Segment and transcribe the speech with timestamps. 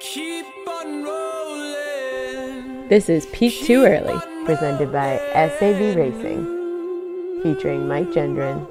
[0.00, 2.88] Keep on rolling.
[2.88, 8.64] This is Peak Too Early, presented by SAV Racing, featuring Mike Gendron,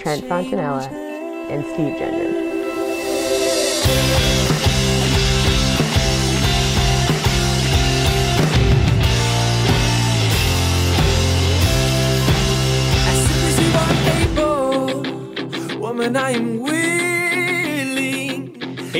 [0.00, 2.35] Trent Fontanella, and Steve Gendron.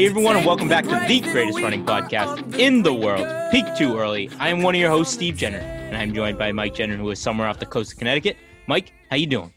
[0.06, 3.98] Hey everyone, and welcome back to the greatest running podcast in the world, Peak Too
[3.98, 4.30] Early.
[4.38, 7.10] I am one of your hosts, Steve Gendron, and I'm joined by Mike Gendron, who
[7.10, 8.36] is somewhere off the coast of Connecticut.
[8.68, 9.52] Mike, how you doing?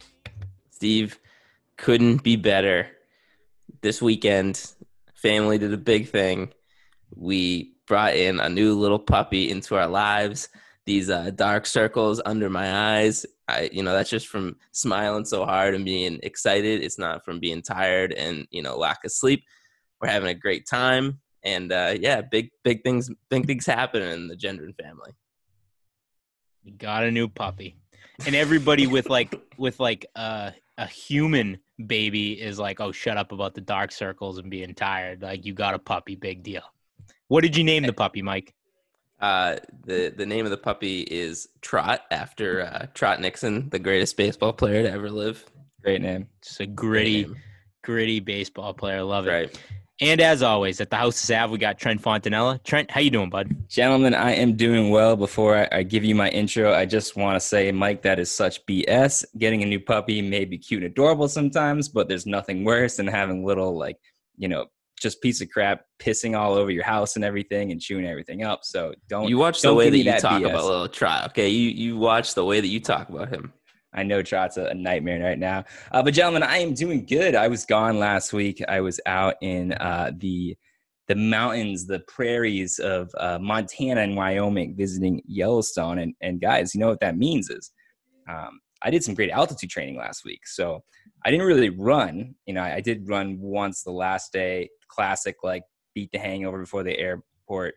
[0.72, 1.20] Steve
[1.78, 2.88] couldn't be better.
[3.82, 4.74] This weekend,
[5.14, 6.52] family did a big thing.
[7.16, 10.50] We brought in a new little puppy into our lives.
[10.88, 13.24] These uh, dark circles under my eyes.
[13.48, 16.84] I, you know, that's just from smiling so hard and being excited.
[16.84, 19.44] It's not from being tired and you know lack of sleep.
[20.02, 24.28] We're having a great time, and uh, yeah, big big things big things happening in
[24.28, 25.12] the Gendron family.
[26.64, 27.78] You got a new puppy,
[28.26, 33.32] and everybody with like with like uh, a human baby is like, oh, shut up
[33.32, 35.22] about the dark circles and being tired.
[35.22, 36.64] Like you got a puppy, big deal.
[37.28, 38.54] What did you name the puppy, Mike?
[39.20, 44.16] Uh, the the name of the puppy is Trot after uh, Trot Nixon, the greatest
[44.16, 45.46] baseball player to ever live.
[45.84, 46.28] Great name.
[46.42, 47.28] Just a gritty,
[47.84, 49.04] gritty baseball player.
[49.04, 49.32] Love it.
[49.32, 49.64] Right.
[50.02, 52.64] And as always, at the House of Sav, we got Trent Fontanella.
[52.64, 53.54] Trent, how you doing, bud?
[53.68, 55.18] Gentlemen, I am doing well.
[55.18, 58.32] Before I, I give you my intro, I just want to say, Mike, that is
[58.32, 59.26] such BS.
[59.38, 63.08] Getting a new puppy may be cute and adorable sometimes, but there's nothing worse than
[63.08, 63.98] having little, like,
[64.38, 64.68] you know,
[65.02, 68.62] just piece of crap pissing all over your house and everything and chewing everything up.
[68.64, 70.50] So don't You watch the don't way that you that talk BS.
[70.50, 71.30] about little Trot.
[71.32, 73.54] Okay, you you watch the way that you talk about him.
[73.94, 75.66] I know Trot's a, nightmare right now.
[75.92, 77.36] Uh, but gentlemen, I am doing good.
[77.36, 78.62] I was gone last week.
[78.68, 80.56] I was out in uh, the
[81.08, 86.00] the mountains, the prairies of uh, Montana and Wyoming, visiting Yellowstone.
[86.00, 87.72] And and guys, you know what that means is,
[88.30, 90.46] um, I did some great altitude training last week.
[90.46, 90.84] So
[91.26, 92.36] I didn't really run.
[92.46, 95.64] You know, I, I did run once the last day, classic like
[95.96, 97.74] beat the hangover before the airport.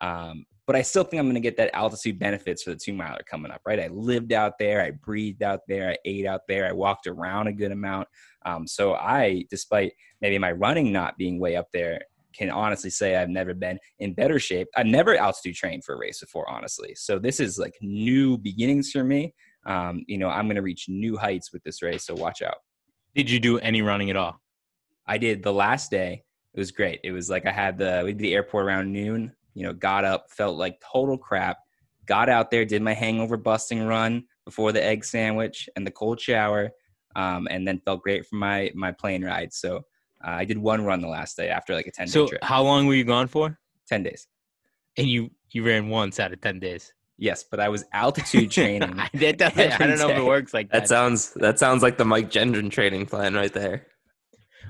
[0.00, 2.92] Um, but I still think I'm going to get that altitude benefits for the two
[2.92, 3.80] miler coming up, right?
[3.80, 7.46] I lived out there, I breathed out there, I ate out there, I walked around
[7.46, 8.08] a good amount.
[8.44, 12.00] Um, so I, despite maybe my running not being way up there,
[12.36, 14.68] can honestly say I've never been in better shape.
[14.76, 16.94] I've never altitude trained for a race before, honestly.
[16.94, 19.34] So this is like new beginnings for me.
[19.64, 22.04] Um, you know, I'm going to reach new heights with this race.
[22.06, 22.58] So watch out.
[23.14, 24.40] Did you do any running at all?
[25.06, 26.24] I did the last day.
[26.54, 27.00] It was great.
[27.04, 29.32] It was like I had the we did the airport around noon.
[29.56, 31.56] You know, got up, felt like total crap.
[32.06, 36.20] Got out there, did my hangover busting run before the egg sandwich and the cold
[36.20, 36.70] shower,
[37.16, 39.52] um, and then felt great for my my plane ride.
[39.52, 39.78] So
[40.24, 42.44] uh, I did one run the last day after like a ten day So trip.
[42.44, 43.58] how long were you gone for?
[43.88, 44.28] ten days.
[44.98, 46.92] And you you ran once out of ten days.
[47.18, 49.00] Yes, but I was altitude training.
[49.00, 50.82] I, that doesn't- I don't know if it works like that.
[50.82, 53.86] That sounds that sounds like the Mike Gendron training plan right there.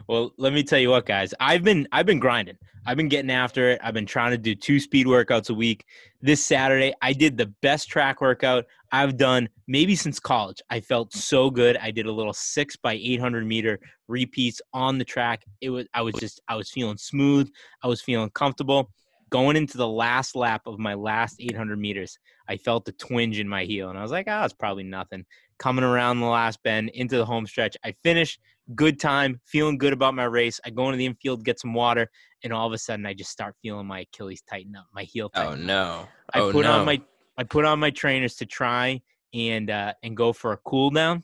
[0.08, 1.34] Well, let me tell you what, guys.
[1.40, 2.58] I've been I've been grinding.
[2.86, 3.80] I've been getting after it.
[3.82, 5.84] I've been trying to do two speed workouts a week.
[6.22, 10.62] This Saturday, I did the best track workout I've done maybe since college.
[10.70, 11.76] I felt so good.
[11.78, 15.44] I did a little six by eight hundred meter repeats on the track.
[15.60, 17.50] It was I was just I was feeling smooth.
[17.82, 18.90] I was feeling comfortable.
[19.30, 22.16] Going into the last lap of my last 800 meters,
[22.48, 25.26] I felt the twinge in my heel, and I was like, "Ah, it's probably nothing."
[25.58, 28.40] Coming around the last bend into the home stretch, I finished
[28.74, 30.60] good time, feeling good about my race.
[30.64, 32.08] I go into the infield, get some water,
[32.42, 35.30] and all of a sudden I just start feeling my Achilles tighten up, my heel
[35.34, 35.66] Oh tighten up.
[35.66, 36.08] no!
[36.34, 36.72] I oh put no!
[36.72, 37.00] on my
[37.38, 39.00] I put on my trainers to try
[39.34, 41.22] and uh, and go for a cool down.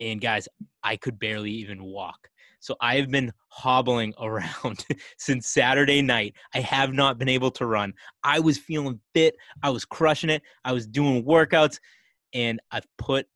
[0.00, 0.48] And guys,
[0.82, 2.28] I could barely even walk.
[2.60, 4.84] So I have been hobbling around
[5.18, 6.34] since Saturday night.
[6.54, 7.92] I have not been able to run.
[8.22, 9.34] I was feeling fit.
[9.62, 10.42] I was crushing it.
[10.64, 11.78] I was doing workouts
[12.34, 13.26] and I've put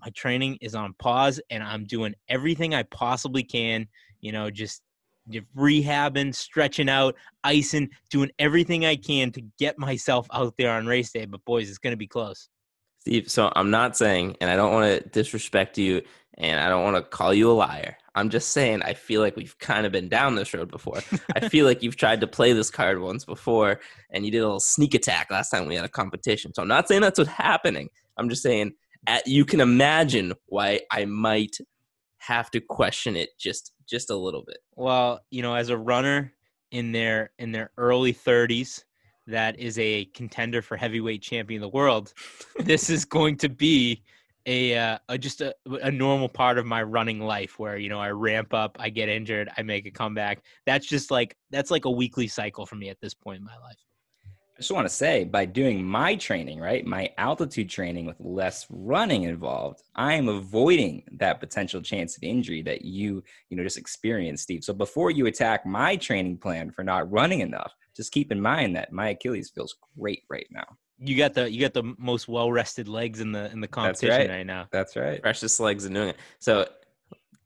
[0.00, 3.86] my training is on pause and I'm doing everything I possibly can,
[4.20, 4.82] you know, just
[5.56, 11.12] rehabbing, stretching out, icing, doing everything I can to get myself out there on race
[11.12, 11.26] day.
[11.26, 12.48] But boys, it's going to be close.
[13.00, 16.02] Steve, so I'm not saying, and I don't want to disrespect you,
[16.38, 17.96] and I don't want to call you a liar.
[18.14, 21.00] I'm just saying I feel like we've kind of been down this road before.
[21.34, 23.80] I feel like you've tried to play this card once before,
[24.10, 26.54] and you did a little sneak attack last time we had a competition.
[26.54, 27.88] So I'm not saying that's what's happening.
[28.16, 28.72] I'm just saying
[29.06, 31.56] at, you can imagine why I might
[32.18, 34.58] have to question it just just a little bit.
[34.76, 36.32] Well, you know, as a runner
[36.70, 38.84] in their in their early 30s
[39.26, 42.12] that is a contender for heavyweight champion of the world,
[42.60, 44.02] this is going to be
[44.46, 48.00] a, uh, a just a, a normal part of my running life where you know
[48.00, 50.42] I ramp up, I get injured, I make a comeback.
[50.66, 53.58] That's just like that's like a weekly cycle for me at this point in my
[53.58, 53.78] life.
[54.56, 58.66] I just want to say by doing my training, right, my altitude training with less
[58.68, 63.78] running involved, I am avoiding that potential chance of injury that you, you know, just
[63.78, 64.62] experienced, Steve.
[64.62, 68.76] So before you attack my training plan for not running enough, just keep in mind
[68.76, 70.64] that my Achilles feels great right now.
[70.98, 74.16] You got the you got the most well rested legs in the in the competition
[74.16, 74.30] right.
[74.30, 74.68] right now.
[74.70, 75.20] That's right.
[75.20, 76.16] Precious legs and doing it.
[76.38, 76.68] So,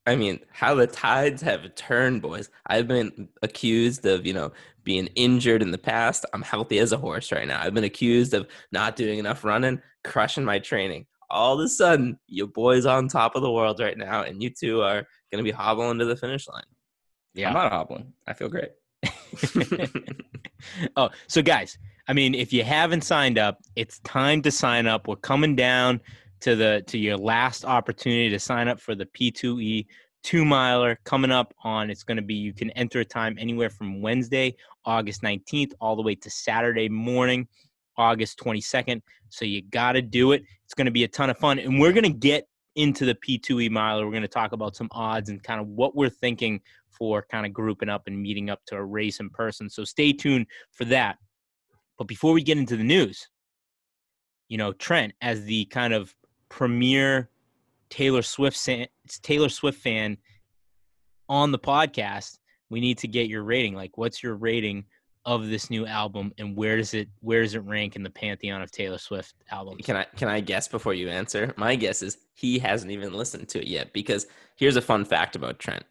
[0.06, 2.50] I mean, how the tides have turned, boys.
[2.66, 4.52] I've been accused of, you know,
[4.86, 6.24] being injured in the past.
[6.32, 7.60] I'm healthy as a horse right now.
[7.60, 11.06] I've been accused of not doing enough running, crushing my training.
[11.28, 14.48] All of a sudden, your boy's on top of the world right now, and you
[14.48, 16.62] two are going to be hobbling to the finish line.
[17.34, 17.48] Yeah.
[17.48, 18.12] I'm not hobbling.
[18.28, 18.70] I feel great.
[20.96, 25.08] oh, so guys, I mean, if you haven't signed up, it's time to sign up.
[25.08, 26.00] We're coming down
[26.40, 29.86] to the to your last opportunity to sign up for the P2E
[30.26, 33.70] two miler coming up on it's going to be you can enter a time anywhere
[33.70, 37.46] from Wednesday, August 19th all the way to Saturday morning,
[37.96, 39.00] August 22nd.
[39.28, 40.42] So you got to do it.
[40.64, 43.14] It's going to be a ton of fun and we're going to get into the
[43.14, 44.04] P2E miler.
[44.04, 47.46] We're going to talk about some odds and kind of what we're thinking for kind
[47.46, 49.70] of grouping up and meeting up to a race in person.
[49.70, 51.18] So stay tuned for that.
[51.98, 53.28] But before we get into the news,
[54.48, 56.12] you know, Trent, as the kind of
[56.48, 57.30] premier
[57.90, 58.68] Taylor Swift
[59.22, 60.16] Taylor Swift fan
[61.28, 62.38] on the podcast,
[62.70, 63.74] we need to get your rating.
[63.74, 64.84] Like, what's your rating
[65.26, 68.62] of this new album, and where does it where does it rank in the pantheon
[68.62, 69.84] of Taylor Swift albums?
[69.84, 71.52] Can I can I guess before you answer?
[71.56, 75.34] My guess is he hasn't even listened to it yet because here's a fun fact
[75.34, 75.84] about Trent.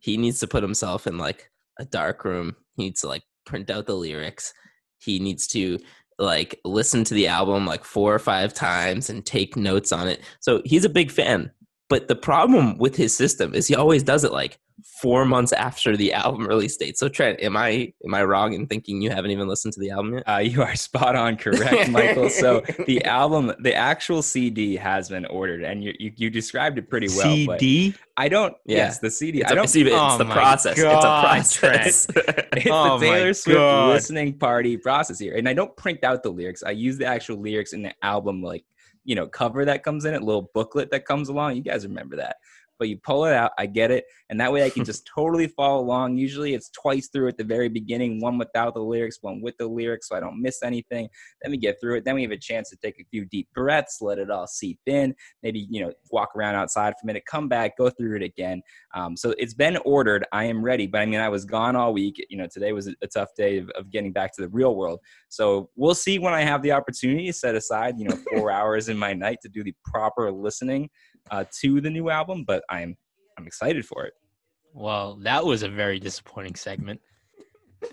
[0.00, 2.56] He needs to put himself in like a dark room.
[2.76, 4.54] He needs to like print out the lyrics.
[4.98, 5.78] He needs to
[6.18, 10.22] like listen to the album like four or five times and take notes on it.
[10.40, 11.50] So he's a big fan.
[11.88, 14.58] But the problem with his system is he always does it like
[15.00, 16.98] four months after the album release date.
[16.98, 19.90] So Trent, am I am I wrong in thinking you haven't even listened to the
[19.90, 20.22] album yet?
[20.28, 22.30] Uh, you are spot on correct, Michael.
[22.30, 26.88] so the album, the actual CD has been ordered, and you you, you described it
[26.88, 27.34] pretty well.
[27.34, 27.94] CD.
[28.16, 28.54] I don't.
[28.66, 28.78] Yeah.
[28.78, 29.40] Yes, the CD.
[29.40, 29.68] It's, I a, don't.
[29.68, 30.80] see, it's Oh the process.
[30.80, 32.06] God, it's a process.
[32.56, 33.88] It's Oh the Taylor Swift God.
[33.90, 36.62] listening party process here, and I don't print out the lyrics.
[36.62, 38.64] I use the actual lyrics in the album, like
[39.04, 41.56] you know, cover that comes in it, little booklet that comes along.
[41.56, 42.36] You guys remember that?
[42.78, 45.48] But you pull it out, I get it, and that way I can just totally
[45.48, 46.16] follow along.
[46.16, 49.66] Usually it's twice through at the very beginning, one without the lyrics, one with the
[49.66, 51.08] lyrics, so I don't miss anything.
[51.42, 52.04] Then we get through it.
[52.04, 54.80] Then we have a chance to take a few deep breaths, let it all seep
[54.86, 55.14] in.
[55.42, 58.62] Maybe you know, walk around outside for a minute, come back, go through it again.
[58.94, 60.26] Um, so it's been ordered.
[60.32, 62.24] I am ready, but I mean, I was gone all week.
[62.28, 65.00] You know, today was a, tough day of, of getting back to the real world.
[65.30, 68.88] So we'll see when I have the opportunity to set aside, you know, four hours
[68.88, 70.90] in my night to do the proper listening
[71.30, 72.44] uh, to the new album.
[72.46, 72.96] But I'm
[73.36, 74.14] I'm excited for it.
[74.74, 77.00] Well, that was a very disappointing segment.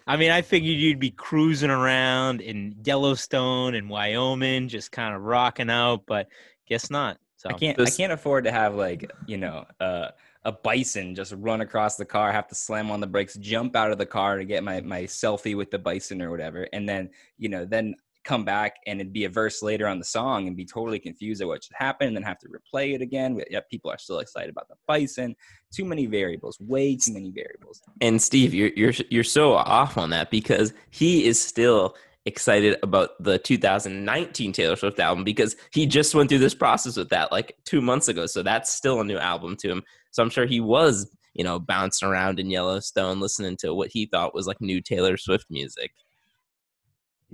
[0.07, 5.21] I mean, I figured you'd be cruising around in Yellowstone and Wyoming, just kind of
[5.21, 6.27] rocking out, but
[6.67, 7.17] guess not.
[7.37, 10.09] So I can't This- I can't afford to have like you know uh,
[10.43, 13.91] a bison just run across the car, have to slam on the brakes, jump out
[13.91, 17.09] of the car to get my my selfie with the bison or whatever, and then
[17.37, 17.95] you know then
[18.25, 21.41] come back and it'd be a verse later on the song and be totally confused
[21.41, 23.39] at what should happen and then have to replay it again.
[23.49, 25.35] Yeah, people are still excited about the bison.
[25.71, 27.81] Too many variables, way too many variables.
[28.01, 33.11] And Steve, you're you're you're so off on that because he is still excited about
[33.23, 37.55] the 2019 Taylor Swift album because he just went through this process with that like
[37.65, 38.25] 2 months ago.
[38.25, 39.83] So that's still a new album to him.
[40.09, 44.07] So I'm sure he was, you know, bouncing around in Yellowstone listening to what he
[44.07, 45.91] thought was like new Taylor Swift music.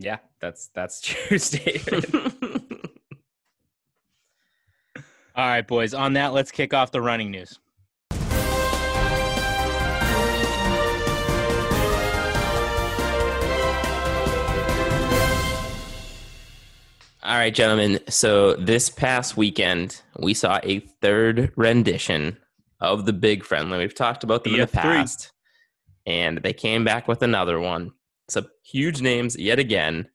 [0.01, 2.05] Yeah, that's that's true, David.
[5.36, 5.93] All right, boys.
[5.93, 7.60] On that, let's kick off the running news.
[17.24, 18.00] All right, gentlemen.
[18.10, 22.38] So this past weekend, we saw a third rendition
[22.79, 23.77] of the Big Friendly.
[23.77, 24.72] We've talked about them in the BF3.
[24.72, 25.31] past,
[26.08, 27.91] and they came back with another one.
[28.31, 30.07] So huge names yet again.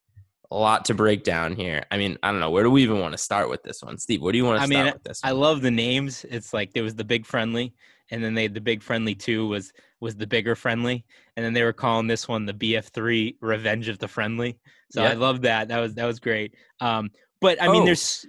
[0.50, 1.84] A lot to break down here.
[1.90, 2.50] I mean, I don't know.
[2.50, 4.22] Where do we even want to start with this one, Steve?
[4.22, 5.20] what do you want to I start mean, with this?
[5.24, 6.24] I love the names.
[6.30, 7.74] It's like there was the big friendly,
[8.10, 11.04] and then they had the big friendly two was was the bigger friendly,
[11.36, 14.58] and then they were calling this one the BF3 Revenge of the Friendly.
[14.92, 15.68] So I love that.
[15.68, 16.54] That was that was great.
[16.80, 17.84] Um, but I mean, Oh.
[17.86, 18.24] there's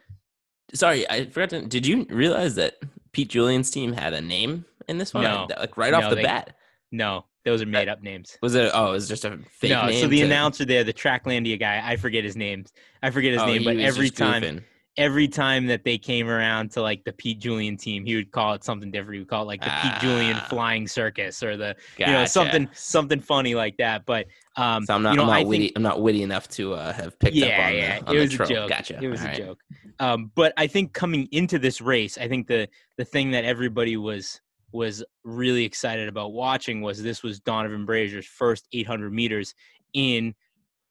[0.73, 1.51] Sorry, I forgot.
[1.51, 2.75] To, did you realize that
[3.13, 5.23] Pete Julian's team had a name in this one?
[5.23, 5.47] No.
[5.57, 6.57] like right No, off the they- bat.
[6.91, 8.37] no, those are made up names.
[8.41, 8.69] Was it?
[8.73, 10.01] Oh, it was just a fake no, name.
[10.01, 12.65] so the to- announcer there, the Tracklandia guy, I forget his name.
[13.01, 14.63] I forget his Oh, name, but every time goofing.
[14.97, 18.53] every time that they came around to like the Pete Julian team, he would call
[18.53, 19.13] it something different.
[19.13, 20.47] He would call it like the Pete Julian Ah.
[20.49, 24.05] flying circus or the you know something something funny like that.
[24.05, 24.25] But
[24.55, 25.71] um, So I'm not, you know, I'm not I witty.
[25.75, 28.19] I'm not witty enough to uh, have picked yeah, up on yeah, the, on it
[28.19, 28.49] was trope.
[28.49, 28.69] a joke.
[28.69, 28.99] Gotcha.
[29.01, 29.37] It was All a right.
[29.37, 29.59] joke.
[29.99, 33.95] Um, but I think coming into this race, I think the the thing that everybody
[33.97, 39.53] was was really excited about watching was this was Donavan Brazier's first 800 meters
[39.93, 40.35] in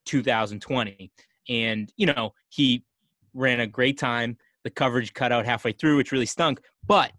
[0.07, 1.11] 2020,
[1.49, 2.85] and you know he
[3.35, 4.37] ran a great time.
[4.65, 6.61] The coverage cut out halfway through, which really stunk.
[6.87, 7.13] But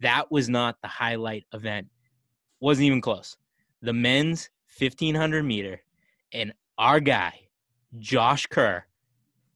[0.00, 1.88] that was not the highlight event.
[2.60, 3.36] Wasn't even close.
[3.82, 5.82] The men's 1500 meter,
[6.32, 7.48] and our guy
[7.98, 8.84] Josh Kerr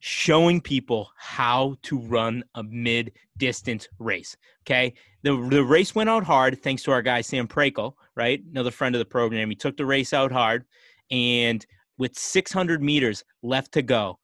[0.00, 4.36] showing people how to run a mid distance race.
[4.62, 4.94] Okay.
[5.24, 8.42] The, the race went out hard thanks to our guy Sam Prakel, right?
[8.50, 9.48] Another friend of the program.
[9.48, 10.66] He took the race out hard.
[11.10, 11.64] And
[11.96, 14.18] with 600 meters left to go,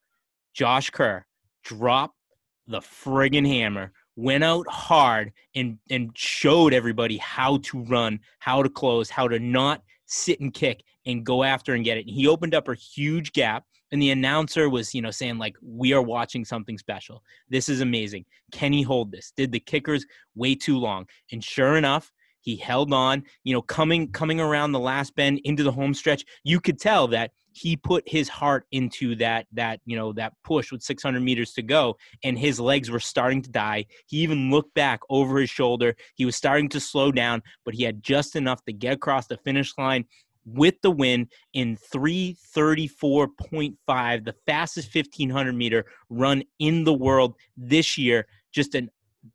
[0.53, 1.25] Josh Kerr
[1.63, 2.17] dropped
[2.67, 8.69] the friggin' hammer, went out hard, and, and showed everybody how to run, how to
[8.69, 12.05] close, how to not sit and kick and go after and get it.
[12.05, 15.55] And he opened up a huge gap and the announcer was you know saying like
[15.61, 17.23] we are watching something special.
[17.49, 18.25] This is amazing.
[18.51, 19.33] Can he hold this?
[19.35, 20.05] Did the kickers
[20.35, 21.07] way too long?
[21.31, 25.63] And sure enough he held on you know coming coming around the last bend into
[25.63, 29.95] the home stretch you could tell that he put his heart into that that you
[29.95, 33.85] know that push with 600 meters to go and his legs were starting to die.
[34.07, 35.95] He even looked back over his shoulder.
[36.15, 39.37] He was starting to slow down but he had just enough to get across the
[39.37, 40.05] finish line
[40.45, 48.27] with the win in 334.5, the fastest 1500 meter run in the world this year.
[48.51, 48.87] Just a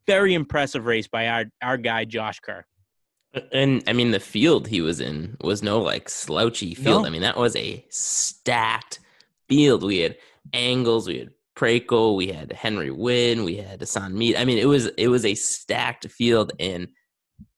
[0.05, 2.65] very impressive race by our, our guy, Josh Kerr.
[3.51, 7.03] And I mean, the field he was in was no like slouchy field.
[7.03, 7.07] No.
[7.07, 8.99] I mean, that was a stacked
[9.47, 9.83] field.
[9.83, 10.17] We had
[10.53, 14.37] Engels, we had Prakel, we had Henry Wynne, we had Hassan Mead.
[14.37, 16.87] I mean, it was it was a stacked field, and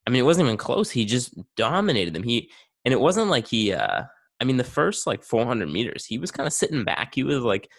[0.07, 0.89] I mean, it wasn't even close.
[0.89, 2.23] He just dominated them.
[2.23, 2.51] He
[2.85, 3.73] and it wasn't like he.
[3.73, 4.03] uh
[4.41, 7.13] I mean, the first like 400 meters, he was kind of sitting back.
[7.13, 7.69] He was like,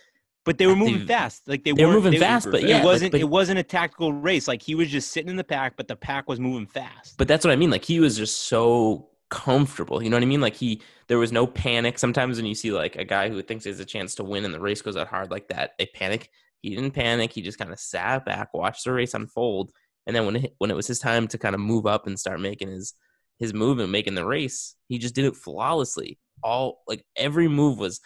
[0.44, 1.48] But they were At the- moving fast.
[1.48, 3.12] Like they, they were moving fast, but yeah, it wasn't.
[3.12, 4.46] but- it wasn't a tactical race.
[4.46, 7.16] Like he was just sitting in the pack, but the pack was moving fast.
[7.16, 7.70] But that's what I mean.
[7.70, 10.02] Like he was just so comfortable.
[10.02, 10.40] You know what I mean?
[10.42, 11.98] Like he there was no panic.
[11.98, 14.44] Sometimes when you see like a guy who thinks he has a chance to win
[14.44, 16.28] and the race goes out hard like that, they panic.
[16.60, 17.32] He didn't panic.
[17.32, 19.72] He just kind of sat back, watched the race unfold,
[20.06, 22.20] and then when it, when it was his time to kind of move up and
[22.20, 22.92] start making his
[23.40, 26.18] his movement making the race, he just did it flawlessly.
[26.42, 28.00] All like every move was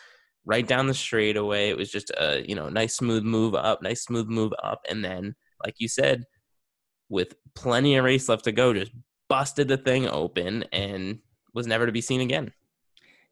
[0.46, 1.68] right down the straightaway.
[1.68, 5.04] It was just a you know nice smooth move up, nice smooth move up, and
[5.04, 6.24] then like you said,
[7.08, 8.92] with plenty of race left to go, just
[9.28, 11.18] busted the thing open and
[11.52, 12.52] was never to be seen again.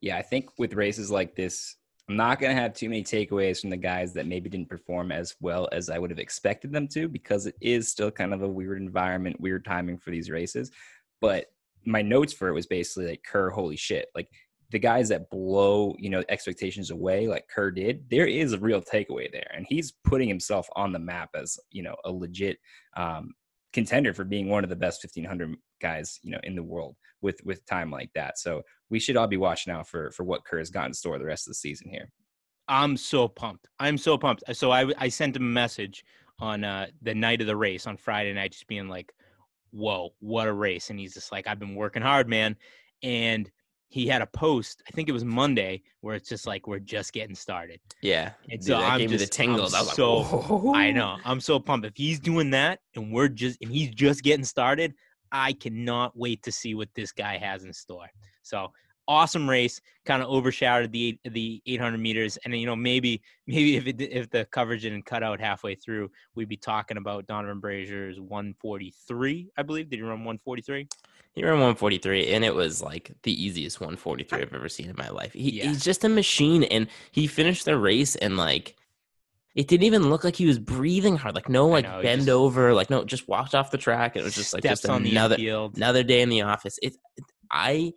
[0.01, 1.77] Yeah, I think with races like this,
[2.09, 5.13] I'm not going to have too many takeaways from the guys that maybe didn't perform
[5.13, 8.43] as well as I would have expected them to because it is still kind of
[8.43, 10.71] a weird environment, weird timing for these races.
[11.21, 11.47] But
[11.85, 14.09] my notes for it was basically like Kerr, holy shit.
[14.15, 14.29] Like
[14.71, 18.81] the guys that blow, you know, expectations away like Kerr did, there is a real
[18.81, 19.51] takeaway there.
[19.55, 22.59] And he's putting himself on the map as, you know, a legit
[22.97, 23.35] um,
[23.73, 27.41] contender for being one of the best 1500 guys, you know, in the world with
[27.45, 28.39] with time like that.
[28.39, 31.19] So we should all be watching out for for what Kerr has got in store
[31.19, 32.11] the rest of the season here.
[32.69, 33.69] I'm so pumped.
[33.79, 34.45] I'm so pumped.
[34.55, 36.05] So I I sent him a message
[36.39, 39.13] on uh, the night of the race on Friday night, just being like,
[39.73, 42.57] "Whoa, what a race!" And he's just like, "I've been working hard, man."
[43.03, 43.51] And
[43.89, 47.13] he had a post, I think it was Monday, where it's just like, "We're just
[47.13, 48.33] getting started." Yeah.
[48.51, 49.75] And Dude, so that I'm gave me just the tingles.
[49.75, 51.19] I'm I was like, so "Whoa." I know.
[51.25, 51.87] I'm so pumped.
[51.87, 54.95] If he's doing that and we're just and he's just getting started,
[55.31, 58.09] I cannot wait to see what this guy has in store.
[58.43, 58.73] So
[59.13, 63.87] awesome race, kind of overshadowed the the 800 meters, and you know maybe maybe if
[63.87, 68.19] it if the coverage didn't cut out halfway through, we'd be talking about Donavan Brazier's
[68.19, 69.91] 143, I believe.
[69.91, 70.89] Did he run 143?
[71.35, 75.09] He ran 143, and it was like the easiest 143 I've ever seen in my
[75.09, 75.33] life.
[75.33, 75.69] He, Yeah.
[75.69, 78.77] He's just a machine, and he finished the race, and like,
[79.55, 81.35] it didn't even look like he was breathing hard.
[81.35, 82.75] Like, no, like, know, bend just- over.
[82.75, 84.15] Like, no, just walked off the track.
[84.17, 85.37] It was just like, just on the another,
[85.75, 86.79] another day in the office.
[86.83, 86.97] It
[87.51, 87.93] I,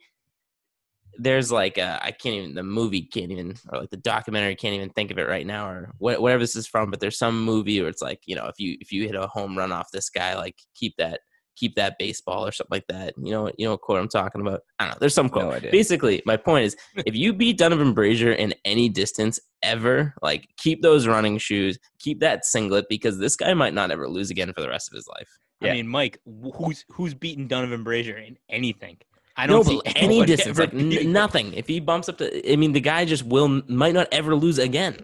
[1.17, 4.75] there's like, uh, I can't even, the movie can't even, or like the documentary can't
[4.75, 7.43] even think of it right now, or wh- whatever this is from, but there's some
[7.43, 9.91] movie where it's like, you know, if you, if you hit a home run off
[9.91, 11.21] this guy, like, keep that,
[11.55, 13.13] keep that baseball or something like that.
[13.17, 14.61] You know, you know what quote I'm talking about?
[14.79, 14.97] I don't know.
[14.99, 15.45] There's some quote.
[15.45, 15.71] No idea.
[15.71, 20.81] Basically, my point is, if you beat Donavan Brazier in any distance ever, like keep
[20.81, 24.61] those running shoes, keep that singlet because this guy might not ever lose again for
[24.61, 25.29] the rest of his life.
[25.61, 25.71] Yeah.
[25.71, 26.19] I mean, Mike,
[26.55, 28.97] who's who's beaten Donavan Brazier in anything?
[29.37, 31.13] I don't see any distance, ever like n- beating him.
[31.13, 31.53] nothing.
[31.53, 34.57] If he bumps up to, I mean, the guy just will might not ever lose
[34.57, 34.97] again.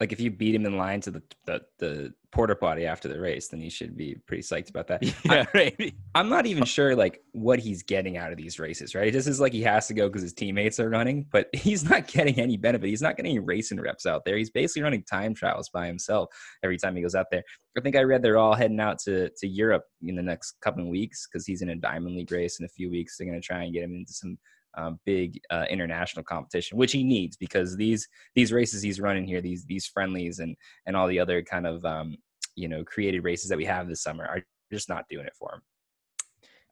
[0.00, 3.20] Like if you beat him in line to the the, the porta potty after the
[3.20, 5.02] race, then he should be pretty psyched about that.
[5.24, 5.94] Yeah, right.
[6.14, 9.12] I'm not even sure like what he's getting out of these races, right?
[9.12, 12.06] Just is like he has to go because his teammates are running, but he's not
[12.06, 12.88] getting any benefit.
[12.88, 14.38] He's not getting any racing reps out there.
[14.38, 16.30] He's basically running time trials by himself
[16.62, 17.42] every time he goes out there.
[17.76, 20.82] I think I read they're all heading out to to Europe in the next couple
[20.82, 23.16] of weeks because he's in a Diamond League race in a few weeks.
[23.16, 24.38] They're going to try and get him into some
[24.76, 29.40] um, big uh, international competition, which he needs because these these races he's running here,
[29.40, 32.16] these these friendlies and and all the other kind of um,
[32.56, 35.54] you know created races that we have this summer are just not doing it for
[35.54, 35.62] him.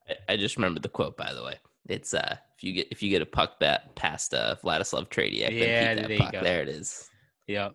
[0.09, 1.59] I, I just remembered the quote by the way.
[1.89, 5.51] It's uh if you get if you get a puck bat past uh Vladislav Tretiak,
[5.51, 6.43] Yeah, then that there you go.
[6.43, 7.09] There it is.
[7.47, 7.75] Yep.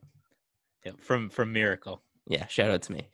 [0.86, 1.02] Yep.
[1.02, 2.02] From from Miracle.
[2.28, 3.10] Yeah, shout out to me.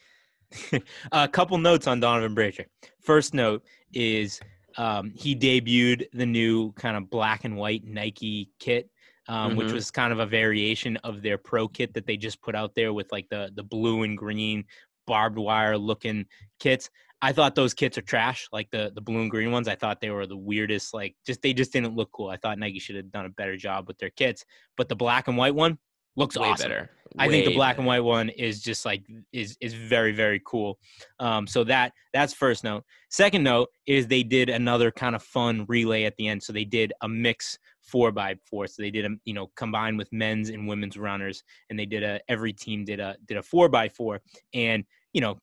[1.11, 2.65] a couple notes on Donavan Brazier.
[3.01, 3.63] First note
[3.93, 4.39] is
[4.77, 8.89] um, he debuted the new kind of black and white Nike kit,
[9.27, 9.73] um, which Mhm.
[9.73, 12.93] was kind of a variation of their pro kit that they just put out there
[12.93, 14.65] with like the the blue and green
[15.07, 16.25] barbed wire looking
[16.59, 16.89] kits.
[17.21, 19.67] I thought those kits are trash, like the the blue and green ones.
[19.67, 20.93] I thought they were the weirdest.
[20.93, 22.29] Like just they just didn't look cool.
[22.29, 24.45] I thought Nike should have done a better job with their kits.
[24.77, 25.79] But the black and white one
[26.19, 26.69] looks Way awesome.
[26.69, 26.89] better.
[27.17, 30.39] I think the Way black and white one is just like is is very very
[30.45, 30.77] cool.
[31.19, 32.83] Um, so that that's first note.
[33.09, 36.43] Second note is they did another kind of fun relay at the end.
[36.43, 38.67] So they did a mix four by four.
[38.67, 42.03] So they did a you know combined with men's and women's runners, and they did
[42.03, 44.21] a every team did a did a four by four,
[44.53, 44.83] and
[45.13, 45.39] you know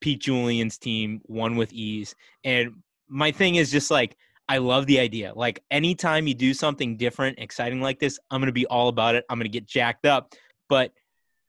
[0.00, 2.14] Pete Julian's team won with ease.
[2.42, 2.72] And
[3.08, 4.16] my thing is just like
[4.48, 5.32] I love the idea.
[5.34, 9.24] Like anytime you do something different, exciting like this, I'm gonna be all about it.
[9.30, 10.34] I'm gonna get jacked up.
[10.68, 10.92] But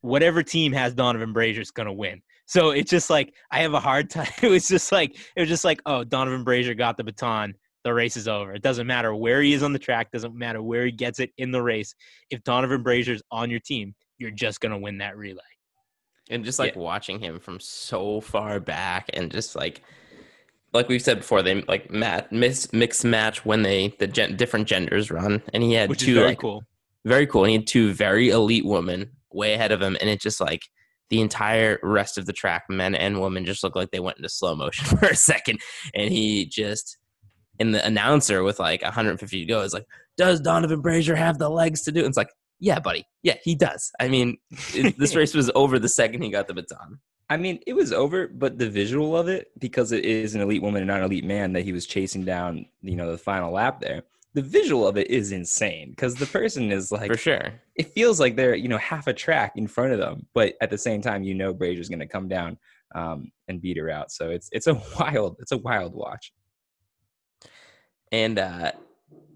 [0.02, 2.22] whatever team has Donavan Brazier is gonna win.
[2.46, 4.28] So it's just like I have a hard time.
[4.42, 7.56] It was just like it was just like, oh, Donavan Brazier got the baton.
[7.84, 8.54] The race is over.
[8.54, 10.12] It doesn't matter where he is on the track.
[10.12, 11.94] Doesn't matter where he gets it in the race.
[12.32, 15.42] If Donavan Brazier's on your team, you're just gonna win that relay.
[16.30, 19.82] and just like watching him from so far back and just like
[20.75, 24.67] like we've said before they like mat miss mix match when they the gen, different
[24.67, 25.41] genders run.
[25.53, 26.63] And he had Which two very like cool.
[27.05, 27.44] very cool.
[27.44, 29.97] And he had two very elite women way ahead of him.
[30.00, 30.62] And it just like
[31.10, 34.30] the entire rest of the track men and women just looked like they went into
[34.30, 35.60] slow motion for a second.
[35.95, 36.97] And he just
[37.60, 39.86] and the announcer with like 150 to go is like
[40.17, 42.06] does donavan brazier have the legs to do it?
[42.06, 43.06] it's like yeah buddy.
[43.23, 43.91] Yeah he does.
[44.00, 44.38] I mean
[44.97, 48.28] this race was over the second he got the baton I mean, it was over,
[48.28, 51.26] but the visual of it, because it is an elite woman and not an elite
[51.26, 54.04] man that he was chasing down, you know, the final lap there.
[54.36, 58.20] The visual of it is insane because the person is like, for sure it feels
[58.20, 61.02] like they're, you know, half a track in front of them, but at the same
[61.02, 62.58] time, you know, Brazier's going to come down
[62.96, 64.12] um, and beat her out.
[64.12, 66.34] So it's it's a wild, it's a wild watch.
[68.12, 68.72] And uh,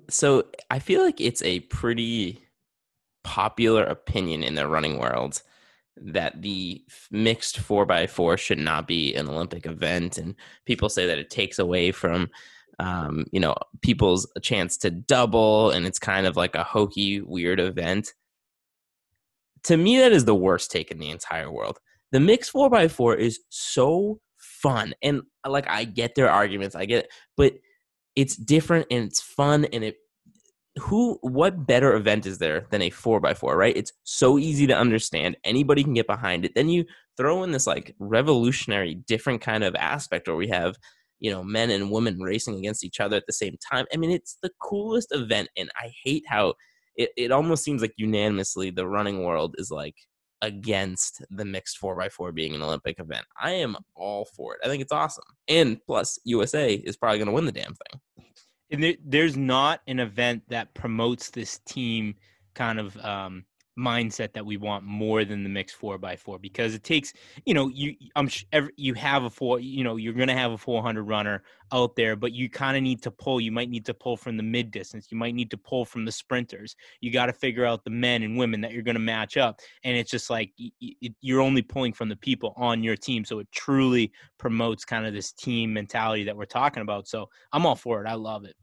[0.10, 2.42] so I feel like it's a pretty
[3.24, 5.42] popular opinion in the running world
[6.02, 10.18] that the mixed 4x4 should not be an Olympic event.
[10.18, 10.36] And
[10.66, 12.30] people say that it takes away from,
[12.80, 15.72] um, you know, people's chance to double.
[15.72, 18.14] And it's kind of like a hokey, weird event.
[19.64, 21.80] To me, that is the worst take in the entire world.
[22.12, 24.94] The mixed 4x4 is so fun.
[25.02, 27.54] And like, I get their arguments, I get, it, but
[28.16, 29.98] it's different and it's fun and it
[30.80, 33.76] who what better event is there than a 4x4 right?
[33.76, 35.38] It's so easy to understand.
[35.44, 36.54] Anybody can get behind it.
[36.56, 36.86] Then you
[37.18, 40.76] throw in this like revolutionary different kind of aspect where we have
[41.20, 43.86] you know men and women racing against each other at the same time.
[43.94, 46.54] I mean it's the coolest event and i hate how
[46.96, 49.96] it, it almost seems like unanimously the running world is like
[50.42, 53.26] against the mixed 4x4 being an olympic event.
[53.40, 54.62] I am all for it.
[54.64, 55.26] I think it's awesome.
[55.50, 58.02] And plus usa is probably going to win the damn thing
[58.72, 62.16] and there, there's not an event that promotes this team
[62.54, 63.46] kind of um,
[63.80, 67.14] mindset that we want more than the mixed four by four because it takes
[67.46, 70.52] you know you I'm sh- every, you have a four you know you're gonna have
[70.52, 73.86] a 400 runner out there but you kind of need to pull you might need
[73.86, 76.76] to pull from the mid distance you might need to pull from the sprinters.
[77.00, 79.96] You got to figure out the men and women that you're gonna match up and
[79.96, 80.52] it's just like
[81.22, 85.14] you're only pulling from the people on your team so it truly promotes kind of
[85.14, 88.56] this team mentality that we're talking about so I'm all for it I love it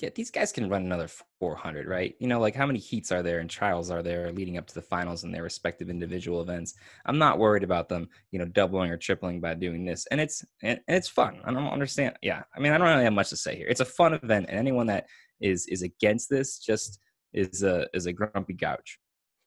[0.00, 1.08] Yeah, these guys can run another
[1.40, 2.14] 400, right?
[2.20, 4.74] You know, like how many heats are there and trials are there leading up to
[4.74, 6.74] the finals in their respective individual events?
[7.06, 10.44] I'm not worried about them, you know, doubling or tripling by doing this, and it's
[10.62, 11.40] and, and it's fun.
[11.44, 12.14] I don't understand.
[12.22, 13.66] Yeah, I mean, I don't really have much to say here.
[13.68, 15.06] It's a fun event, and anyone that
[15.40, 17.00] is is against this just
[17.32, 19.00] is a is a grumpy gouch.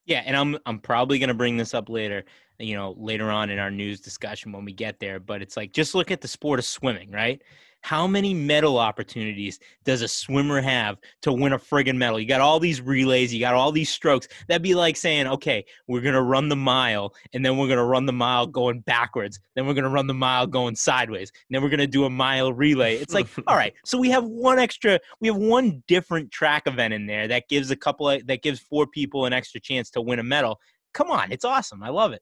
[0.05, 2.25] Yeah, and I'm I'm probably gonna bring this up later,
[2.59, 5.21] you know, later on in our news discussion when we get there.
[5.21, 7.41] But it's like just look at the sport of swimming, right?
[7.82, 12.20] How many medal opportunities does a swimmer have to win a friggin' medal?
[12.20, 14.28] You got all these relays, you got all these strokes.
[14.48, 18.06] That'd be like saying, okay, we're gonna run the mile, and then we're gonna run
[18.06, 21.70] the mile going backwards, then we're gonna run the mile going sideways, and then we're
[21.70, 22.98] gonna do a mile relay.
[22.98, 26.94] It's like, all right, so we have one extra, we have one different track event
[26.94, 30.02] in there that gives a couple of, that gives four people an extra chance to
[30.02, 30.60] win a medal.
[30.94, 31.82] Come on, it's awesome.
[31.84, 32.22] I love it.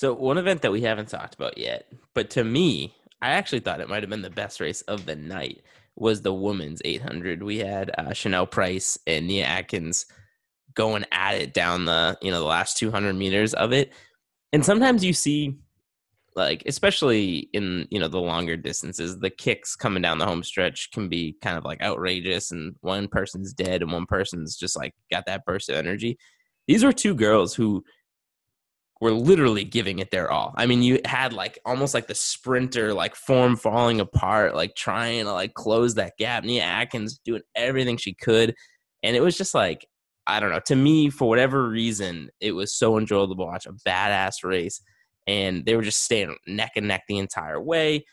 [0.00, 3.80] So one event that we haven't talked about yet, but to me, I actually thought
[3.80, 5.62] it might have been the best race of the night
[5.96, 7.42] was the women's 800.
[7.42, 10.06] We had uh, Chanelle Price and Nia Akins
[10.74, 13.92] going at it down the you know the last 200 meters of it,
[14.52, 15.58] and sometimes you see
[16.36, 20.90] like especially in you know the longer distances the kicks coming down the home stretch
[20.92, 24.94] can be kind of like outrageous and one person's dead and one person's just like
[25.10, 26.16] got that burst of energy
[26.68, 27.82] these were two girls who
[29.00, 30.54] were literally giving it their all.
[30.56, 35.24] I mean, you had like almost like the sprinter like form falling apart, like trying
[35.24, 36.44] to like close that gap.
[36.44, 38.54] Nia Akins doing everything she could.
[39.02, 39.86] And it was just like,
[40.26, 40.60] I don't know.
[40.66, 44.82] To me, for whatever reason, it was so enjoyable to watch a badass race.
[45.26, 48.04] And they were just staying neck and neck the entire way.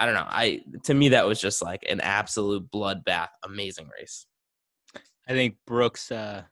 [0.00, 0.26] I don't know.
[0.26, 4.26] I to me that was just like an absolute bloodbath, amazing race.
[5.28, 6.42] I think Brooks uh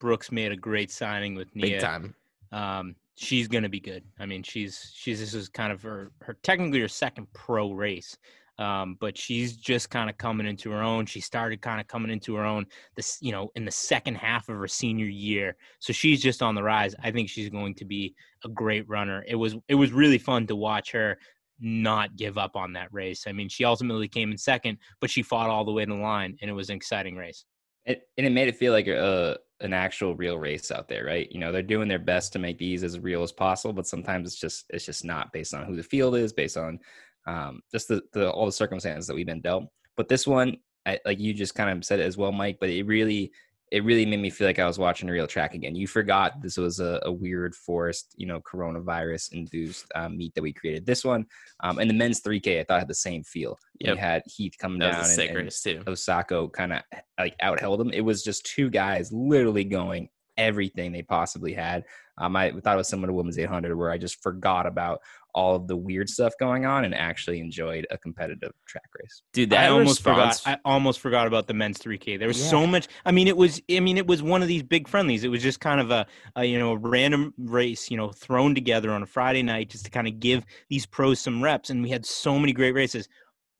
[0.00, 1.66] Brooks made a great signing with Nia.
[1.66, 2.14] Big time.
[2.52, 4.04] Um, she's going to be good.
[4.18, 8.16] I mean, she's she's this is kind of her her technically her second pro race.
[8.58, 11.06] Um, but she's just kind of coming into her own.
[11.06, 14.50] She started kind of coming into her own this, you know, in the second half
[14.50, 15.56] of her senior year.
[15.78, 16.94] So she's just on the rise.
[17.02, 19.24] I think she's going to be a great runner.
[19.26, 21.16] It was it was really fun to watch her
[21.58, 23.24] not give up on that race.
[23.26, 25.98] I mean, she ultimately came in second, but she fought all the way to the
[25.98, 27.44] line, and it was an exciting race.
[27.86, 31.30] It, and it made it feel like a an actual real race out there, right?
[31.30, 34.28] You know, they're doing their best to make these as real as possible, but sometimes
[34.28, 36.78] it's just it's just not based on who the field is, based on
[37.26, 39.64] um, just the, the all the circumstances that we've been dealt.
[39.96, 42.58] But this one, I, like you just kind of said it as well, Mike.
[42.60, 43.32] But it really
[43.70, 45.76] it really made me feel like I was watching a real track again.
[45.76, 50.42] You forgot this was a, a weird forced, you know, coronavirus induced um, meet that
[50.42, 50.84] we created.
[50.86, 51.26] This one
[51.60, 53.58] um, and the men's 3K, I thought had the same feel.
[53.78, 53.94] Yep.
[53.94, 55.82] You had Heath coming That down and, and too.
[55.86, 56.82] Osako kind of
[57.18, 57.90] like outheld him.
[57.90, 61.84] It was just two guys literally going everything they possibly had.
[62.18, 65.00] Um, I thought it was similar to women's 800 where I just forgot about
[65.34, 69.22] all of the weird stuff going on and actually enjoyed a competitive track race.
[69.32, 70.60] Dude, I that almost response, forgot.
[70.64, 72.18] I almost forgot about the men's 3K.
[72.18, 72.50] There was Yeah.
[72.50, 72.88] so much.
[73.04, 73.60] I mean, it was.
[73.70, 75.24] I mean, it was one of these big friendlies.
[75.24, 78.54] It was just kind of a, a you know a random race, you know, thrown
[78.54, 81.70] together on a Friday night just to kind of give these pros some reps.
[81.70, 83.08] And we had so many great races.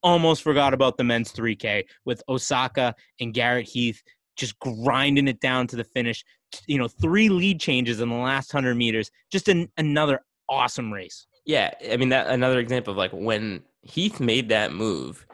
[0.02, 4.02] Almost forgot about the men's 3K with Osako and Garrett Heath
[4.36, 6.24] just grinding it down to the finish.
[6.66, 9.10] You know, three lead changes in the last hundred meters.
[9.30, 11.26] Just an, another awesome race.
[11.46, 15.26] Yeah, I mean that another example of like when Heath made that move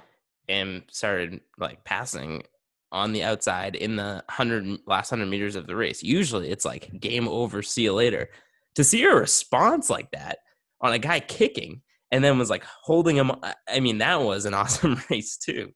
[0.49, 2.45] and started like passing
[2.93, 6.03] on the outside in the hundred last hundred meters of the race.
[6.03, 8.31] Usually it's like game over, see you later.
[8.77, 10.39] To see a response like that
[10.81, 13.33] on a guy kicking and then was like holding him.
[13.43, 15.73] I- mean that was an awesome race too.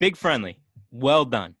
[0.00, 0.58] big friendly
[0.90, 1.54] well done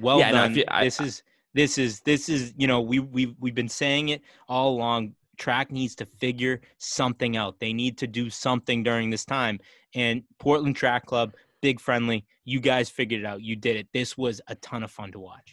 [0.00, 1.22] well Yeah, no, done feel- I- this is
[1.54, 5.70] this is this is you know we we we've been saying it all along track
[5.70, 9.56] needs to figure something out they need to do something during this time
[9.94, 11.28] and portland track club
[11.60, 14.90] big friendly you guys figured it out you did it this was a ton of
[14.98, 15.48] fun to watch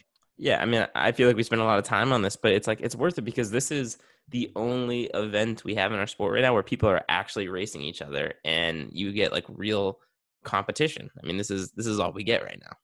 [0.50, 2.52] Yeah, I mean, I feel like we spent a lot of time on this, but
[2.56, 3.98] it's like it's worth it because this is
[4.36, 7.82] the only event we have in our sport right now where people are actually racing
[7.82, 9.98] each other, and you get like real
[10.42, 11.10] competition.
[11.22, 12.74] I mean, this is this is all we get right now.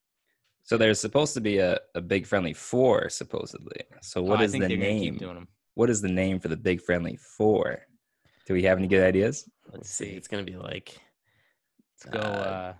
[0.65, 3.81] So there's supposed to be a, a big friendly four, supposedly.
[4.03, 5.19] So what Oh, is i think the they're gonna name?
[5.77, 7.81] Keep doing them What is the name for the big friendly four?
[8.47, 9.49] Do we have any good ideas?
[9.73, 11.01] Let's see, it's gonna be like
[12.05, 12.75] let's go Uh, uh,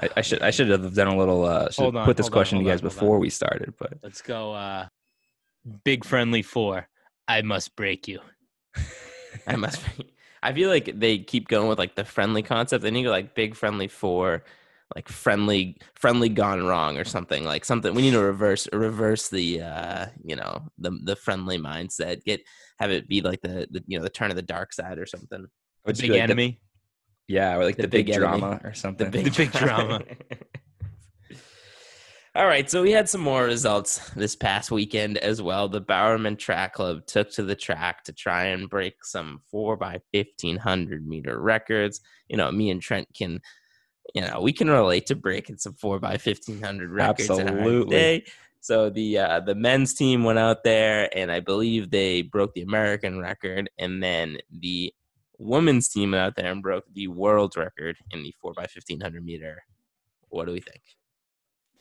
[0.00, 2.26] I, I should I should have done a little uh should Hold on, put this
[2.26, 3.20] hold on, question to you guys on, before on.
[3.20, 4.88] we started, but let's go uh
[5.84, 6.88] big friendly four
[7.28, 8.20] i must break you
[9.46, 9.80] I must.
[9.96, 12.82] Be, I feel like they keep going with like the friendly concept.
[12.82, 14.44] Then you go like big friendly four,
[14.94, 17.94] like friendly friendly gone wrong or something like something.
[17.94, 22.24] We need to reverse reverse the uh you know the the friendly mindset.
[22.24, 22.40] Get
[22.78, 25.06] have it be like the, the you know the turn of the dark side or
[25.06, 25.46] something.
[25.84, 26.60] Big like the- enemy
[27.28, 29.10] yeah, or like The the, big, big drama or something.
[29.10, 30.02] The big, The big drama.
[32.34, 35.68] All right, so we had some more results this past weekend as well.
[35.68, 40.00] The Bowerman Track Club took to the track to try and break some four by
[40.12, 42.00] fifteen hundred meter records.
[42.28, 43.40] You know, me and Trent can,
[44.14, 47.58] you know, we can relate to breaking some four by fifteen hundred records in our
[47.58, 47.96] Absolutely.
[47.96, 48.24] day.
[48.60, 52.62] So the uh, the men's team went out there, and I believe they broke the
[52.62, 54.92] American record, and then the
[55.38, 59.62] women's team went out there and broke the world record in the 4x1500 meter.
[60.28, 60.80] What do we think?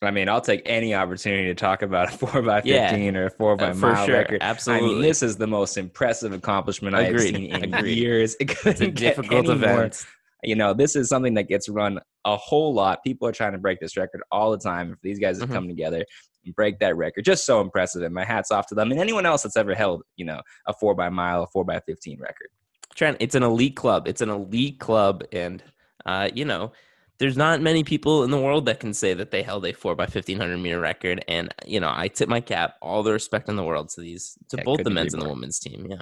[0.03, 2.89] I mean, I'll take any opportunity to talk about a four by Yeah.
[2.89, 4.15] fifteen or a four by Uh, mile sure.
[4.15, 4.39] record.
[4.41, 4.89] Absolutely.
[4.89, 7.97] I mean, this is the most impressive accomplishment I've seen in Agreed.
[7.99, 8.36] years.
[8.39, 10.05] It It's a couldn't difficult any more event.
[10.43, 13.04] You know, this is something that gets run a whole lot.
[13.04, 14.88] People are trying to break this record all the time.
[14.89, 15.54] And for these guys to Mhm.
[15.54, 16.06] come together
[16.45, 18.01] and break that record, just so impressive.
[18.01, 20.73] And my hat's off to them and anyone else that's ever held, you know, a
[20.73, 22.47] four by mile, a four by fifteen record.
[22.95, 24.08] Trent, it's an elite club.
[24.08, 25.63] It's an elite club, and
[26.06, 26.71] uh, you know,
[27.19, 29.95] there's not many people in the world that can say that they held a four
[29.95, 31.23] by fifteen hundred meter record.
[31.27, 34.38] And you know, I tip my cap, all the respect in the world to these,
[34.49, 35.88] to Yeah, both the men's and the women's team.
[35.89, 36.01] Yeah,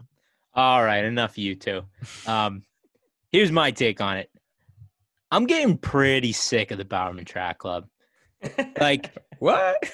[0.56, 1.84] All right, enough you two.
[2.25, 2.63] Um,
[3.32, 4.30] here's my take on it.
[5.32, 7.86] I'm getting pretty sick of the Bowerman Track Club.
[8.80, 9.89] Like, What?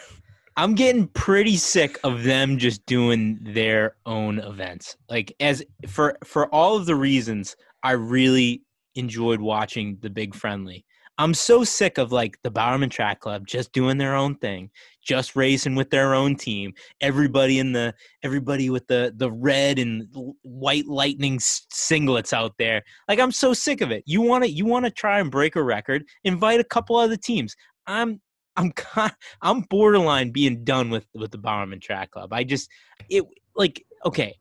[0.58, 4.95] I'm getting pretty sick of them just doing their own events.
[5.10, 8.63] Like, as for for all of the reasons I really
[8.95, 10.86] enjoyed watching the Big Friendly.
[11.17, 14.69] I'm so sick of like the Bowerman Track Club just doing their own thing,
[15.01, 16.73] just racing with their own team.
[16.99, 20.08] Everybody in the everybody with the the red and
[20.41, 22.84] white lightning singlets out there.
[23.08, 24.04] Like I'm so sick of it.
[24.06, 26.04] You want to you want to try and break a record?
[26.25, 27.56] Invite a couple other teams.
[27.88, 28.19] I'm
[28.58, 28.73] I'm
[29.41, 32.34] I'm borderline being done with with the Bowerman Track Club.
[32.34, 32.69] I just
[33.10, 33.23] it
[33.56, 34.38] like okay.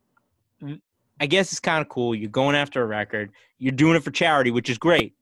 [1.21, 2.13] I guess it's kind of cool.
[2.13, 3.31] You're going after a record.
[3.57, 5.13] You're doing it for charity, which is great.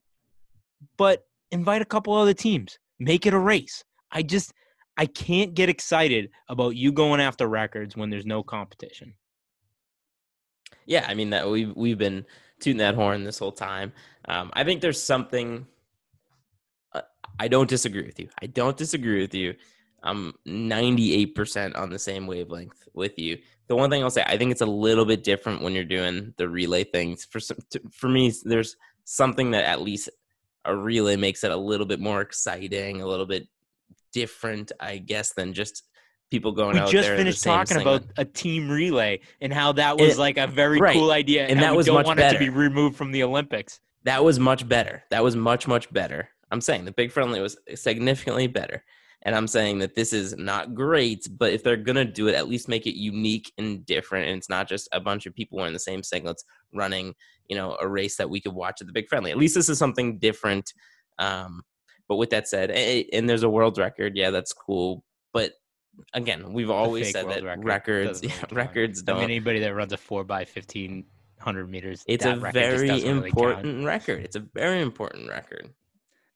[0.98, 2.80] But invite a couple other teams.
[3.00, 3.84] Make it a race.
[4.12, 4.54] I just
[4.98, 9.14] I can't get excited about you going after records when there's no competition.
[10.86, 11.06] yeah.
[11.08, 12.26] I mean that we've we've been
[12.60, 13.94] tooting that horn this whole time.
[14.26, 15.68] Um, I think there's something.
[16.94, 17.02] Uh,
[17.40, 18.30] I don't disagree with you.
[18.42, 19.56] I don't disagree with you.
[20.06, 23.38] I'm 98% on the same wavelength with you.
[23.68, 26.34] The one thing I'll say, I think it's a little bit different when you're doing
[26.36, 27.24] the relay things.
[27.24, 27.58] For some,
[27.90, 30.10] for me, there's something that at least
[30.66, 33.48] a relay makes it a little bit more exciting, a little bit
[34.12, 35.84] different, I guess, than just
[36.32, 39.54] people going We out just there in the finished talking about a team relay and
[39.54, 40.94] how that was It- like a very right.
[40.96, 43.24] cool idea, And that we was don't much want it to be removed from the
[43.24, 43.80] Olympics.
[44.04, 45.04] that was much better.
[45.12, 46.30] That was much much better.
[46.52, 48.84] I'm saying the big friendly was significantly better.
[49.26, 52.50] And I'm saying that this is not great, but if they're gonna do it, at
[52.50, 54.28] least make it unique and different.
[54.28, 56.44] And it's not just a bunch of people wearing the same singlets
[56.74, 57.16] running,
[57.48, 59.32] you know, a race that we could watch at the big friendly.
[59.32, 60.74] At least this is something different.
[61.20, 61.62] Um,
[62.08, 65.04] but with that said, and there's a world record, yeah, that's cool.
[65.32, 65.54] But
[66.14, 69.18] again, we've always said that record records, yeah, really records I don't.
[69.18, 71.06] mean, anybody that runs a four by fifteen
[71.40, 74.24] hundred meters, it's a very doesn't really important record.
[74.24, 75.70] It's a very important record.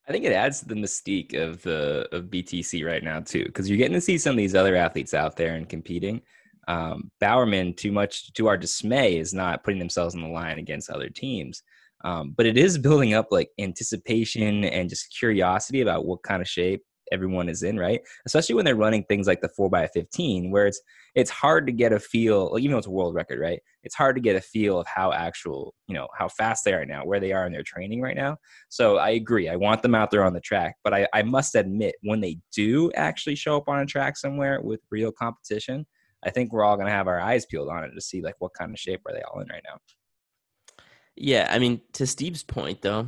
[0.07, 3.69] I think it adds to the mystique of the of BTC right now too, because
[3.69, 6.21] you're getting to see some of these other athletes out there and competing.
[6.67, 10.89] Um, Bowerman, too much to our dismay, is not putting themselves on the line against
[10.89, 11.63] other teams.
[12.03, 16.47] Um, but it is building up like anticipation and just curiosity about what kind of
[16.47, 18.01] shape everyone is in, right?
[18.25, 20.81] Especially when they're running things like the four by fifteen, where it's
[21.15, 23.59] it's hard to get a feel, like, even though it's a world record, right?
[23.83, 26.85] It's hard to get a feel of how actual, you know, how fast they are
[26.85, 28.37] now, where they are in their training right now.
[28.69, 29.49] So I agree.
[29.49, 32.37] I want them out there on the track, but I, I must admit, when they
[32.53, 35.87] do actually show up on a track somewhere with real competition,
[36.25, 38.35] I think we're all going to have our eyes peeled on it to see like
[38.39, 39.77] what kind of shape are they all in right now.
[41.15, 43.07] Yeah, I mean, to Steve's point, though,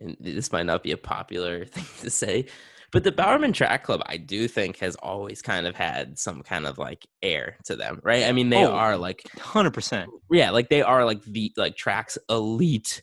[0.00, 2.46] and this might not be a popular thing to say,
[2.92, 6.66] but the Bowerman Track Club, I do think, has always kind of had some kind
[6.66, 8.24] of like air to them, right?
[8.24, 8.72] I mean, they Oh.
[8.72, 10.10] are like, Hundred percent.
[10.30, 13.02] yeah, like they are like the like tracks elite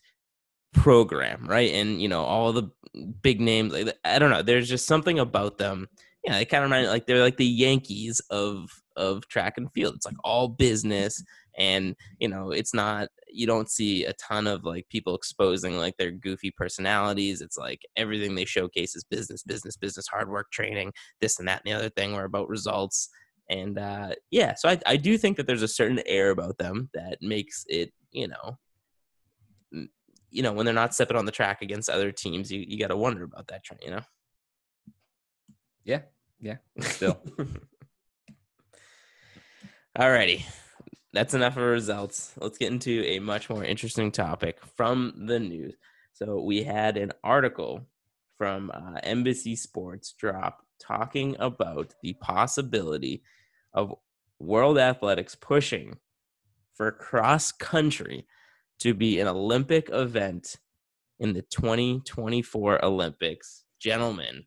[0.73, 1.71] program, right?
[1.71, 2.69] And you know, all the
[3.21, 5.87] big names, like I don't know, there's just something about them.
[6.27, 9.95] Yeah, they kind of remind like they're like the Yankees of of track and field.
[9.95, 11.23] It's like all business
[11.57, 15.95] and you know it's not you don't see a ton of like people exposing like
[15.95, 17.39] their goofy personalities.
[17.39, 21.61] It's like everything they showcase is business business business hard work training this and that
[21.65, 22.11] and the other thing.
[22.11, 23.07] Were about results.
[23.49, 26.89] And uh yeah so I, I do think that there's a certain air about them
[26.93, 28.57] that makes it you know
[30.29, 32.89] you know when they're not stepping on the track against other teams you, you got
[32.89, 34.01] to wonder about that you know?
[35.85, 36.01] Yeah,
[36.39, 36.57] yeah.
[36.79, 37.19] Still,
[39.97, 40.43] Alrighty.
[41.11, 42.33] That's enough of results.
[42.39, 45.73] Let's get into a much more interesting topic from the news.
[46.13, 47.87] So we had an article
[48.37, 53.23] from uh, NBC Sports drop talking about the possibility
[53.73, 53.95] of
[54.39, 55.97] World Athletics pushing
[56.75, 58.27] for cross country
[58.79, 60.57] to be an Olympic event
[61.19, 63.63] in the 2024 Olympics.
[63.79, 64.43] Gentlemen,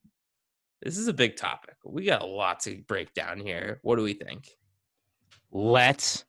[0.83, 1.77] this is a big topic.
[1.85, 3.81] We got a lot to break down here.
[3.83, 4.49] What do we think?
[5.53, 6.25] Let's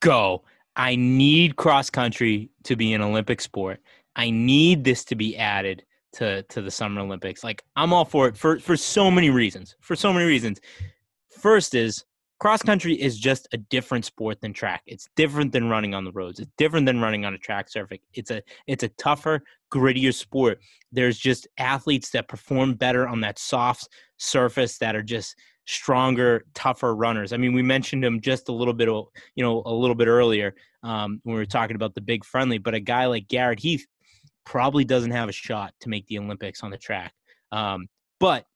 [0.00, 0.44] go.
[0.76, 3.80] I need cross country to be an Olympic sport.
[4.16, 7.44] I need this to be added to to the Summer Olympics.
[7.44, 9.76] Like I'm all for it for for so many reasons.
[9.80, 10.60] For so many reasons.
[11.38, 12.04] First is
[12.42, 14.82] cross country is just a different sport than track.
[14.84, 16.40] It's different than running on the roads.
[16.40, 18.00] It's different than running on a track surface.
[18.14, 20.58] It's a it's a tougher, grittier sport.
[20.90, 26.96] There's just athletes that perform better on that soft surface that are just stronger, tougher
[26.96, 27.32] runners.
[27.32, 30.52] I mean, we mentioned him just a little bit, you know, a little bit earlier
[30.82, 32.58] um, when we were talking about the big friendly.
[32.58, 33.86] But a guy like Garrett Heath
[34.44, 37.14] probably doesn't have a shot to make the Olympics on the track.
[37.52, 37.86] Um,
[38.18, 38.46] but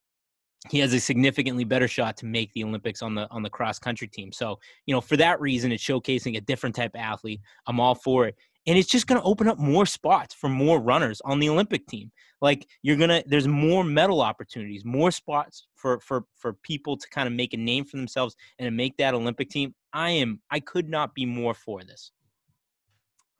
[0.71, 3.79] he has a significantly better shot to make the Olympics on the on the cross
[3.79, 4.33] country team.
[4.33, 7.40] So, you know, for that reason, it's showcasing a different type of athlete.
[7.66, 8.37] I'm all for it.
[8.69, 11.87] And it's just going to open up more spots for more runners on the Olympic
[11.87, 12.11] team.
[12.40, 17.09] Like you're going to there's more medal opportunities, more spots for for for people to
[17.11, 19.75] kind of make a name for themselves and to make that Olympic team.
[19.92, 22.11] I am I could not be more for this.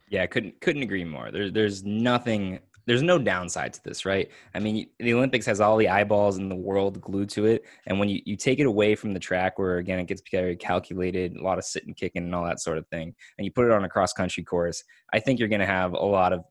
[0.09, 1.33] Yeah, I couldn't couldn't agree more.
[1.33, 4.31] There's there's nothing there's no downside to this, right?
[4.55, 7.99] I mean, the Olympics has all the eyeballs in the world glued to it, and
[7.99, 11.37] when you, you take it away from the track, where again it gets very calculated,
[11.37, 13.73] a lot of sitting, kicking, and all that sort of thing, and you put it
[13.73, 16.45] on a cross country course, I think you're going to have a lot of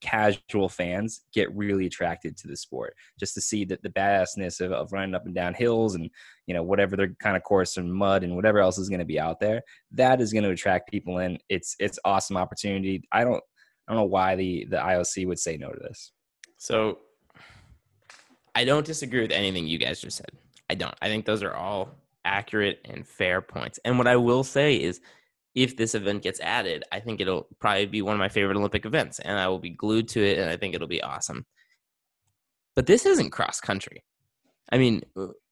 [0.00, 4.70] casual fans get really attracted to the sport just to see that the badassness of,
[4.70, 6.08] of running up and down hills and
[6.46, 9.04] you know whatever their kind of course and mud and whatever else is going to
[9.04, 13.24] be out there that is going to attract people in it's it's awesome opportunity i
[13.24, 13.42] don't
[13.88, 16.12] i don't know why the the ioc would say no to this
[16.56, 16.98] so
[18.54, 20.30] i don't disagree with anything you guys just said
[20.70, 21.90] i don't i think those are all
[22.24, 25.00] accurate and fair points and what i will say is
[25.62, 28.86] if this event gets added, I think it'll probably be one of my favorite Olympic
[28.86, 31.46] events, and I will be glued to it, and I think it'll be awesome.
[32.76, 34.04] But this isn't cross country.
[34.70, 35.02] I mean,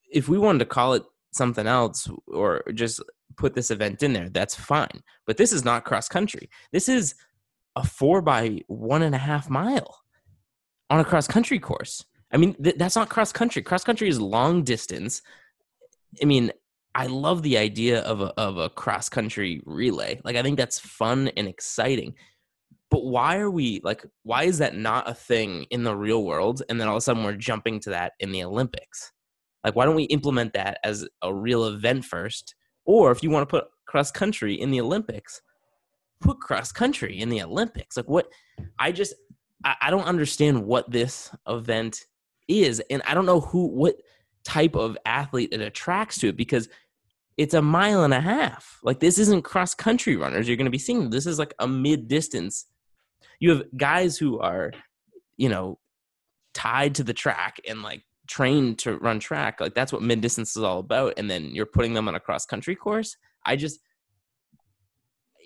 [0.09, 3.03] if we wanted to call it something else or just
[3.35, 5.01] put this event in there, that's fine.
[5.25, 6.49] But this is not cross country.
[6.71, 7.15] This is
[7.77, 10.01] a four by one and a half mile
[10.89, 12.03] on a cross country course.
[12.31, 13.61] I mean, th- that's not cross country.
[13.61, 15.21] Cross country is long distance.
[16.21, 16.51] I mean,
[16.95, 20.19] I love the idea of a of a cross country relay.
[20.23, 22.15] Like I think that's fun and exciting.
[22.89, 26.63] But why are we like why is that not a thing in the real world
[26.69, 29.11] and then all of a sudden we're jumping to that in the Olympics?
[29.63, 32.55] Like why don't we implement that as a real event first?
[32.85, 35.41] Or if you want to put cross country in the Olympics,
[36.19, 37.97] put cross country in the Olympics.
[37.97, 38.31] Like what
[38.79, 39.13] I just
[39.63, 42.05] I, I don't understand what this event
[42.47, 43.95] is and I don't know who what
[44.43, 46.69] type of athlete it attracts to it because
[47.37, 48.79] it's a mile and a half.
[48.83, 51.09] Like this isn't cross country runners you're going to be seeing.
[51.09, 52.65] This is like a mid distance.
[53.39, 54.71] You have guys who are,
[55.37, 55.77] you know,
[56.53, 59.61] tied to the track and like trained to run track.
[59.61, 61.13] Like that's what mid distance is all about.
[61.17, 63.15] And then you're putting them on a cross country course.
[63.45, 63.79] I just,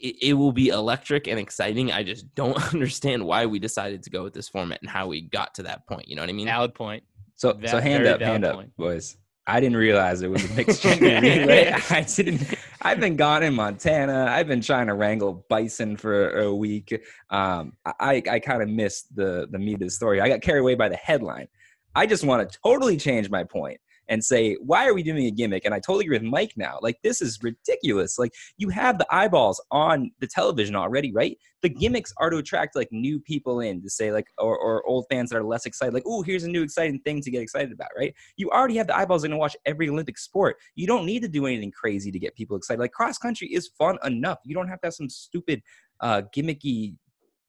[0.01, 1.91] it, it will be electric and exciting.
[1.91, 5.21] I just don't understand why we decided to go with this format and how we
[5.21, 6.07] got to that point.
[6.07, 6.47] You know what I mean?
[6.47, 7.03] Valid point.
[7.35, 8.77] So, so hand up, hand up, point.
[8.77, 9.17] boys.
[9.47, 11.71] I didn't realize it was a mixed gender relay.
[11.89, 12.53] I didn't.
[12.83, 14.27] I've been gone in Montana.
[14.29, 17.01] I've been trying to wrangle bison for a week.
[17.31, 20.21] Um, I I kind of missed the the meat of the story.
[20.21, 21.47] I got carried away by the headline.
[21.95, 23.81] I just want to totally change my point
[24.11, 25.63] and say, why are we doing a gimmick?
[25.63, 26.77] And I totally agree with Mike now.
[26.81, 28.19] Like, this is ridiculous.
[28.19, 31.37] Like, you have the eyeballs on the television already, right?
[31.61, 35.05] The gimmicks are to attract like new people in to say, like, or, or old
[35.09, 37.71] fans that are less excited, like, oh, here's a new exciting thing to get excited
[37.71, 38.13] about, right?
[38.35, 40.57] You already have the eyeballs in to watch every Olympic sport.
[40.75, 42.81] You don't need to do anything crazy to get people excited.
[42.81, 44.39] Like, cross country is fun enough.
[44.43, 45.61] You don't have to have some stupid,
[46.01, 46.95] uh, gimmicky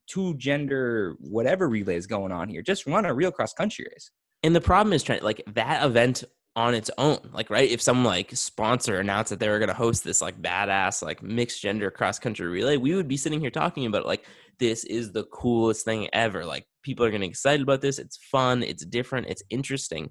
[0.07, 2.63] two gender whatever relays going on here.
[2.63, 4.11] Just run a real cross country race.
[4.43, 7.19] And the problem is trying like that event on its own.
[7.33, 7.71] Like, right?
[7.71, 11.23] If some like sponsor announced that they were going to host this like badass like
[11.23, 14.25] mixed gender cross country relay, we would be sitting here talking about like
[14.59, 16.45] this is the coolest thing ever.
[16.45, 17.99] Like people are getting excited about this.
[17.99, 18.63] It's fun.
[18.63, 19.29] It's different.
[19.29, 20.11] It's interesting.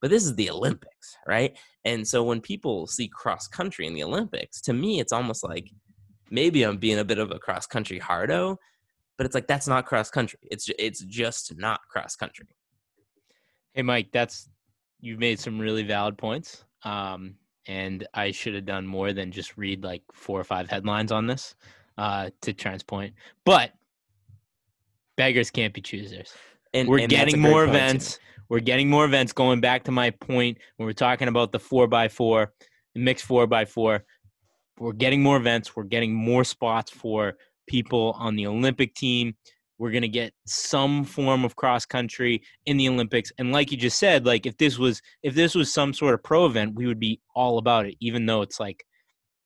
[0.00, 1.56] But this is the Olympics, right?
[1.84, 5.70] And so when people see cross country in the Olympics, to me, it's almost like
[6.30, 8.58] maybe I'm being a bit of a cross country hardo,
[9.16, 10.40] but it's like that's not cross country.
[10.42, 12.48] It's it's just not cross country.
[13.74, 14.48] Hey, Mike, that's
[15.02, 16.64] you've made some really valid points.
[16.84, 17.34] Um,
[17.66, 21.26] and I should have done more than just read like four or five headlines on
[21.26, 21.54] this
[21.98, 23.14] uh, to Trent's point.
[23.44, 23.72] But
[25.16, 26.32] beggars can't be choosers.
[26.72, 28.18] And we're and getting more events.
[28.48, 29.32] We're getting more events.
[29.32, 32.52] Going back to my point when we're talking about the four by four,
[32.94, 34.04] the mixed four by four,
[34.78, 35.76] we're getting more events.
[35.76, 37.34] We're getting more spots for
[37.66, 39.36] people on the Olympic team.
[39.78, 43.32] We're going to get some form of cross country in the Olympics.
[43.38, 46.22] And like you just said, like if this was if this was some sort of
[46.22, 48.84] pro event, we would be all about it, even though it's like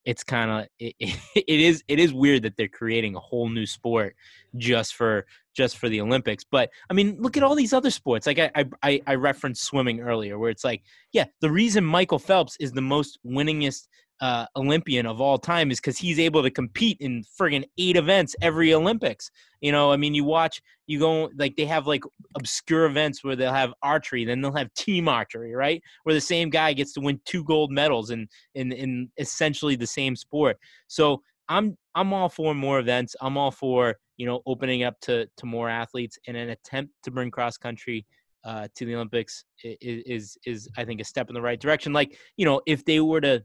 [0.07, 0.95] it's kind of it,
[1.35, 4.17] it is it is weird that they're creating a whole new sport
[4.57, 6.45] just for just for the Olympics.
[6.45, 8.27] But I mean, look at all these other sports.
[8.27, 12.57] Like I I, I referenced swimming earlier, where it's like, yeah, the reason Michael Phelps
[12.61, 13.89] is the most winningest
[14.21, 18.35] uh, Olympian of all time is because he's able to compete in friggin' eight events
[18.41, 19.31] every Olympics.
[19.61, 22.03] You know, I mean, you watch, you go like they have like
[22.37, 25.83] obscure events where they'll have archery, then they'll have team archery, right?
[26.05, 29.87] Where the same guy gets to win two gold medals in in in essentially the
[29.87, 30.59] same sport.
[30.87, 33.17] So I'm I'm all for more events.
[33.21, 37.11] I'm all for you know opening up to to more athletes in an attempt to
[37.11, 38.07] bring cross country
[38.45, 41.93] uh, to the Olympics is, is is I think a step in the right direction.
[41.93, 43.43] Like you know if they were to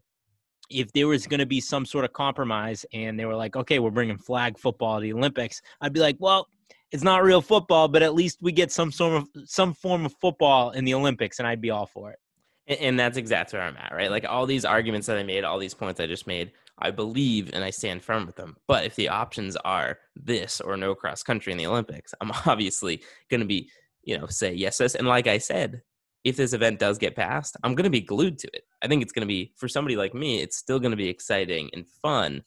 [0.71, 3.79] if there was going to be some sort of compromise and they were like, okay,
[3.79, 6.47] we're bringing flag football to the Olympics, I'd be like, well,
[6.91, 10.13] it's not real football, but at least we get some sort of some form of
[10.19, 12.19] football in the Olympics, and I'd be all for it.
[12.67, 14.11] And, and that's exactly where I'm at, right?
[14.11, 17.51] Like all these arguments that I made, all these points I just made, I believe
[17.53, 18.57] and I stand firm with them.
[18.67, 23.03] But if the options are this or no cross country in the Olympics, I'm obviously
[23.29, 23.69] going to be,
[24.03, 24.95] you know, say yes, this.
[24.95, 25.81] And like I said,
[26.23, 28.63] if this event does get passed, I'm going to be glued to it.
[28.81, 31.09] I think it's going to be, for somebody like me, it's still going to be
[31.09, 32.43] exciting and fun.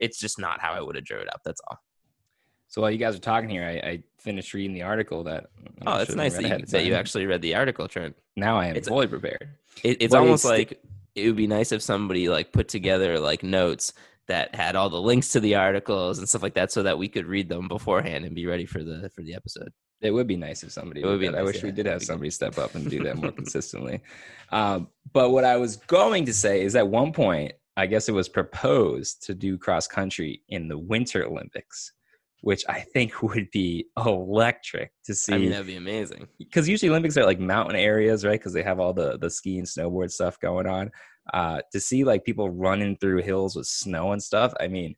[0.00, 1.42] It's just not how I would have drove it up.
[1.44, 1.78] That's all.
[2.72, 5.48] So while you guys are talking here, I, I finished reading the article that.
[5.86, 8.16] Oh, I oh, it's nice that you, that you, actually read the article, Trent.
[8.34, 9.50] Now I am it's, fully prepared.
[9.84, 10.80] It, it's almost like
[11.14, 13.92] it would be nice if somebody like put together like notes
[14.26, 17.08] that had all the links to the articles and stuff like that, so that we
[17.08, 19.70] could read them beforehand and be ready for the for the episode.
[20.02, 21.00] It would be nice if somebody.
[21.00, 21.28] It would be.
[21.28, 22.34] Nice, I wish yeah, we did have somebody good.
[22.34, 24.00] step up and do that more consistently.
[24.50, 28.12] Um, but what I was going to say is, at one point, I guess it
[28.12, 31.92] was proposed to do cross country in the Winter Olympics,
[32.40, 35.34] which I think would be electric to see.
[35.34, 36.26] I mean, that'd be amazing.
[36.38, 38.38] Because usually Olympics are like mountain areas, right?
[38.40, 40.90] Because they have all the the ski and snowboard stuff going on.
[41.32, 44.52] Uh, to see like people running through hills with snow and stuff.
[44.58, 44.96] I mean,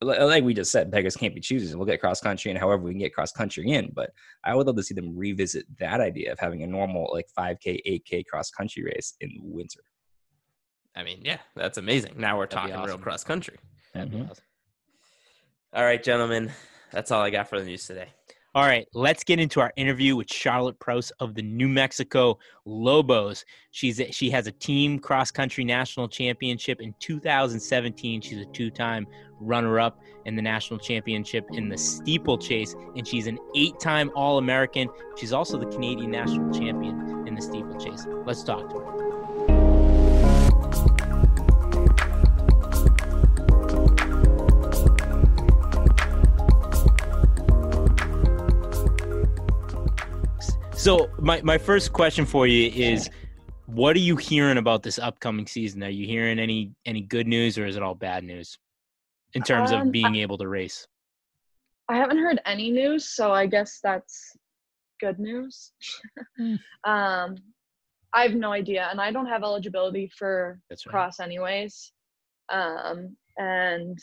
[0.00, 1.74] like we just said, beggars can't be choosers.
[1.74, 3.90] We'll get cross country and however we can get cross country in.
[3.94, 4.10] But
[4.44, 7.80] I would love to see them revisit that idea of having a normal like 5K,
[7.86, 9.80] 8K cross country race in winter.
[10.94, 12.14] I mean, yeah, that's amazing.
[12.16, 12.86] Now we're That'd talking awesome.
[12.86, 13.56] real cross country.
[13.96, 14.22] Mm-hmm.
[14.30, 14.44] Awesome.
[15.74, 16.50] All right, gentlemen,
[16.92, 18.08] that's all I got for the news today.
[18.54, 23.44] All right, let's get into our interview with Charlotte Prouse of the New Mexico Lobos.
[23.72, 28.22] She's a, she has a team cross country national championship in 2017.
[28.22, 28.46] She's a
[29.38, 34.88] two-time runner-up in the national championship in the steeplechase, and she's an eight-time All-American.
[35.16, 38.06] She's also the Canadian national champion in the steeplechase.
[38.24, 38.94] Let's talk to her.
[50.76, 53.10] So my, my first question for you is
[53.66, 55.82] what are you hearing about this upcoming season?
[55.82, 58.56] Are you hearing any any good news or is it all bad news
[59.34, 60.86] in terms um, of being I, able to race?
[61.88, 64.36] I haven't heard any news, so I guess that's
[65.00, 65.72] good news.
[66.36, 66.54] Hmm.
[66.90, 67.36] um
[68.14, 70.78] I have no idea and I don't have eligibility for right.
[70.86, 71.92] cross anyways.
[72.50, 73.98] Um and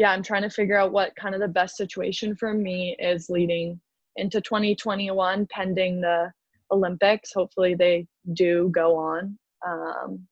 [0.00, 3.28] yeah, I'm trying to figure out what kind of the best situation for me is
[3.28, 3.78] leading
[4.16, 6.32] into 2021 pending the
[6.72, 7.32] Olympics.
[7.34, 9.38] Hopefully, they do go on.
[9.66, 10.26] Um,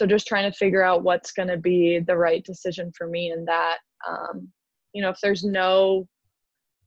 [0.00, 3.32] so, just trying to figure out what's going to be the right decision for me
[3.32, 3.76] in that.
[4.08, 4.48] Um,
[4.94, 6.08] you know, if there's no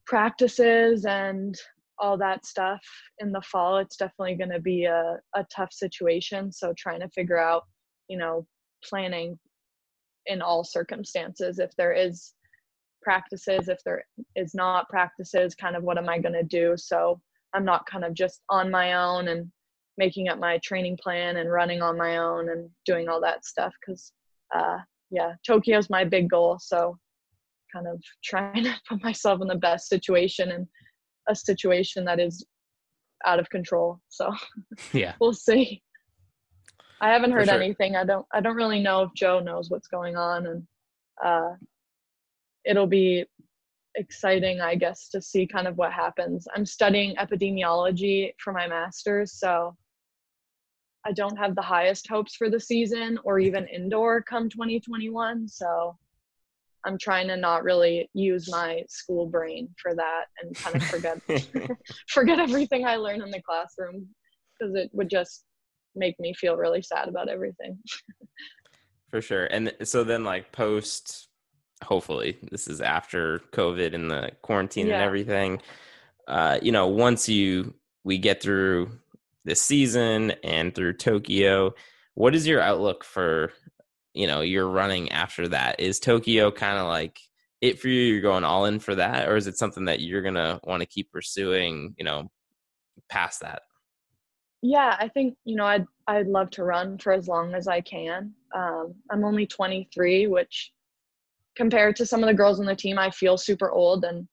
[0.04, 1.54] practices and
[2.00, 2.80] all that stuff
[3.20, 6.50] in the fall, it's definitely going to be a, a tough situation.
[6.50, 7.62] So, trying to figure out,
[8.08, 8.48] you know,
[8.82, 9.38] planning
[10.26, 12.34] in all circumstances if there is
[13.00, 14.04] practices if there
[14.34, 17.20] is not practices kind of what am i going to do so
[17.52, 19.52] i'm not kind of just on my own and
[19.96, 23.72] making up my training plan and running on my own and doing all that stuff
[23.80, 24.12] because
[24.54, 24.78] uh,
[25.10, 26.58] yeah tokyo's my big goal.
[26.60, 26.96] So
[27.72, 30.66] kind of trying to put myself in the best situation and
[31.28, 32.44] a situation that is
[33.26, 34.00] out of control.
[34.08, 34.30] So
[34.92, 35.14] yeah.
[35.20, 35.82] we'll see.
[37.00, 37.60] I haven't heard sure.
[37.60, 37.96] anything.
[37.96, 40.62] I don't i don't really know if joe knows what's going on and
[41.24, 41.50] uh
[42.64, 43.24] it'll be
[43.94, 46.46] exciting, I guess, to see kind of what happens.
[46.54, 49.76] I'm studying epidemiology for my master's, so
[51.06, 55.48] I don't have the highest hopes for the season or even indoor come 2021.
[55.48, 55.96] So
[56.86, 61.18] I'm trying to not really use my school brain for that and kind of forget
[62.08, 64.06] forget everything I learned in the classroom
[64.58, 65.44] because it would just
[65.94, 67.78] make me feel really sad about everything.
[69.10, 69.46] for sure.
[69.46, 71.28] And so then like post
[71.82, 74.94] hopefully this is after covid and the quarantine yeah.
[74.94, 75.60] and everything
[76.28, 77.74] uh you know once you
[78.04, 78.88] we get through
[79.44, 81.72] this season and through tokyo
[82.14, 83.52] what is your outlook for
[84.14, 85.80] you know you're running after that.
[85.80, 87.18] Is Tokyo kind of like
[87.60, 88.02] it for you?
[88.02, 90.86] You're going all in for that, or is it something that you're gonna want to
[90.86, 91.94] keep pursuing?
[91.98, 92.30] You know,
[93.08, 93.62] past that.
[94.62, 97.80] Yeah, I think you know I'd I'd love to run for as long as I
[97.80, 98.32] can.
[98.54, 100.72] Um, I'm only 23, which
[101.56, 104.04] compared to some of the girls on the team, I feel super old.
[104.04, 104.28] And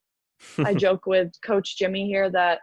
[0.60, 2.60] I joke with Coach Jimmy here that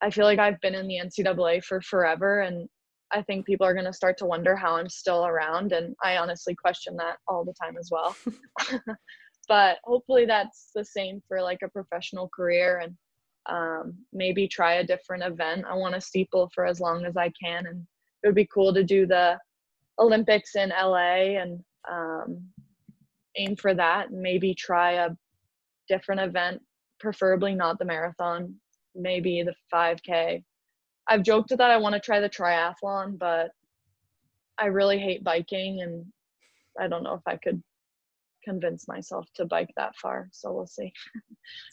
[0.00, 2.68] I feel like I've been in the NCAA for forever, and
[3.12, 5.72] I think people are going to start to wonder how I'm still around.
[5.72, 8.16] And I honestly question that all the time as well.
[9.48, 12.96] but hopefully, that's the same for like a professional career and
[13.48, 15.64] um, maybe try a different event.
[15.68, 17.86] I want to steeple for as long as I can, and
[18.22, 19.38] it would be cool to do the
[19.98, 22.44] Olympics in LA and um,
[23.36, 24.10] aim for that.
[24.10, 25.10] And maybe try a
[25.88, 26.60] different event,
[27.00, 28.54] preferably not the marathon,
[28.98, 30.42] maybe the 5K.
[31.08, 33.50] I've joked that I want to try the triathlon, but
[34.58, 36.04] I really hate biking, and
[36.78, 37.62] I don't know if I could
[38.44, 40.28] convince myself to bike that far.
[40.32, 40.92] So we'll see.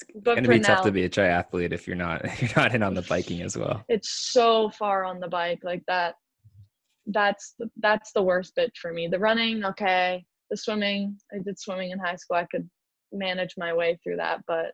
[0.10, 2.76] it's gonna be now, tough to be a triathlete if you're not if you're not
[2.76, 3.84] in on the biking as well.
[3.90, 6.16] It's so far on the bike, like that.
[7.08, 9.08] That's the, that's the worst bit for me.
[9.08, 10.26] The running, okay.
[10.50, 12.38] The swimming, I did swimming in high school.
[12.38, 12.68] I could
[13.12, 14.72] manage my way through that, but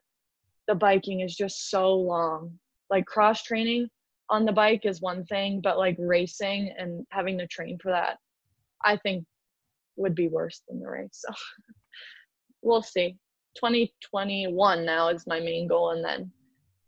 [0.68, 2.60] the biking is just so long.
[2.90, 3.90] Like cross training
[4.30, 8.18] on the bike is one thing, but like racing and having to train for that,
[8.84, 9.26] I think
[9.98, 11.10] would be worse than the race.
[11.26, 11.34] So
[12.62, 13.18] we'll see.
[13.56, 16.32] 2021 now is my main goal, and then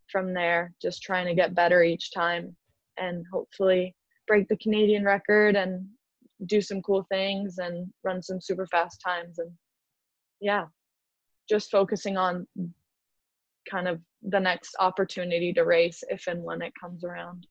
[0.10, 2.56] from there, just trying to get better each time
[2.98, 3.96] and hopefully
[4.28, 5.86] break the Canadian record and
[6.46, 9.40] do some cool things and run some super fast times.
[9.40, 9.52] And
[10.40, 10.66] yeah,
[11.50, 12.48] just focusing on
[13.70, 17.48] kind of the next opportunity to race if and when it comes around.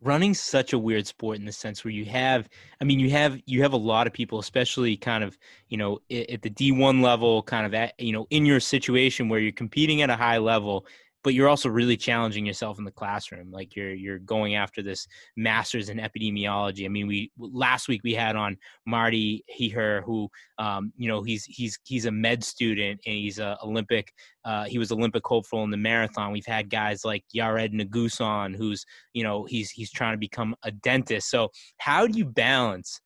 [0.00, 2.48] Running's such a weird sport in the sense where you have
[2.80, 5.36] i mean you have you have a lot of people especially kind of
[5.70, 9.40] you know at the d1 level kind of at you know in your situation where
[9.40, 10.86] you're competing at a high level
[11.28, 15.06] but you're also really challenging yourself in the classroom like you're you're going after this
[15.36, 16.86] masters in epidemiology.
[16.86, 18.56] I mean we last week we had on
[18.86, 23.58] marty Hehir who um, you know he's he's he's a med student and he's a
[23.62, 24.10] olympic
[24.46, 26.32] uh, he was olympic hopeful in the marathon.
[26.32, 30.70] We've had guys like yared nuguse who's you know he's he's trying to become a
[30.70, 31.28] dentist.
[31.28, 33.02] So how do you balance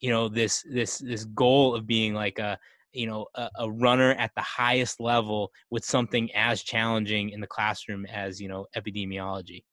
[0.00, 2.58] you know this this this goal of being like a
[2.96, 7.46] you know a, a, runner at the highest level with something as challenging in the
[7.46, 9.64] classroom as you know epidemiology?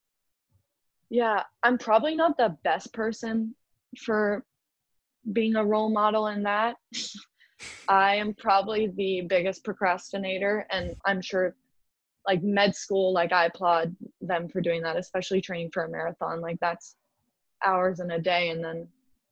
[1.09, 3.55] Yeah i'm probably not the best person
[3.97, 4.43] for
[5.31, 6.75] being a role model in that.
[7.87, 11.55] I am probably the biggest procrastinator and i'm sure
[12.25, 16.39] like med school like i applaud them for doing that especially training for a marathon.
[16.39, 16.95] Like that's
[17.65, 18.87] hours in a day and then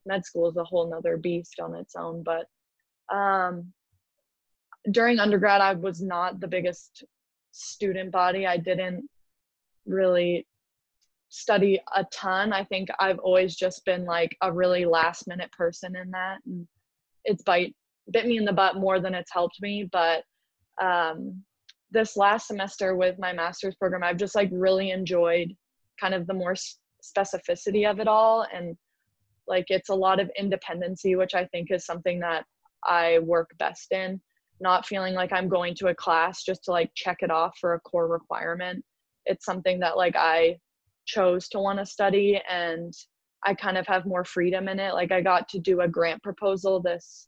[0.06, 2.48] med school is a whole nother beast on its own but
[3.16, 3.72] um
[4.90, 7.04] during undergrad i was not the biggest
[7.52, 8.48] student body.
[8.48, 9.08] I didn't
[9.86, 10.48] really
[11.30, 12.52] study a ton.
[12.52, 16.68] I think i've always just been like a really last minute person in that and
[17.24, 17.76] it's bite
[18.12, 20.24] bit me in the butt more than it's helped me but
[20.82, 21.44] um,
[21.92, 25.56] this last semester with my master's program i've just like really enjoyed
[26.00, 26.56] kind of the more
[27.02, 28.76] specificity of it all and
[29.48, 32.44] like it's a lot of independency which i think is something that
[32.84, 34.20] i work best in
[34.62, 37.74] not feeling like I'm going to a class just to like check it off for
[37.74, 38.84] a core requirement.
[39.26, 40.58] It's something that like I
[41.06, 42.94] chose to want to study and
[43.44, 44.94] I kind of have more freedom in it.
[44.94, 47.28] Like I got to do a grant proposal this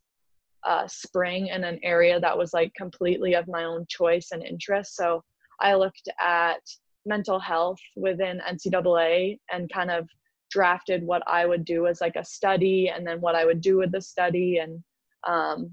[0.65, 4.95] uh, spring in an area that was like completely of my own choice and interest.
[4.95, 5.23] So
[5.59, 6.61] I looked at
[7.05, 10.07] mental health within NCAA and kind of
[10.51, 13.77] drafted what I would do as like a study and then what I would do
[13.77, 14.83] with the study and
[15.27, 15.71] um,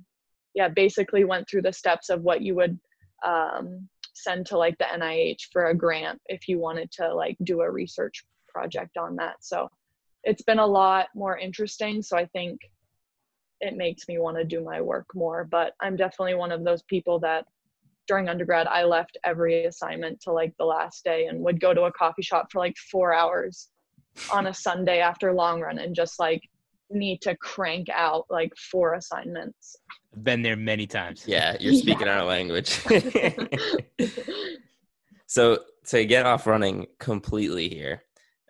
[0.54, 2.78] yeah, basically went through the steps of what you would
[3.24, 7.60] um, send to like the NIH for a grant if you wanted to like do
[7.60, 9.36] a research project on that.
[9.40, 9.68] So
[10.24, 12.02] it's been a lot more interesting.
[12.02, 12.60] So I think
[13.60, 15.44] it makes me want to do my work more.
[15.44, 17.46] But I'm definitely one of those people that
[18.06, 21.82] during undergrad I left every assignment to like the last day and would go to
[21.82, 23.68] a coffee shop for like four hours
[24.32, 26.42] on a Sunday after long run and just like
[26.90, 29.76] need to crank out like four assignments.
[30.22, 31.24] been there many times.
[31.26, 32.20] Yeah, you're speaking yeah.
[32.20, 32.80] our language.
[35.26, 38.02] so to get off running completely here,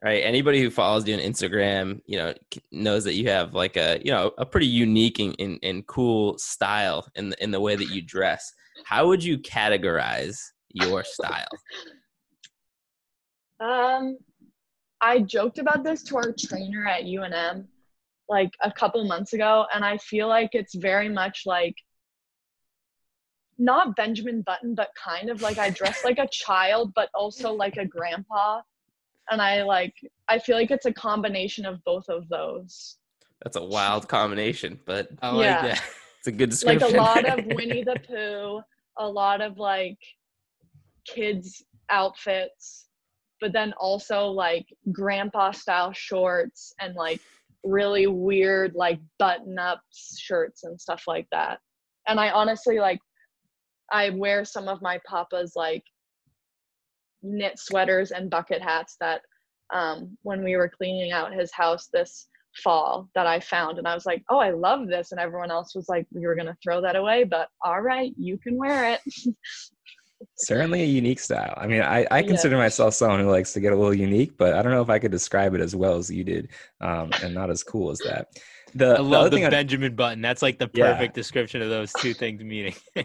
[0.02, 0.22] right?
[0.24, 2.34] Anybody who follows you on Instagram, you know,
[2.72, 6.38] knows that you have like a you know a pretty unique and, and, and cool
[6.38, 8.52] style in the, in the way that you dress.
[8.84, 10.38] How would you categorize
[10.72, 11.48] your style?
[13.60, 14.16] Um,
[15.02, 17.66] I joked about this to our trainer at UNM
[18.30, 21.74] like a couple months ago and I feel like it's very much like
[23.58, 27.76] not Benjamin Button, but kind of like I dress like a child, but also like
[27.76, 28.62] a grandpa.
[29.30, 29.92] And I like,
[30.28, 32.96] I feel like it's a combination of both of those.
[33.42, 35.62] That's a wild combination, but I like Yeah.
[35.62, 35.82] that.
[36.18, 36.80] it's a good description.
[36.80, 38.62] Like a lot of Winnie the Pooh,
[38.98, 39.98] a lot of like
[41.06, 42.86] kids' outfits,
[43.42, 47.20] but then also like grandpa style shorts and like
[47.64, 51.58] really weird like button up shirts and stuff like that.
[52.08, 53.00] And I honestly like
[53.92, 55.84] I wear some of my papa's like
[57.22, 59.22] knit sweaters and bucket hats that
[59.72, 63.94] um when we were cleaning out his house this fall that I found and I
[63.94, 66.56] was like, "Oh, I love this." And everyone else was like, "We were going to
[66.62, 69.00] throw that away, but all right, you can wear it."
[70.36, 71.54] Certainly a unique style.
[71.56, 72.26] I mean, I, I Yeah.
[72.28, 74.90] consider myself someone who likes to get a little unique, but I don't know if
[74.90, 76.48] I could describe it as well as you did,
[76.80, 78.28] um, and not as cool as that.
[78.74, 80.20] The, I love other the thing I- Benjamin Button.
[80.22, 80.92] That's like the Yeah.
[80.92, 82.74] perfect description of those two things meeting.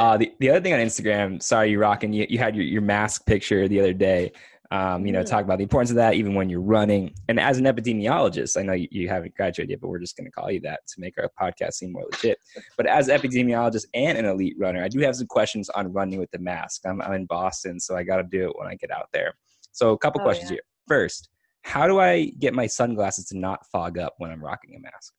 [0.00, 2.80] Uh, the, the other thing on Instagram, sorry, you rocking, you, you had your, your
[2.80, 4.32] mask picture the other day.
[4.72, 5.26] Um, you know, Mhm.
[5.26, 7.12] talk about the importance of that even when you're running.
[7.28, 10.24] And as an epidemiologist, I know you, you haven't graduated yet, but we're just going
[10.24, 12.38] to call you that to make our podcast seem more legit.
[12.78, 16.18] But as an epidemiologist and an elite runner, I do have some questions on running
[16.18, 16.86] with the mask.
[16.86, 19.34] I'm, I'm in Boston, so I got to do it when I get out there.
[19.72, 20.54] So a couple Oh, questions yeah.
[20.54, 20.62] here.
[20.88, 21.28] First,
[21.64, 25.12] how do I get my sunglasses to not fog up when I'm rocking a mask?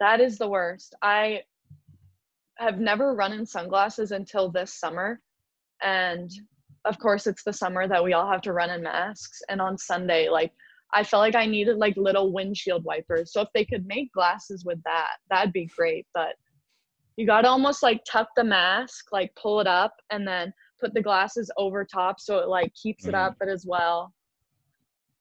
[0.00, 0.94] that is the worst.
[1.02, 1.42] I
[2.58, 5.20] have never run in sunglasses until this summer.
[5.80, 6.28] And
[6.84, 9.40] of course, it's the summer that we all have to run in masks.
[9.48, 10.52] And on Sunday, like,
[10.94, 13.32] I felt like I needed like little windshield wipers.
[13.32, 16.06] So if they could make glasses with that, that'd be great.
[16.12, 16.34] But
[17.16, 20.92] you got to almost like tuck the mask, like pull it up, and then put
[20.92, 23.38] the glasses over top so it like keeps it up, mm-hmm.
[23.40, 24.12] but as well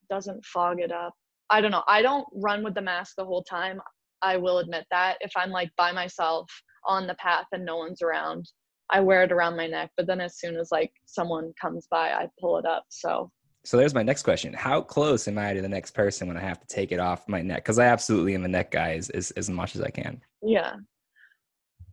[0.10, 1.14] doesn't fog it up.
[1.50, 1.84] I don't know.
[1.88, 3.80] I don't run with the mask the whole time.
[4.22, 6.50] I will admit that if I'm like by myself
[6.86, 8.52] on the path and no one's around,
[8.92, 9.92] I wear it around my neck.
[9.98, 12.86] But then as soon as like someone comes by, I pull it up.
[12.90, 13.32] So
[13.64, 14.54] So there's my next question.
[14.54, 17.28] How close am I to the next person when I have to take it off
[17.28, 17.64] my neck?
[17.64, 20.22] Because I absolutely am a neck guy as, as, as much as I can.
[20.42, 20.76] yeah.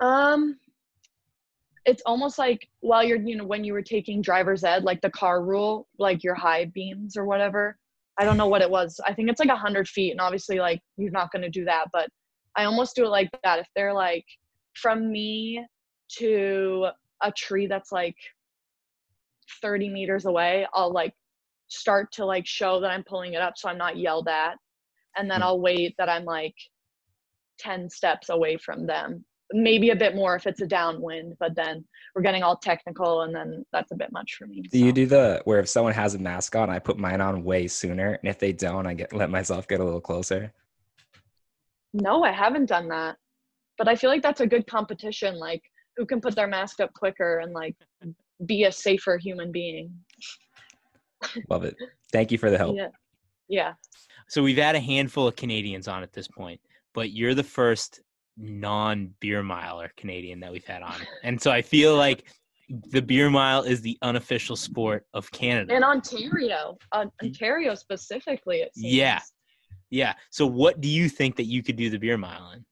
[0.00, 0.58] Um
[1.88, 5.10] it's almost like while you're you know when you were taking driver's ed like the
[5.10, 7.78] car rule like your high beams or whatever
[8.18, 10.80] i don't know what it was i think it's like 100 feet and obviously like
[10.98, 12.10] you're not going to do that but
[12.56, 14.24] i almost do it like that if they're like
[14.74, 15.64] from me
[16.18, 16.86] to
[17.22, 18.16] a tree that's like
[19.62, 21.14] 30 meters away i'll like
[21.68, 24.56] start to like show that i'm pulling it up so i'm not yelled at
[25.16, 25.44] and then Hmm.
[25.44, 26.54] i'll wait that i'm like
[27.58, 31.84] 10 steps away from them maybe a bit more if it's a downwind but then
[32.14, 35.06] we're getting all technical and then that's a bit much for me Do you do
[35.06, 38.28] the where if someone has a mask on, I put mine on way sooner, and
[38.28, 40.52] if they don't, I get let myself get a little closer.
[41.94, 43.16] no i haven't done that
[43.78, 45.62] but i feel like that's a good competition like
[45.98, 47.76] who can put their mask up quicker and like
[48.46, 49.92] be a safer human being
[51.50, 51.74] Love it.
[52.12, 52.76] Thank you for the help.
[52.76, 52.88] yeah
[53.48, 53.72] yeah
[54.28, 56.60] so we've had a handful of Canadians on at this point,
[56.94, 58.00] but you're the first
[58.36, 60.94] non beer miler Canadian that we've had on.
[61.24, 62.24] And so I feel like
[62.68, 65.74] the beer mile is the unofficial sport of Canada.
[65.74, 68.92] And ontario ontario specifically it seems.
[68.92, 69.20] Yeah.
[69.88, 70.14] yeah.
[70.30, 72.64] So what do you think that you could do the beer mile in?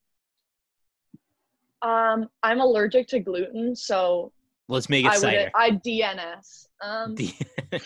[1.82, 4.32] Um i'm allergic to gluten so
[4.68, 5.50] Let's make it i cider.
[5.54, 7.14] i dns um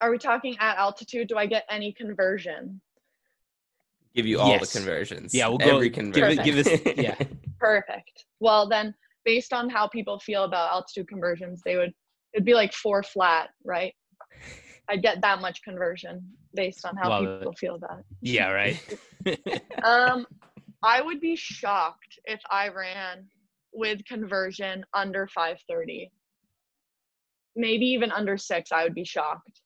[0.00, 2.80] are we talking at altitude do i get any conversion
[4.14, 4.70] Give you all Yes.
[4.70, 5.32] the conversions.
[5.32, 6.38] Yeah, we'll go- Every give conversion.
[6.40, 7.14] it- give us- yeah.
[7.58, 8.26] Perfect.
[8.40, 11.94] Well, then, based on how people feel about altitude conversions, they would
[12.34, 13.94] it'd be like four flat, right?
[14.90, 17.38] I'd get that much conversion based on how Love it.
[17.38, 18.78] people feel about yeah, right.
[19.82, 20.26] Um,
[20.82, 23.26] I would be shocked if I ran
[23.72, 26.10] with conversion under 530.
[27.54, 29.60] Maybe even under six, I would be shocked.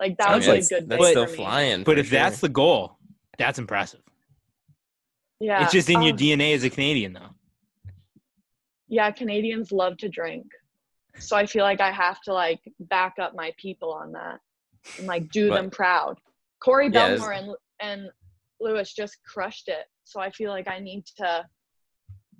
[0.00, 1.36] Like that Sounds would be like a good that's day still for me.
[1.36, 1.84] flying.
[1.84, 2.98] but for if that's the goal,
[3.38, 4.00] that's impressive.
[5.40, 7.30] Yeah, It's just in your um, DNA as a Canadian, though.
[8.88, 10.46] yeah canadians love to drink
[11.18, 14.38] so i feel like i have to like back up my people on that
[14.98, 16.18] and like do But- them proud
[16.60, 17.50] corey Yeah, Bellemore and
[17.80, 18.10] and
[18.60, 21.44] lewis just crushed it so i feel like i need to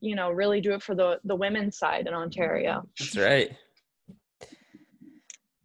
[0.00, 3.50] you know really do it for the the women's side in ontario That's right.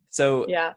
[0.10, 0.74] So yeah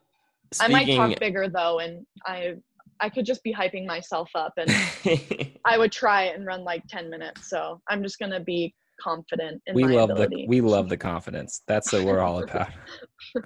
[0.60, 2.54] i might talk bigger though and i
[3.00, 4.70] i could just be hyping myself up and
[5.64, 9.60] i would try it and run like 10 minutes so i'm just gonna be confident
[9.66, 11.62] in we love ability the we love the confidence.
[11.66, 12.68] That's what we're all about.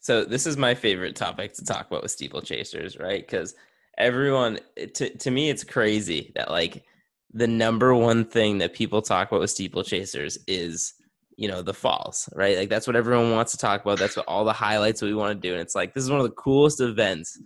[0.00, 3.26] So this is my favorite topic to talk about with steeplechasers, right?
[3.26, 3.54] Because
[3.98, 4.58] everyone,
[4.94, 6.84] to to me, it's crazy that like
[7.32, 10.94] the number one thing that people talk about with steeplechasers is
[11.36, 12.56] you know the falls, right?
[12.56, 13.98] Like that's what everyone wants to talk about.
[13.98, 16.20] That's what all the highlights we want to do, and it's like this is one
[16.20, 17.38] of the coolest events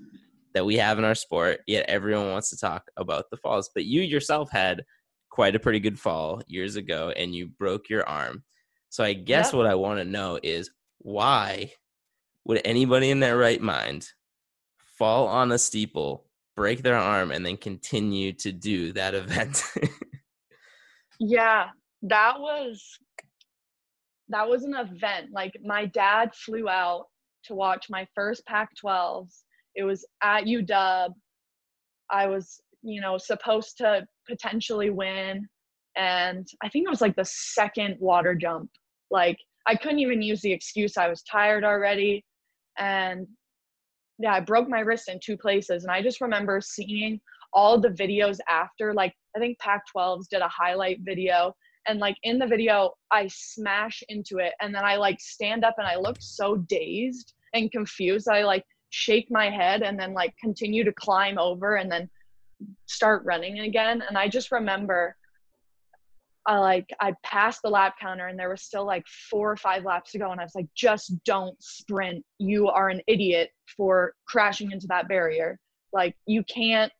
[0.55, 1.61] that we have in our sport.
[1.67, 4.85] Yet everyone wants to talk about the falls, but you yourself had
[5.31, 8.45] quite a pretty good fall years ago, and you broke your arm.
[8.91, 9.55] So I guess yep.
[9.55, 11.73] what I want to know is why
[12.45, 14.09] would anybody in their right mind
[14.99, 16.25] fall on a steeple,
[16.59, 19.63] break their arm, and then continue to do that event?
[21.21, 21.67] yeah,
[22.03, 22.83] that was
[24.29, 25.29] that was an event.
[25.33, 27.05] Like my dad flew out
[27.45, 29.43] to watch my first Pac-12s.
[29.77, 31.15] It was at UW.
[32.11, 35.47] I was, you know, supposed to potentially win,
[35.97, 38.69] and I think it was like the second water jump.
[39.13, 39.39] Like
[39.69, 42.25] I couldn't even use the excuse I was tired already
[42.79, 43.29] and
[44.19, 45.85] yeah, I broke my wrist in two places.
[45.85, 47.21] And I just remember seeing
[47.53, 51.55] all the videos after, like, I think Pac 12s did a highlight video.
[51.87, 54.53] And like in the video, I smash into it.
[54.61, 58.29] And then I like stand up and I look so dazed and confused.
[58.29, 62.11] I like shake my head and then like continue to climb over and then
[62.87, 64.03] start running again.
[64.07, 65.17] And I just remember
[66.49, 69.85] I like I passed the lap counter and there was still like four or five
[69.85, 72.25] laps to go and I was like just don't sprint.
[72.39, 75.61] You are an idiot for crashing into that barrier.
[75.93, 76.91] Like you can't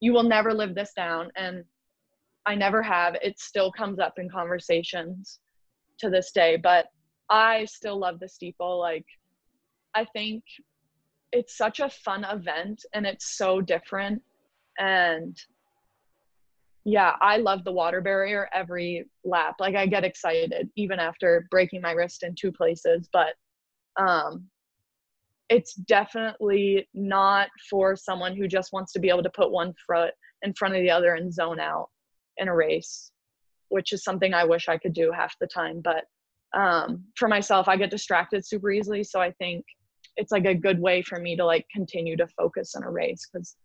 [0.00, 1.30] you will never live this down.
[1.36, 1.62] And
[2.44, 3.14] I never have.
[3.22, 5.38] It still comes up in conversations
[5.98, 6.86] to this day but
[7.30, 8.80] I still love the steeple.
[8.80, 9.06] Like
[9.94, 10.42] I think
[11.30, 14.22] it's such a fun event and it's so different.
[14.76, 15.38] And
[16.88, 19.56] yeah, I love the water barrier every lap.
[19.60, 23.34] Like I get excited even after breaking my wrist in two places, but
[24.00, 24.46] um
[25.50, 30.12] it's definitely not for someone who just wants to be able to put one foot
[30.42, 31.88] in front of the other and zone out
[32.38, 33.10] in a race,
[33.68, 36.04] which is something I wish I could do half the time, but
[36.58, 39.62] um for myself I get distracted super easily, so I think
[40.16, 43.26] it's like a good way for me to like continue to focus in a race
[43.26, 43.56] cuz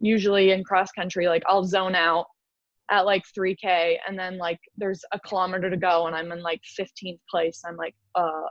[0.00, 2.26] usually in cross country like I'll zone out
[2.90, 6.60] at like 3k and then like there's a kilometer to go and i'm in like
[6.78, 7.62] 15th place.
[7.66, 8.48] I'm like uh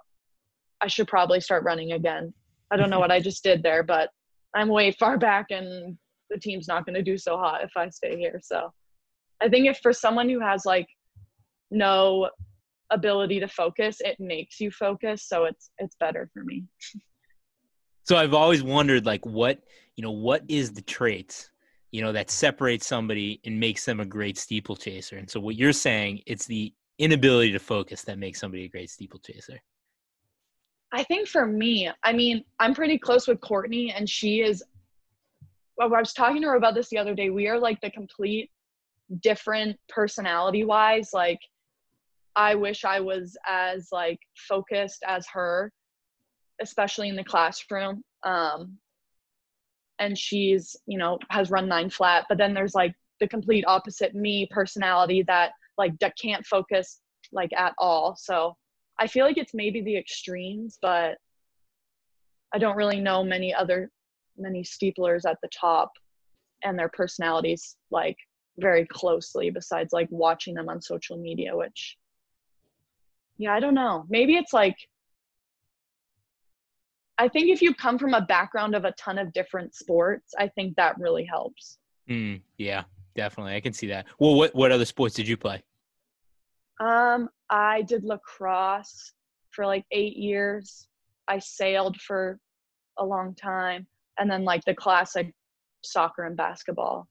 [0.81, 2.33] i should probably start running again.
[2.71, 4.09] I don't know what i just did there but
[4.55, 5.97] i'm way far back and
[6.29, 8.73] the team's not going to do so hot if i stay here so.
[9.43, 10.87] I think if for someone who has like
[11.71, 12.29] no
[12.91, 16.65] ability to focus it makes you focus so it's it's better for me.
[18.03, 19.59] So i've always wondered like what
[19.95, 21.50] you know what is the traits
[21.91, 25.17] you know, that separates somebody and makes them a great steeplechaser.
[25.17, 28.89] And so what you're saying, it's the inability to focus that makes somebody a great
[28.89, 29.59] steeplechaser.
[30.93, 34.63] I think for me, I mean, I'm pretty close with Courtney, and she is.
[35.77, 37.29] Well, I was talking to her about this the other day.
[37.29, 38.51] We are like the complete
[39.21, 41.11] different personality wise.
[41.13, 41.39] Like,
[42.35, 45.71] I wish I was as like focused as her,
[46.61, 48.03] especially in the classroom.
[48.23, 48.77] Um,
[50.01, 54.13] and she's you know has run nine flat but then there's like the complete opposite
[54.13, 56.99] me personality that like that can't focus
[57.31, 58.15] like at all.
[58.17, 58.57] So
[58.99, 61.17] i feel like it's maybe the extremes but
[62.53, 63.89] i don't really know many other
[64.37, 65.91] many steeplers at the top
[66.63, 68.17] and their personalities like
[68.57, 71.95] very closely besides like watching them on social media which
[73.37, 74.05] yeah i don't know.
[74.09, 74.75] Maybe it's like
[77.21, 80.47] I think if you come from a background of a ton of different sports, I
[80.47, 81.77] think that really helps.
[82.09, 83.53] Mm, yeah, definitely.
[83.53, 84.07] I can see that.
[84.17, 85.61] Well, what what other sports did you play?
[86.79, 89.13] Um, I did lacrosse
[89.51, 90.87] for like eight years.
[91.27, 92.39] I sailed for
[92.97, 93.85] a long time,
[94.17, 95.31] and then like the classic
[95.83, 97.07] soccer and basketball.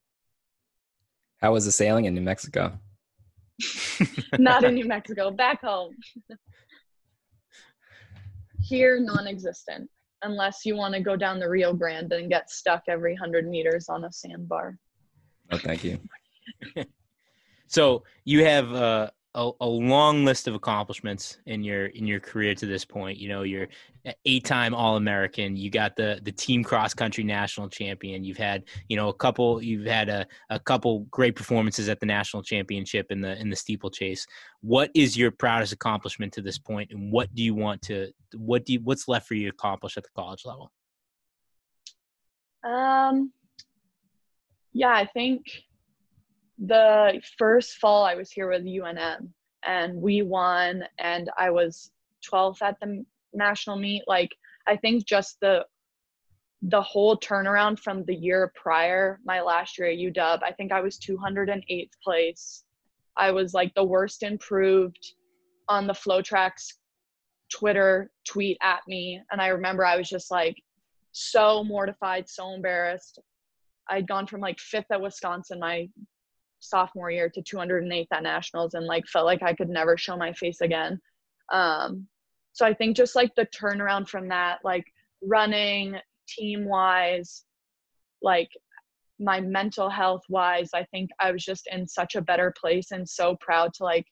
[1.40, 2.76] How was the sailing in New Mexico?
[4.40, 5.94] Not in New Mexico, back home.
[8.60, 9.88] Here, non-existent
[10.22, 13.88] unless you want to go down the Rio Grande and get stuck every 100 meters
[13.88, 14.76] on a sandbar.
[15.50, 15.98] Oh, thank you.
[17.66, 22.54] so you have uh, a, a, long list of accomplishments in your in your career
[22.54, 23.16] to this point.
[23.18, 23.68] You know, you're
[24.24, 25.56] eight-time All-American.
[25.56, 28.24] You got the the team cross country national champion.
[28.24, 29.62] You've had you know a couple.
[29.62, 33.56] You've had a, a couple great performances at the national championship in the in the
[33.56, 34.26] steeplechase.
[34.62, 38.66] What is your proudest accomplishment to this point, and what do you want to what
[38.66, 40.72] do you, what's left for you to accomplish at the college level?
[42.64, 43.32] Um.
[44.72, 45.64] Yeah, I think
[46.66, 49.28] the first fall I was here with UNM
[49.66, 51.90] and we won and I was
[52.30, 54.02] 12th at the national meet.
[54.06, 54.30] Like
[54.66, 55.64] I think just the
[56.62, 60.82] the whole turnaround from the year prior, my last year at UW, I think I
[60.82, 62.64] was 208th place.
[63.16, 65.14] I was like the worst improved
[65.68, 66.78] on the FloTrack's
[67.50, 69.22] Twitter tweet at me.
[69.30, 70.56] And I remember I was just like
[71.12, 73.18] so mortified, so embarrassed.
[73.88, 75.88] I'd gone from like fifth at Wisconsin my
[76.60, 80.32] sophomore year to 208th at nationals and like felt like I could never show my
[80.32, 81.00] face again.
[81.52, 82.06] Um,
[82.52, 84.84] so I think just like the turnaround from that, like
[85.22, 85.96] running
[86.28, 87.44] team wise,
[88.22, 88.50] like
[89.18, 93.08] my mental health wise, I think I was just in such a better place and
[93.08, 94.06] so proud to like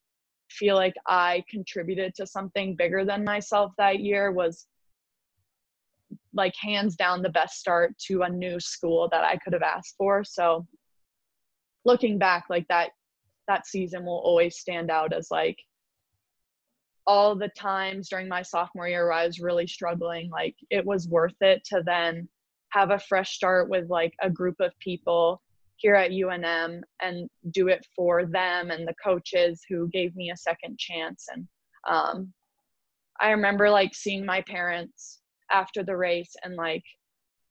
[0.51, 4.67] feel like I contributed to something bigger than myself that year was
[6.35, 9.95] like hands down the best start to a new school that I could have asked
[9.97, 10.25] for.
[10.25, 10.67] So
[11.85, 12.91] looking back like that
[13.47, 15.59] that season will always stand out as like
[17.09, 21.09] all the times during my sophomore year where I was really struggling, like it was
[21.09, 22.29] worth it to then
[22.69, 25.41] have a fresh start with like a group of people
[25.77, 30.37] here at UNM and do it for them and the coaches who gave me a
[30.37, 31.27] second chance.
[31.33, 31.49] And
[31.89, 32.33] um,
[33.21, 35.21] I remember like seeing my parents
[35.51, 36.85] after the race and like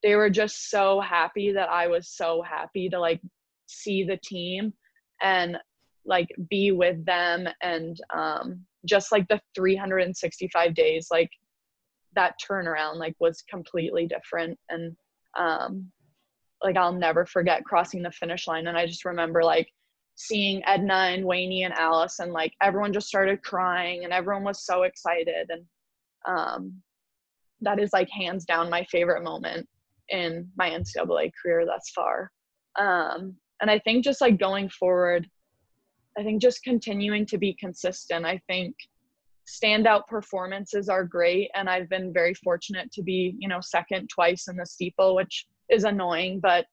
[0.03, 3.21] they were just so happy that I was so happy to like
[3.67, 4.73] see the team
[5.21, 5.57] and
[6.05, 11.29] like be with them and um, just like the 365 days like
[12.15, 14.95] that turnaround like was completely different and
[15.37, 15.91] um,
[16.63, 18.67] like I'll never forget crossing the finish line.
[18.67, 19.71] And I just remember like
[20.15, 24.65] seeing Ednah and Weini and Alice and like everyone just started crying and everyone was
[24.65, 25.49] so excited.
[25.49, 25.63] And
[26.27, 26.73] um,
[27.61, 29.67] that is like hands down my favorite moment
[30.09, 32.31] in my NCAA career thus far.
[32.79, 35.27] Um, and I think just like going forward,
[36.17, 38.25] I think just continuing to be consistent.
[38.25, 38.75] I think
[39.47, 41.49] standout performances are great.
[41.55, 45.47] And I've been very fortunate to be, you know, second twice in the steeple, which
[45.69, 46.65] is annoying, but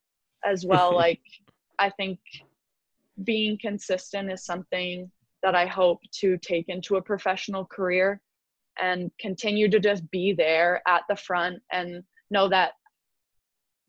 [0.44, 1.20] as well, like
[1.78, 2.18] I think
[3.22, 5.10] being consistent is something
[5.42, 8.20] that I hope to take into a professional career
[8.80, 12.72] and continue to just be there at the front and know that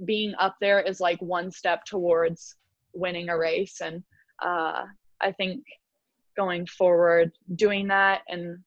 [0.05, 2.55] being up there is like one step towards
[2.95, 4.03] winning a race and
[4.43, 4.83] uh,
[5.21, 5.63] i think
[6.35, 8.57] going forward doing that and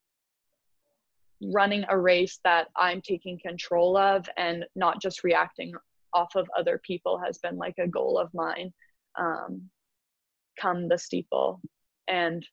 [1.41, 5.71] running a race that i'm taking control of and not just reacting
[6.13, 8.73] off of other people has been like a goal of mine
[9.17, 9.69] um,
[10.59, 11.61] come the steeple
[12.07, 12.45] and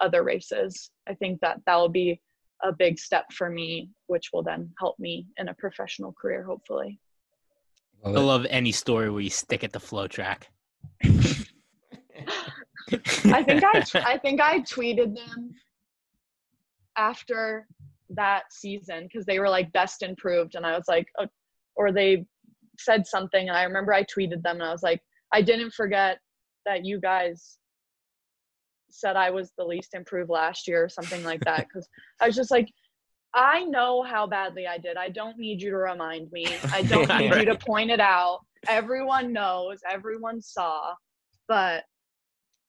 [0.00, 0.90] other races.
[1.08, 2.20] I think that that will be
[2.62, 6.98] a big step for me, which will then help me in a professional career, hopefully.
[8.04, 10.44] I love any story where you stick at the FloTrack.
[13.26, 15.50] I think I I think I tweeted them
[16.96, 17.66] after
[18.10, 21.26] that season because they were like best improved, and I was like, oh,
[21.76, 22.26] or they
[22.78, 25.00] said something and I remember I tweeted them and I was like,
[25.32, 26.18] I didn't forget
[26.66, 27.58] that you guys
[28.90, 31.66] said I was the least improved last year or something like that.
[31.72, 31.88] Cause
[32.20, 32.68] I was just like,
[33.34, 34.96] I know how badly I did.
[34.96, 36.46] I don't need you to remind me.
[36.72, 37.40] I don't need right.
[37.40, 38.40] you to point it out.
[38.68, 40.94] Everyone knows, everyone saw,
[41.48, 41.84] but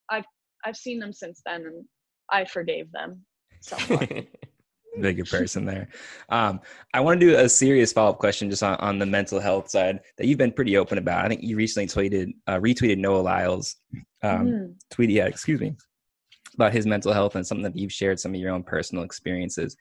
[0.10, 0.26] I've
[0.66, 1.86] I've seen them since then and
[2.32, 3.26] I forgave them
[3.62, 4.12] somewhat.
[5.02, 5.89] bigger person there.
[6.30, 6.62] Um,
[6.93, 9.70] I want to do a serious follow up question just on, on the mental health
[9.70, 11.26] side that you've been pretty open about.
[11.26, 13.76] I think you recently tweeted uh, retweeted Noah Lyles
[14.24, 14.74] um, mm.
[14.89, 15.76] tweet, yeah, excuse me,
[16.56, 19.76] about his mental health and something that you've shared some of your own personal experiences.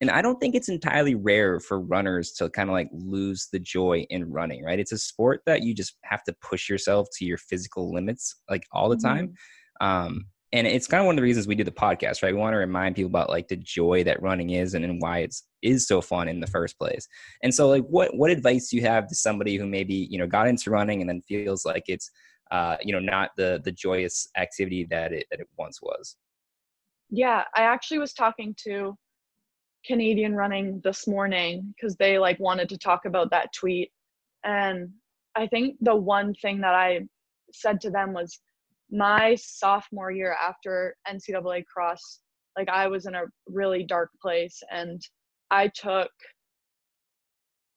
[0.00, 3.58] And I don't think it's entirely rare for runners to kind of like lose the
[3.58, 4.80] joy in running, right?
[4.80, 8.66] It's a sport that you just have to push yourself to your physical limits like
[8.72, 9.34] all the time.
[9.82, 9.86] Mm.
[9.86, 12.40] Um, and it's kind of one of the reasons we do the podcast right we
[12.40, 15.44] want to remind people about like the joy that running is and, and why it's
[15.62, 17.06] is so fun in the first place
[17.42, 20.26] and so like what what advice do you have to somebody who maybe you know
[20.26, 22.10] got into running and then feels like it's
[22.50, 26.16] uh you know not the the joyous activity that it that it once was.
[27.10, 28.96] Yeah i actually was talking to
[29.84, 33.90] canadian running this morning because they like wanted to talk about that tweet
[34.44, 34.90] and
[35.36, 37.00] i think the one thing that i
[37.52, 38.40] said to them was
[38.90, 42.20] my sophomore year after NCAA cross,
[42.56, 45.00] like I was in a really dark place and
[45.50, 46.10] I took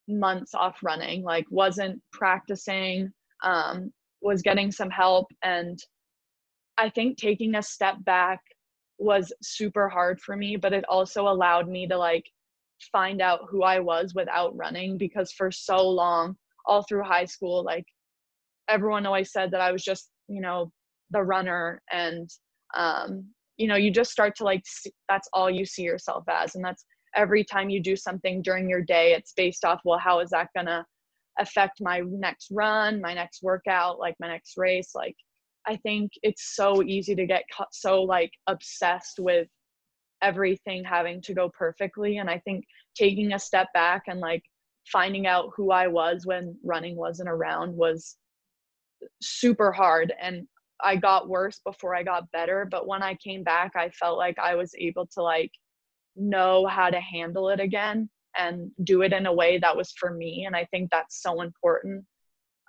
[0.07, 3.11] months off running, like wasn't practicing,
[3.43, 3.91] um,
[4.23, 5.27] was getting some help.
[5.43, 5.79] And
[6.77, 8.39] I think taking a step back
[8.97, 12.25] was super hard for me, but it also allowed me to like
[12.91, 17.63] find out who I was without running because for so long, all through high school,
[17.63, 17.85] like
[18.69, 20.71] everyone always said that I was just, you know,
[21.11, 22.29] the runner and
[22.75, 23.25] um,
[23.57, 26.65] you know you just start to like see, that's all you see yourself as and
[26.65, 30.29] that's every time you do something during your day, it's based off, well, how is
[30.31, 30.85] that going to
[31.39, 34.91] affect my next run, my next workout, like my next race?
[34.93, 35.15] Like,
[35.67, 39.47] I think it's so easy to get so like obsessed with
[40.21, 42.17] everything having to go perfectly.
[42.17, 42.65] And I think
[42.95, 44.43] taking a step back and like
[44.91, 48.17] finding out who I was when running wasn't around was
[49.21, 50.13] super hard.
[50.21, 50.47] And
[50.81, 52.67] I got worse before I got better.
[52.69, 55.51] But when I came back, I felt like I was able to like
[56.15, 60.11] know how to handle it again and do it in a way that was for
[60.11, 60.45] me.
[60.45, 62.05] And I think that's so important.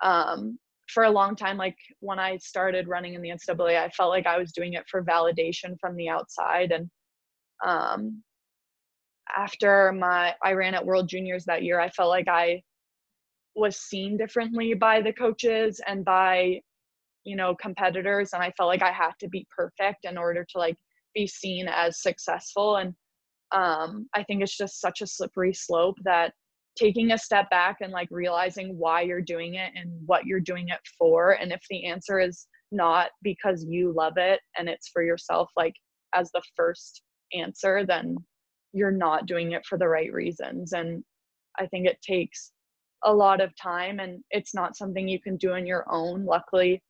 [0.02, 0.58] Um,
[0.88, 4.26] for a long time, like when I started running in the NCAA, I felt like
[4.26, 6.72] I was doing it for validation from the outside.
[6.72, 6.90] And
[7.64, 8.22] um,
[9.34, 12.62] after my I ran at World Juniors that year, I felt like I
[13.54, 16.60] was seen differently by the coaches and by
[17.24, 20.58] you know competitors and i felt like i had to be perfect in order to
[20.58, 20.76] like
[21.14, 22.94] be seen as successful and
[23.54, 26.32] um, i think it's just such a slippery slope that
[26.76, 30.68] taking a step back and like realizing why you're doing it and what you're doing
[30.68, 35.02] it for and if the answer is not because you love it and it's for
[35.02, 35.74] yourself like
[36.14, 37.02] as the first
[37.32, 38.16] answer then
[38.72, 40.72] you're not doing it for the right reasons.
[40.72, 41.02] And
[41.58, 42.52] i think it takes
[43.04, 46.24] a lot of time and it's not something you can do on your own.
[46.24, 46.82] Luckily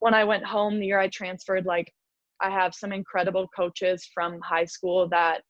[0.00, 1.92] when I went home the year I transferred, like
[2.40, 5.40] I have some incredible coaches from high school that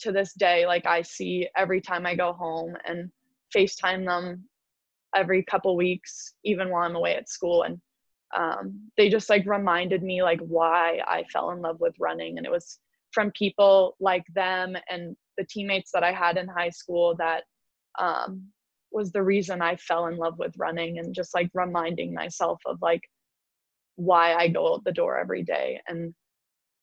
[0.00, 3.10] to this day, like I see every time I go home and
[3.54, 4.44] FaceTime them
[5.14, 7.62] every couple weeks, even while I'm away at school.
[7.62, 7.80] And
[8.36, 12.36] um, they just like reminded me like why I fell in love with running.
[12.36, 12.78] And it was
[13.12, 17.44] from people like them and the teammates that I had in high school that
[17.98, 18.42] um,
[18.90, 22.78] was the reason I fell in love with running and just like reminding myself of
[22.82, 23.02] like
[23.96, 25.80] why I go out the door every day.
[25.86, 26.12] And,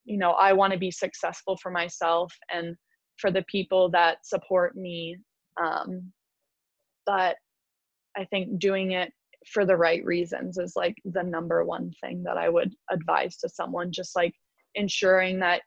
[0.05, 2.75] you know, I want to be successful for myself and
[3.21, 5.17] for the people that support me.
[5.61, 6.11] Um,
[7.05, 7.37] but
[8.17, 9.13] I think doing it
[9.47, 13.49] for the right reasons is like the number one thing that I would advise to
[13.49, 14.33] someone, just like
[14.75, 15.61] ensuring that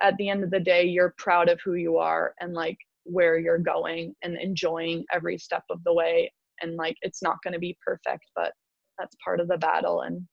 [0.00, 3.38] at the end of the day, you're proud of who you are and like where
[3.38, 6.32] you're going and enjoying every step of the way.
[6.60, 8.52] And like, it's not going to be perfect, but
[8.98, 10.02] that's part of the battle.
[10.02, 10.26] And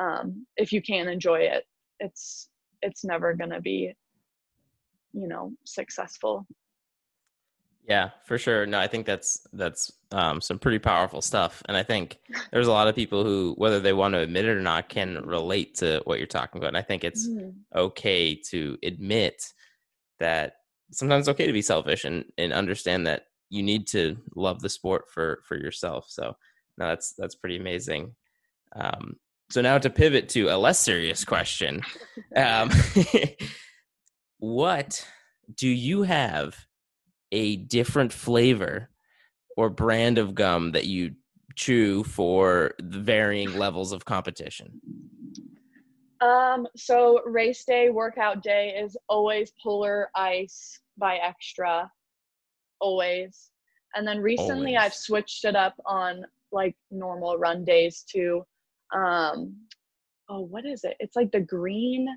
[0.00, 1.64] um, if you can't enjoy it
[2.00, 2.48] it's
[2.82, 3.94] it's never going to be
[5.12, 6.46] you know successful.
[7.86, 8.66] Yeah for sure.
[8.66, 11.62] No i think that's that's um, some pretty powerful stuff.
[11.66, 12.18] And i think
[12.52, 15.24] there's a lot of people who whether they want to admit it or not can
[15.24, 16.68] relate to what you're talking about.
[16.68, 17.50] And i think it's mm-hmm.
[17.74, 19.52] okay to admit
[20.18, 20.54] that
[20.92, 24.68] sometimes it's okay to be selfish and and understand that you need to love the
[24.68, 26.06] sport for for yourself.
[26.08, 26.36] So
[26.78, 28.14] no that's that's pretty amazing.
[28.74, 29.16] Um,
[29.50, 31.82] so now to pivot to a less serious question
[32.36, 32.70] um,
[34.40, 35.06] what
[35.54, 36.66] do you have
[37.30, 38.90] a different flavor
[39.56, 41.12] or brand of gum that you
[41.54, 44.80] chew for the varying levels of competition?
[46.20, 51.90] Um so race day workout day is always polar ice by extra.
[52.80, 53.50] Always.
[53.94, 54.92] And then recently always.
[54.92, 58.44] i've switched it up on like normal run days to
[58.94, 59.56] um
[60.28, 60.96] oh what is it?
[60.98, 62.08] It's like the green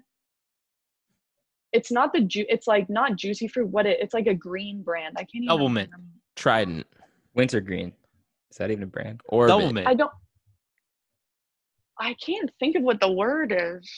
[1.74, 4.82] it's not the ju- it's like not juicy fruit what it it's like a green
[4.84, 5.16] brand.
[5.18, 5.90] I can't even Doublemint.
[6.36, 6.88] trident.
[7.36, 7.92] Wintergreen
[8.52, 9.22] is that even a brand?
[9.26, 9.88] Or Doublemint.
[9.88, 10.12] I don't
[12.00, 13.90] i can't think of what the word is.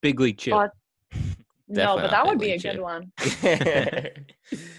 [0.00, 0.54] Big league chip.
[0.54, 0.70] But,
[1.68, 2.76] no but that would be a chip.
[2.76, 3.12] good one.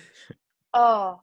[0.78, 1.22] Oh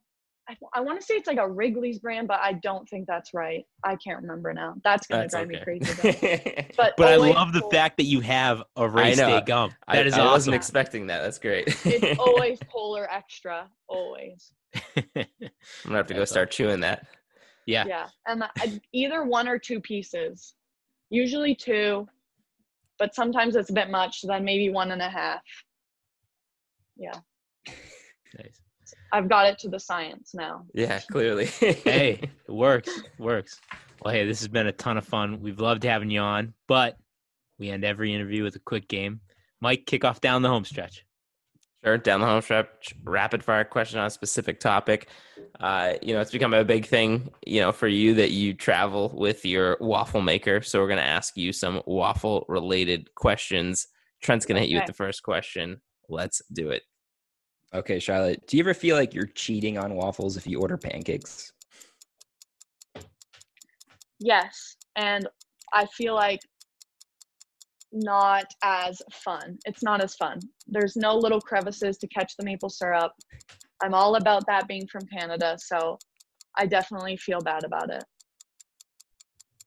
[0.52, 3.32] I, I want to say it's like a Wrigley's brand, but I don't think that's
[3.34, 3.64] right.
[3.84, 4.74] I can't remember now.
[4.84, 5.78] That's gonna that's drive okay.
[5.78, 6.66] me crazy.
[6.76, 9.70] but but I love the fact that you have a race day gum.
[9.88, 10.32] That I, is I awesome.
[10.32, 11.22] wasn't expecting that.
[11.22, 11.68] That's great.
[11.84, 14.52] it's always Polar Extra, always.
[15.06, 15.26] I'm
[15.84, 17.06] gonna have to go start chewing that.
[17.66, 17.84] Yeah.
[17.86, 18.44] Yeah, and
[18.92, 20.54] either one or two pieces,
[21.10, 22.08] usually two,
[22.98, 24.22] but sometimes it's a bit much.
[24.22, 25.42] Then maybe one and a half.
[26.96, 27.20] Yeah.
[28.38, 28.60] Nice.
[29.12, 30.64] I've got it to the science now.
[30.74, 31.46] Yeah, clearly.
[31.46, 32.88] hey, it works.
[32.88, 33.60] It works.
[34.02, 35.40] Well, hey, this has been a ton of fun.
[35.40, 36.96] We've loved having you on, but
[37.58, 39.20] we end every interview with a quick game.
[39.60, 41.04] Mike, kick off down the home stretch.
[41.84, 45.08] Sure, down the home stretch, rapid fire question on a specific topic.
[45.60, 49.12] Uh, you know, it's become a big thing, you know, for you that you travel
[49.14, 50.62] with your waffle maker.
[50.62, 53.88] So we're going to ask you some waffle related questions.
[54.22, 55.80] Trent's going to hit you with the first question.
[56.08, 56.82] Let's do it.
[57.74, 61.52] Okay, Charlotte, do you ever feel like you're cheating on waffles if you order pancakes?
[64.18, 65.26] Yes, and
[65.72, 66.40] I feel like
[67.90, 69.58] not as fun.
[69.64, 70.40] It's not as fun.
[70.66, 73.12] There's no little crevices to catch the maple syrup.
[73.82, 75.98] I'm all about that being from Canada, so
[76.58, 78.04] I definitely feel bad about it.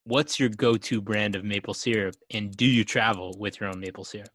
[0.03, 4.05] What's your go-to brand of maple syrup, and do you travel with your own maple
[4.05, 4.29] syrup?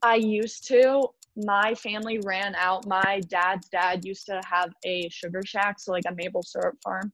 [0.00, 1.08] I used to.
[1.36, 2.86] My family ran out.
[2.86, 7.12] My dad's dad used to have a sugar shack, so like a maple syrup farm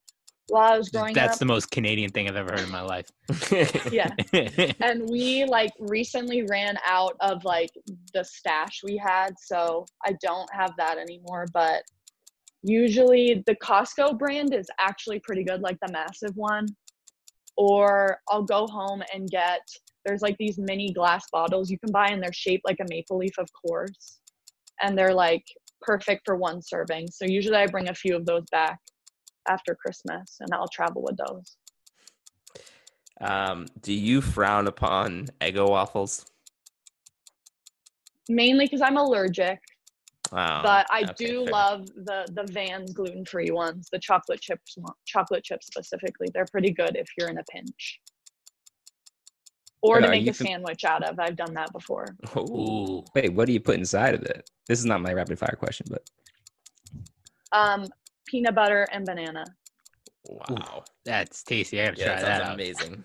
[0.49, 1.15] while I was growing up.
[1.15, 1.39] That's up.
[1.41, 3.07] the most Canadian thing I've ever heard in my life.
[3.93, 4.11] yeah.
[4.81, 7.71] and we like recently ran out of like
[8.15, 11.47] the stash we had, so I don't have that anymore.
[11.53, 11.83] But
[12.63, 16.67] usually the Costco brand is actually pretty good, like the massive one.
[17.57, 19.61] Or I'll go home and get
[20.09, 23.19] there's like these mini glass bottles you can buy and they're shaped like a maple
[23.19, 24.21] leaf, of course.
[24.81, 25.45] And they're like
[25.83, 27.09] perfect for one serving.
[27.11, 28.79] So usually I bring a few of those back
[29.47, 31.57] after Christmas and I'll travel with those.
[33.21, 36.25] Um, do you frown upon Eggo waffles?
[38.31, 39.59] Mainly because I'm allergic,
[40.33, 40.63] Wow.
[40.63, 41.53] but I okay, do fair.
[41.53, 46.29] love the the Van's gluten free ones, the chocolate chips, chocolate chips specifically.
[46.33, 48.01] They're pretty good if you're in a pinch.
[49.83, 51.19] Or to make a fam- sandwich out of.
[51.21, 52.17] I've done that before.
[52.37, 52.41] Ooh.
[52.41, 53.05] Ooh.
[53.15, 54.51] Wait, what do you put inside of it?
[54.67, 56.03] This is not my rapid fire question, but
[57.53, 57.87] Um,
[58.27, 59.45] peanut butter and banana.
[60.27, 60.85] Wow.
[61.05, 61.81] That's tasty.
[61.81, 62.55] I gotta Yeah, try that that out.
[62.55, 63.05] amazing.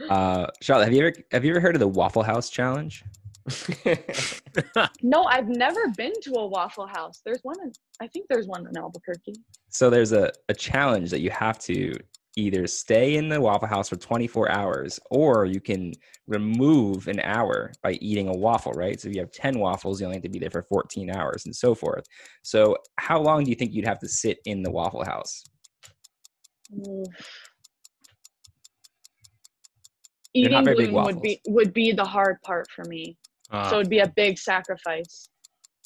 [0.10, 3.04] uh, Charlotte, have you ever have you ever heard of the Waffle House challenge?
[5.02, 7.20] No, I've never been to a Waffle House.
[7.24, 9.34] There's one in, I think there's one in Albuquerque.
[9.70, 11.92] So there's a, a challenge that you have to
[12.36, 15.92] either stay in the Waffle House for 24 hours or you can
[16.26, 19.00] remove an hour by eating a waffle, right?
[19.00, 21.46] So if you have 10 waffles, you only have to be there for 14 hours
[21.46, 22.04] and so forth.
[22.42, 25.44] So how long do you think you'd have to sit in the Waffle House?
[26.78, 27.06] Oof.
[30.34, 33.16] Eating gluten would be would be the hard part for me.
[33.50, 35.30] Uh, so it'd be a big sacrifice.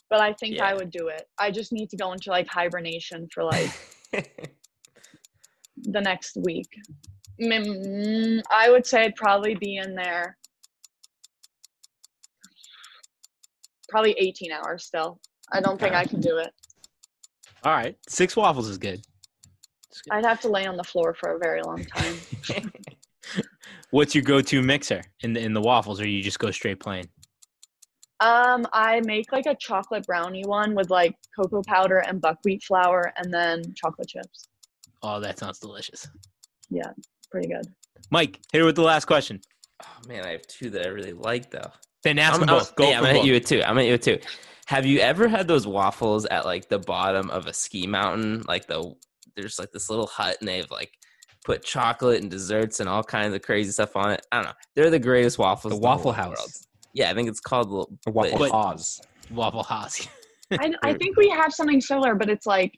[0.08, 1.22] But I think I would do it.
[1.38, 3.70] I just need to go into like hibernation for like
[5.84, 6.68] the next week.
[7.40, 10.36] Mm, I would say I'd probably be in there
[13.88, 15.20] probably 18 hours still.
[15.52, 16.50] I don't think I can do it.
[17.64, 19.02] all right, six waffles is good.
[20.04, 20.12] Good.
[20.12, 22.14] I'd have to lay on the floor for a very long time.
[23.90, 27.04] What's your go-to mixer in the in the waffles, or you just go straight plain?
[28.20, 33.12] Um, I make like a chocolate brownie one with like cocoa powder and buckwheat flour
[33.16, 34.49] and then chocolate chips.
[35.02, 36.08] Oh, that sounds delicious.
[36.68, 36.90] Yeah,
[37.30, 37.66] pretty good.
[38.10, 39.40] Mike, here with the last question.
[39.82, 41.70] oh man, I have two that I really like though.
[42.02, 42.74] Then ask I'm, them both.
[42.76, 43.62] Go yeah, I'm for gonna hit you with two.
[43.62, 44.28] I'm gonna hit you with two.
[44.66, 48.44] Have you ever had those waffles at like the bottom of a ski mountain?
[48.46, 48.94] Like the
[49.36, 50.92] there's like this little hut and they've like
[51.44, 54.26] put chocolate and desserts and all kinds of crazy stuff on it.
[54.30, 54.52] I don't know.
[54.76, 55.72] They're the greatest waffles.
[55.72, 56.36] The in whole Waffle world.
[56.38, 56.66] House.
[56.92, 59.00] Yeah, I think it's called the The Waffle But- House.
[59.30, 60.06] Waffle House.
[60.52, 62.76] I, I think we have something similar, but it's like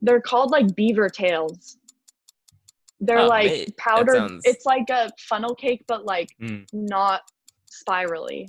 [0.00, 1.78] they're called like beaver tails.
[3.00, 4.14] They're Oh, like mate, powdered.
[4.16, 6.66] sounds- It's like a funnel cake, but like Mm.
[6.72, 7.22] not
[7.66, 8.48] spirally.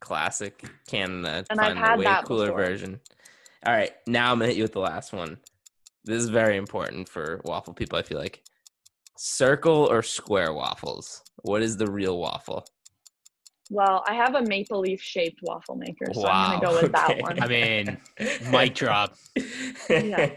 [0.00, 1.46] classic Canada.
[1.48, 2.58] And I've had way that cooler before.
[2.66, 3.00] version.
[3.64, 5.38] All right, now I'm gonna hit you with the last one.
[6.04, 7.98] This is very important for waffle people.
[7.98, 8.42] I feel like
[9.16, 11.22] circle or square waffles.
[11.36, 12.66] What is the real waffle?
[13.70, 16.94] Well, I have a maple leaf shaped waffle maker, so Wow, I'm gonna go with
[16.94, 17.14] okay.
[17.14, 17.42] that one.
[17.42, 17.98] I mean,
[18.50, 19.16] mic drop.
[19.88, 20.30] Yeah.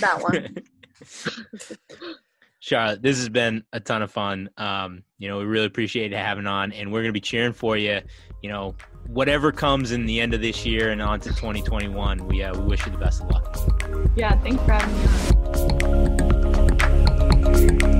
[0.00, 0.56] That one.
[2.60, 4.50] Charlotte, this has been a ton of fun.
[4.56, 7.76] Um, you know, we really appreciate having on, and we're going to be cheering for
[7.76, 8.00] you.
[8.42, 8.74] You know,
[9.06, 12.64] whatever comes in the end of this year and on to 2021, we uh, we
[12.64, 13.56] wish you the best of luck.
[14.16, 14.96] Yeah, thanks for having
[17.86, 17.95] me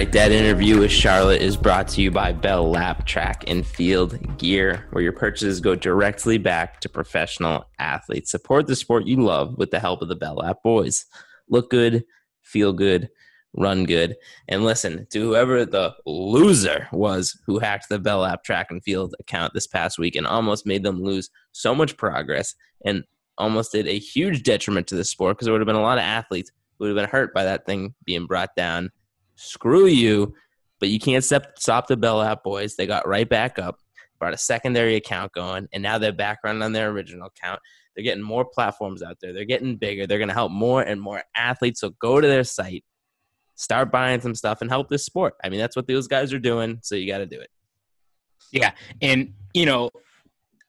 [0.00, 4.38] right, that interview with Charlotte is brought to you by Bell Lap Track and Field
[4.38, 8.30] Gear, where your purchases go directly back to professional athletes.
[8.30, 11.04] Support the sport you love with the help of the Bell Lap boys.
[11.50, 12.04] Look good,
[12.40, 13.10] feel good,
[13.52, 14.16] run good.
[14.48, 19.14] And listen to whoever the loser was who hacked the Bell Lap Track and Field
[19.20, 22.54] account this past week and almost made them lose so much progress
[22.86, 23.04] and
[23.36, 25.98] almost did a huge detriment to the sport because there would have been a lot
[25.98, 28.90] of athletes who would have been hurt by that thing being brought down
[29.40, 30.34] screw you.
[30.78, 32.76] But you can't stop, the Bell Lap boys.
[32.76, 33.78] They got right back up,
[34.18, 37.60] brought a secondary account going, and now they're back running on their original account.
[37.94, 39.34] They're getting more platforms out there.
[39.34, 40.06] They're getting bigger.
[40.06, 41.80] They're going to help more and more athletes.
[41.80, 42.84] So go to their site,
[43.56, 45.34] start buying some stuff, and help this sport.
[45.44, 46.78] I mean, that's what those guys are doing.
[46.82, 47.50] So you got to do it.
[48.52, 48.72] Yeah,
[49.02, 49.90] and you know,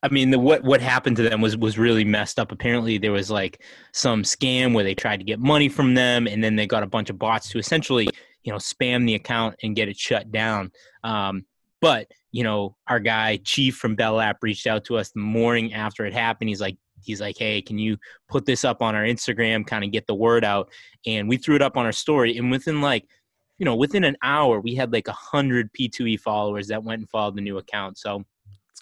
[0.02, 2.52] I mean, the, what what happened to them was was really messed up.
[2.52, 3.62] Apparently, there was like
[3.92, 6.86] some scam where they tried to get money from them, and then they got a
[6.86, 8.08] bunch of bots to essentially,
[8.44, 10.70] you know, spam the account and get it shut down.
[11.04, 11.46] Um,
[11.80, 15.74] but you know, our guy Chief from Bell Lap reached out to us the morning
[15.74, 16.48] after it happened.
[16.48, 17.98] He's like, he's like, hey, can you
[18.28, 20.70] put this up on our Instagram, kind of get the word out?
[21.06, 23.06] And we threw it up on our story, and within like
[23.58, 27.08] you know, within an hour, we had like a hundred P2E followers that went and
[27.08, 27.96] followed the new account.
[27.96, 28.24] So,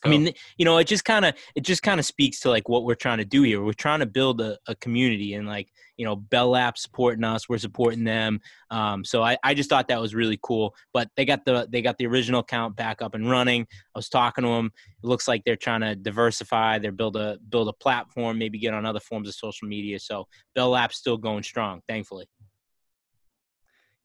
[0.04, 2.68] I mean, you know, it just kind of it just kind of speaks to like
[2.68, 3.62] what we're trying to do here.
[3.62, 7.48] We're trying to build a, a community, and like you know, Bell Lap supporting us,
[7.48, 8.40] we're supporting them.
[8.70, 10.74] Um, so I, I just thought that was really cool.
[10.94, 13.66] But they got the they got the original account back up and running.
[13.94, 14.70] I was talking to them.
[15.02, 16.78] It looks like they're trying to diversify.
[16.78, 19.98] They're build a build a platform, maybe get on other forms of social media.
[19.98, 22.26] So Bell Lap's still going strong, thankfully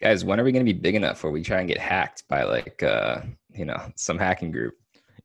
[0.02, 2.28] guys, when are we going to be big enough where we try and get hacked
[2.28, 3.22] by like, uh,
[3.54, 4.74] you know, some hacking group?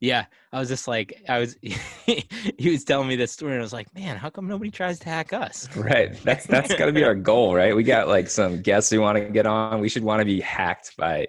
[0.01, 1.57] Yeah, I was just like, I was.
[1.63, 4.99] he was telling me this story, and I was like, man, how come nobody tries
[5.01, 5.69] to hack us?
[5.77, 6.19] Right.
[6.25, 7.77] That's that's got to be our goal, right?
[7.77, 9.81] We got like some guests we want to get on.
[9.81, 11.27] We should want to be hacked by,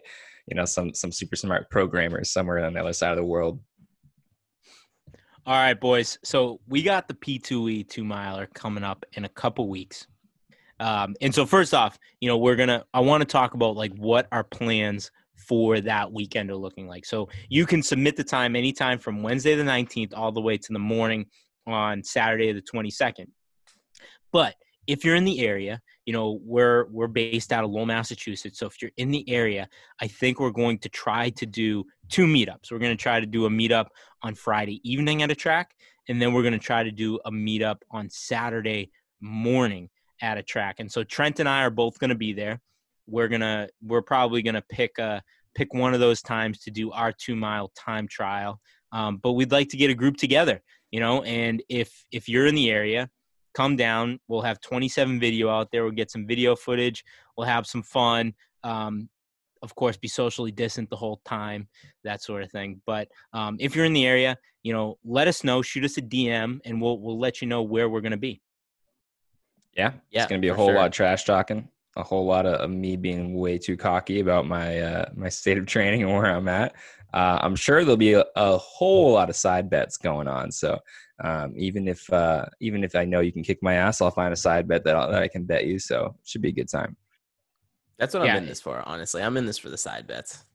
[0.48, 3.60] you know, some some super smart programmers somewhere on the other side of the world.
[5.46, 6.18] All right, boys.
[6.24, 10.08] So we got the P2E two miler coming up in a couple weeks.
[10.80, 13.94] Um, and so first off, you know, we're gonna I want to talk about like
[13.96, 15.12] what our plans
[15.52, 17.04] for that weekend are looking like.
[17.04, 20.72] So you can submit the time anytime from Wednesday the 19th all the way to
[20.72, 21.26] the morning
[21.68, 23.26] on Saturday the 22nd.
[24.32, 24.56] But
[24.88, 28.60] if you're in the area, you know, we're we're based out of Lowell, Massachusetts.
[28.60, 29.68] So if you're in the area,
[30.00, 32.72] I think we're going to try to do two meetups.
[32.72, 33.88] We're going to try to do a meetup
[34.22, 35.76] on Friday evening at a track,
[36.08, 39.90] and then we're going to try to do a meetup on Saturday morning
[40.22, 40.80] at a track.
[40.80, 42.62] And so Trent and I are both going to be there.
[43.06, 45.22] We're gonna we're probably gonna pick a
[45.56, 48.60] pick one of those times to do our two mile time trial.
[48.92, 50.62] Um, but we'd like to get a group together,
[50.92, 51.24] you know.
[51.24, 53.10] And if if you're in the area,
[53.54, 54.20] come down.
[54.28, 55.84] We'll have 27 video out there.
[55.84, 57.04] We'll get some video footage.
[57.38, 58.34] We'll have some fun.
[58.64, 59.10] Um,
[59.62, 61.68] of course, be socially distant the whole time,
[62.04, 62.82] that sort of thing.
[62.86, 65.62] But um, if you're in the area, you know, let us know.
[65.62, 68.42] Shoot us a DM, and we'll we'll let you know where we're going to be.
[69.74, 70.76] Yeah, yeah, it's gonna be a whole sure.
[70.76, 74.48] lot of trash talking, a whole lot of, of, me being way too cocky about
[74.48, 76.74] my uh, my state of training and where I'm at.
[77.14, 80.50] Uh, I'm sure there'll be a, a, whole lot of side bets going on.
[80.50, 80.80] So
[81.22, 84.32] um, even if uh, even if I know you can kick my ass, I'll find
[84.32, 85.80] a side bet that, that I can bet you.
[85.80, 86.96] So it should be a good time.
[87.98, 88.36] That's what yeah.
[88.36, 88.82] I'm in this for.
[88.86, 90.46] Honestly, I'm in this for the side bets.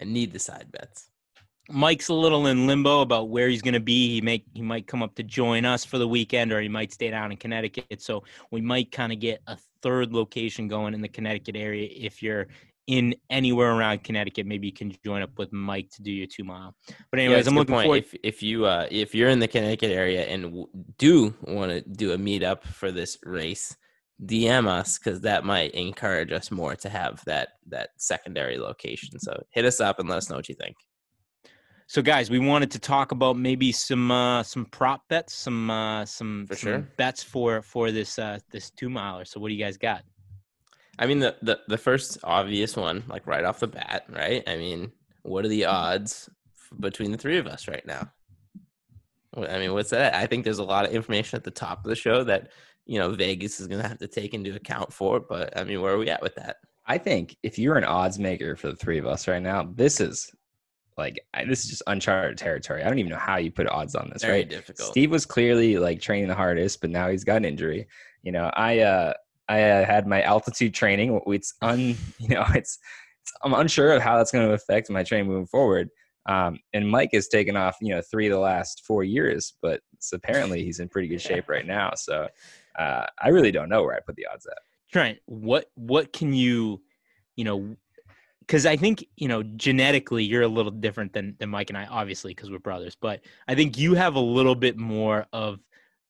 [0.00, 1.07] I need the side bets.
[1.68, 4.14] Mike's a little in limbo about where he's going to be.
[4.14, 6.92] He may he might come up to join us for the weekend, or he might
[6.92, 8.00] stay down in Connecticut.
[8.00, 11.88] So we might kind of get a third location going in the Connecticut area.
[11.94, 12.46] If you're
[12.86, 16.42] in anywhere around Connecticut, maybe you can join up with Mike to do your two
[16.42, 16.74] mile.
[17.10, 17.84] But anyways, yeah, I'm looking point.
[17.84, 18.04] forward.
[18.04, 21.82] If if you uh, if you're in the Connecticut area and w- do want to
[21.82, 23.76] do a meetup for this race,
[24.24, 29.20] DM us because that might encourage us more to have that that secondary location.
[29.20, 30.76] So hit us up and let us know what you think.
[31.90, 36.04] So, guys, we wanted to talk about maybe some uh, some prop bets, some uh,
[36.04, 36.88] some, for some sure.
[36.98, 39.24] bets for for this uh, this two miler.
[39.24, 40.04] So, what do you guys got?
[40.98, 44.46] I mean, the, the the first obvious one, like right off the bat, right?
[44.46, 44.92] I mean,
[45.22, 46.28] what are the odds
[46.78, 48.12] between the three of us right now?
[49.34, 50.14] I mean, what's that?
[50.14, 52.50] I think there's a lot of information at the top of the show that
[52.84, 55.20] you know Vegas is going to have to take into account for.
[55.20, 56.56] But I mean, where are we at with that?
[56.84, 60.00] I think if you're an odds maker for the three of us right now, this
[60.00, 60.30] is
[60.98, 62.82] like I, this is just uncharted territory.
[62.82, 64.22] I don't even know how you put odds on this.
[64.22, 64.48] Very right?
[64.48, 64.90] difficult.
[64.90, 67.86] Steve was clearly like training the hardest, but now he's got an injury.
[68.22, 69.14] You know, I uh
[69.48, 71.20] I uh, had my altitude training.
[71.26, 72.78] It's un you know it's,
[73.22, 75.88] it's I'm unsure of how that's going to affect my training moving forward.
[76.26, 79.80] Um, and Mike has taken off you know three of the last four years, but
[80.12, 81.92] apparently he's in pretty good shape right now.
[81.94, 82.28] So
[82.78, 84.58] uh, I really don't know where I put the odds at.
[84.92, 86.82] Trent, what what can you
[87.36, 87.76] you know
[88.48, 91.86] because I think you know genetically you're a little different than than Mike and I,
[91.86, 92.96] obviously because we're brothers.
[93.00, 95.60] But I think you have a little bit more of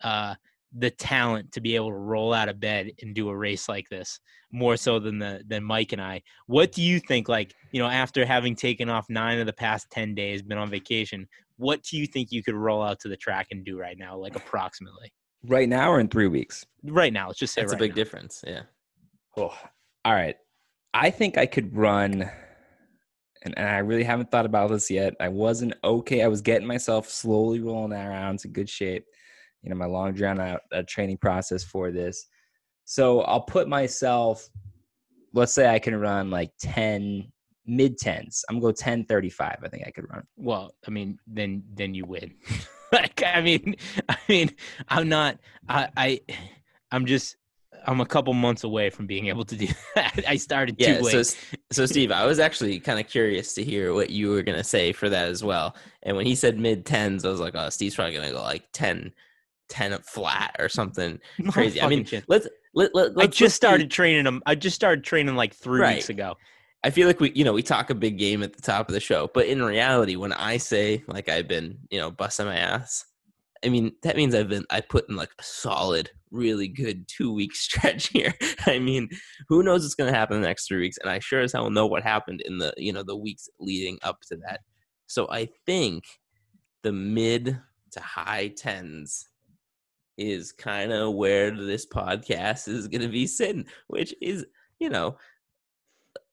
[0.02, 0.36] uh,
[0.72, 3.88] the talent to be able to roll out of bed and do a race like
[3.90, 4.20] this
[4.52, 6.22] more so than the than Mike and I.
[6.46, 7.28] What do you think?
[7.28, 10.70] Like you know, after having taken off nine of the past ten days, been on
[10.70, 13.98] vacation, what do you think you could roll out to the track and do right
[13.98, 15.12] now, like approximately?
[15.44, 16.64] Right now, or in three weeks?
[16.84, 17.96] Right now, let's just say that's right a big now.
[17.96, 18.44] difference.
[18.46, 18.62] Yeah.
[19.36, 19.56] Oh,
[20.04, 20.36] all right.
[20.94, 22.30] I think I could run,
[23.42, 25.14] and, and, I really haven't thought about this yet.
[25.20, 26.22] I wasn't okay.
[26.22, 29.04] I was getting myself slowly rolling around to good shape.
[29.62, 32.26] You know, my long drawn out uh, training process for this.
[32.84, 34.48] So I'll put myself,
[35.34, 37.30] let's say I can run like 10,
[37.68, 38.44] mid tens.
[38.48, 39.58] I'm gonna go 10 35.
[39.62, 40.24] I think I could run.
[40.36, 42.34] Well, I mean, then then you win.
[42.92, 43.76] like I mean,
[44.08, 44.50] I mean,
[44.88, 45.38] I'm not.
[45.68, 46.20] I, I
[46.90, 47.36] I'm just.
[47.86, 50.22] I'm a couple months away from being able to do that.
[50.26, 50.98] I started Yeah.
[50.98, 51.38] too So, late.
[51.70, 54.92] so Steve, I was actually kind of curious to hear what you were gonna say
[54.92, 55.76] for that as well.
[56.02, 58.64] And when he said mid tens, I was like, oh, Steve's probably gonna go like
[58.72, 59.12] 10,
[59.68, 61.80] 10 flat or something No crazy.
[61.80, 64.42] I mean, let's let, let, I let's just started training him.
[64.46, 65.96] I just started training like three Right.
[65.96, 66.36] weeks ago.
[66.84, 68.94] I feel like we, you know, we talk a big game at the top of
[68.94, 72.56] the show, but in reality, when I say like I've been, you know, busting my
[72.56, 73.04] ass,
[73.64, 77.32] I mean that means I've been I put in like a solid, really good two
[77.32, 78.34] week stretch here.
[78.66, 79.08] I mean,
[79.48, 81.70] who knows what's to happen in the next three weeks, and I sure as hell
[81.70, 84.60] know what happened in the you know the weeks leading up to that.
[85.06, 86.04] So I think
[86.82, 87.58] the mid
[87.92, 89.28] to high tens
[90.18, 94.44] is kind of where this podcast is to be sitting, which is
[94.78, 95.16] you know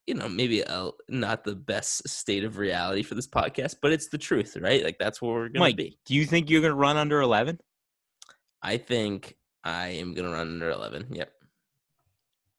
[0.07, 4.07] you know maybe a, not the best state of reality for this podcast but it's
[4.07, 6.75] the truth right like that's where we're gonna Mike, be do you think you're gonna
[6.75, 7.59] run under 11?
[8.61, 11.31] i think i am gonna run under 11 yep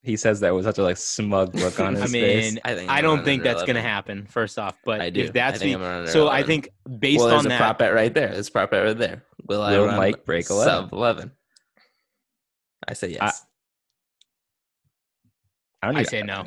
[0.02, 2.58] He says that with such a like smug look on his I face.
[2.64, 4.26] I think I I'm don't think under that's gonna happen.
[4.28, 5.20] First off, but I do.
[5.22, 6.68] if that's I think the, I'm under so, I think
[6.98, 8.98] based well there's on a that, prop bet right there there's a prop bet right
[8.98, 10.64] there will i run Mike break 11?
[10.64, 11.30] sub 11
[12.88, 13.44] i say yes
[15.82, 16.44] I, don't I even- say no.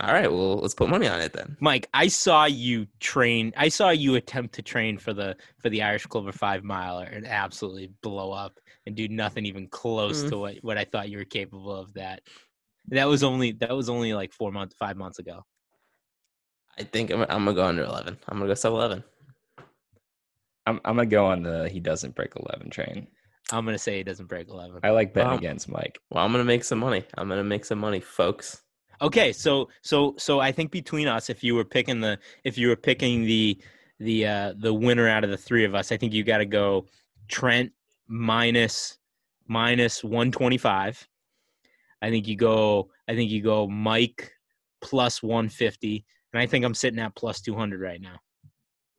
[0.00, 3.52] All right well let's put money on it then Mike, I saw you train.
[3.56, 7.26] I saw you attempt to train for the for the Irish Clover five miler and
[7.26, 10.28] absolutely blow up and do nothing even close Mm.
[10.30, 11.94] to what what I thought you were capable of.
[11.94, 12.22] That
[12.88, 15.44] that was only that was only like four months, five months ago.
[16.78, 19.02] i think i'm, I'm gonna go under 11 i'm gonna go sub 11
[20.66, 23.06] I'm I'm gonna go on the he doesn't break eleven train.
[23.52, 24.80] I'm gonna say he doesn't break eleven.
[24.82, 25.36] I like betting Wow.
[25.38, 25.98] against Mike.
[26.10, 28.62] well i'm gonna make some money i'm gonna make some money folks
[29.02, 32.68] Okay, so so so I think between us, if you were picking the if you
[32.68, 33.58] were picking the
[34.00, 36.46] the uh the winner out of the three of us, I think you got to
[36.46, 36.86] go
[37.28, 37.72] Trent
[38.08, 38.98] minus
[39.48, 41.06] minus one twenty five.
[42.02, 42.90] I think you go.
[43.08, 44.32] I think you go Mike
[44.80, 48.18] plus one fifty, and I think I'm sitting at plus two hundred right now.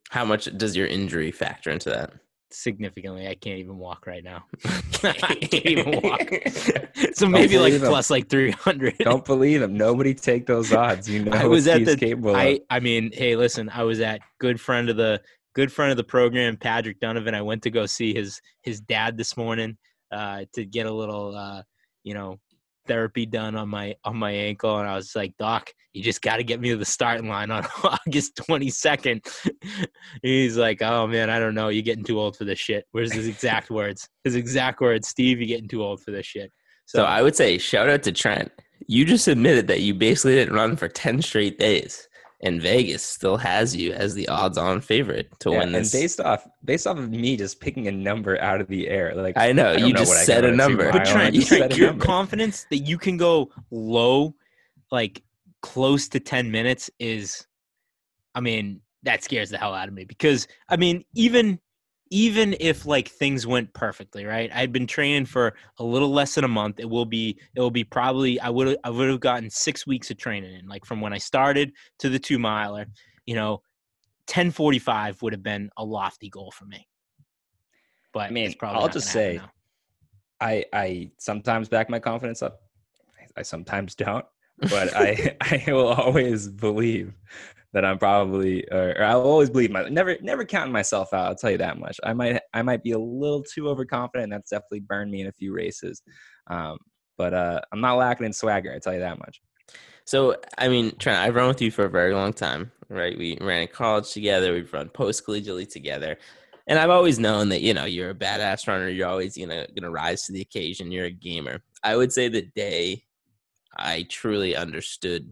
[0.09, 2.13] how much does your injury factor into that
[2.49, 4.45] Significantly, I can't even walk right now.
[5.03, 6.31] I can't even walk.
[7.13, 8.97] So maybe like plus like three hundred.
[8.99, 9.75] Don't believe him.
[9.75, 11.09] Nobody take those odds.
[11.09, 12.35] You know I was at the- capable of.
[12.37, 15.21] I I mean, hey, listen, I was at good friend of the
[15.53, 17.33] good friend of the program, Patrick Donavan.
[17.33, 19.77] I went to go see his his dad this morning
[20.11, 21.63] uh, to get a little uh,
[22.03, 22.39] you know
[22.87, 26.37] therapy done on my on my ankle, and I was like, Doc, you just got
[26.37, 29.25] to get me to the starting line on August twenty second.
[30.21, 31.69] He's like, Oh man, I don't know.
[31.69, 32.85] You're getting too old for this shit.
[32.91, 34.07] Where's his exact words?
[34.23, 36.51] His exact words, Steve, you're getting too old for this shit.
[36.85, 38.51] So I would say shout out to Trent.
[38.87, 42.07] You just admitted that you basically didn't run for 10 straight days.
[42.41, 45.91] And Vegas still has you as the odds-on favorite to Yeah, win and this.
[45.91, 49.35] based off based off of me just picking a number out of the air, like
[49.37, 50.91] I know I you know just what said a run a two number.
[50.91, 52.05] But I don't Trent, know, just set Trent your number.
[52.05, 54.35] confidence that you can go low,
[54.91, 55.23] like
[55.63, 57.47] close to 10 minutes is,
[58.35, 61.59] I mean, that scares the hell out of me because, I mean, even
[62.09, 64.49] even if like things went perfectly right?
[64.53, 66.79] I'd been training for a little less than a month.
[66.79, 70.11] It will be it will be probably i would i would have gotten six weeks
[70.11, 72.85] of training in like from when i started to the two miler
[73.25, 73.61] you know
[74.27, 76.85] 1045 would have been a lofty goal for me.
[78.13, 79.39] But I mean, it's probably I'll just say-
[80.41, 82.59] I I sometimes back my confidence up.
[83.37, 84.25] I sometimes don't,
[84.69, 87.13] but I I will always believe
[87.73, 91.27] that I'm probably or, or I'll always believe my never never counting myself out.
[91.27, 91.99] I'll tell you that much.
[92.03, 94.23] I might I might be a little too overconfident.
[94.23, 96.01] And that's definitely burned me in a few races.
[96.49, 96.77] Um,
[97.17, 98.73] but uh, I'm not lacking in swagger.
[98.73, 99.41] I tell you that much.
[100.05, 103.17] So, I mean, Trent, I've run with you for a very long time, right?
[103.17, 104.53] We ran in college together.
[104.53, 106.17] We've run post collegiately together.
[106.67, 108.87] And I've always known that, you know, you're a badass runner.
[108.87, 110.91] You're always, you know, to rise to the occasion.
[110.91, 111.61] You're a gamer.
[111.83, 113.03] I would say the day
[113.75, 115.29] I truly understood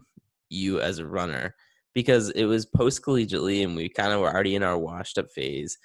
[0.49, 1.56] you as a runner
[1.96, 5.32] because it was post collegiately and we kind of were already in our washed up
[5.32, 5.80] phase.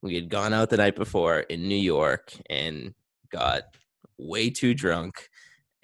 [0.00, 2.94] We had gone out the night before in New York and
[3.30, 3.64] got
[4.18, 5.28] way too drunk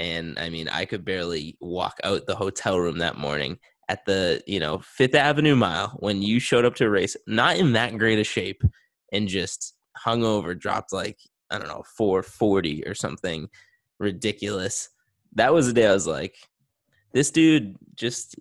[0.03, 4.43] and I mean, I could barely walk out the hotel room that morning at the
[4.47, 7.97] you know Fifth Avenue Mile when you showed up to a race, not in that
[7.99, 8.63] great a shape,
[9.13, 11.19] and just hung over, dropped like
[11.51, 13.49] I don't know four forty or something
[14.01, 14.89] ridiculous.
[15.35, 16.37] That was the day I was like,
[17.13, 18.37] this dude just.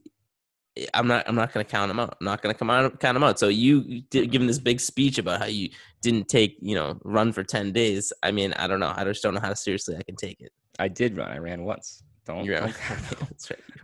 [0.93, 1.27] I'm not.
[1.27, 2.15] I'm not going to count them out.
[2.19, 3.37] I'm not going to come out count them out.
[3.39, 5.69] So you did, giving this big speech about how you
[6.01, 8.13] didn't take, you know, run for ten days.
[8.23, 8.93] I mean, I don't know.
[8.95, 10.51] I just don't know how seriously I can take it.
[10.79, 11.29] I did run.
[11.29, 12.03] I ran once.
[12.25, 12.45] Don't.
[12.45, 13.59] You're don't- That's right.
[13.67, 13.81] You.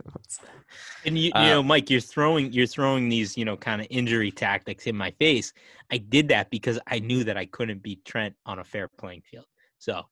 [1.04, 3.86] And you, you Uh, know, Mike, you're throwing you're throwing these, you know, kind of
[3.90, 5.52] injury tactics in my face.
[5.90, 9.22] I did that because I knew that I couldn't beat Trent on a fair playing
[9.30, 9.46] field.
[9.78, 10.02] So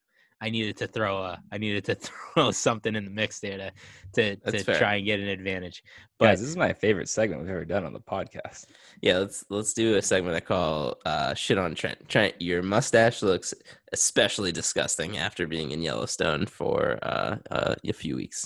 [0.41, 1.95] I needed to throw a I needed to
[2.35, 3.71] throw something in the mix there to
[4.15, 4.79] to, That's to fair.
[4.79, 5.83] try and get an advantage.
[5.83, 8.67] Guys, But this is my favorite segment we've ever done on the podcast.
[9.01, 13.23] Yeah, let's let's do a segment I call uh, "Shit on Trent." Trent, your mustache
[13.23, 13.55] looks
[13.93, 18.45] especially disgusting after being in Yellowstone for uh, uh, a few weeks.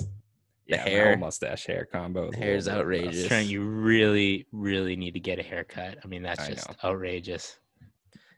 [0.68, 2.26] The Yeah, hair- mustache hair combo.
[2.26, 2.98] is the hair is little bit rough.
[3.06, 3.26] outrageous.
[3.26, 5.98] Trent, you really, really need to get a haircut.
[6.04, 6.90] I mean, that's I just know.
[6.90, 7.58] outrageous.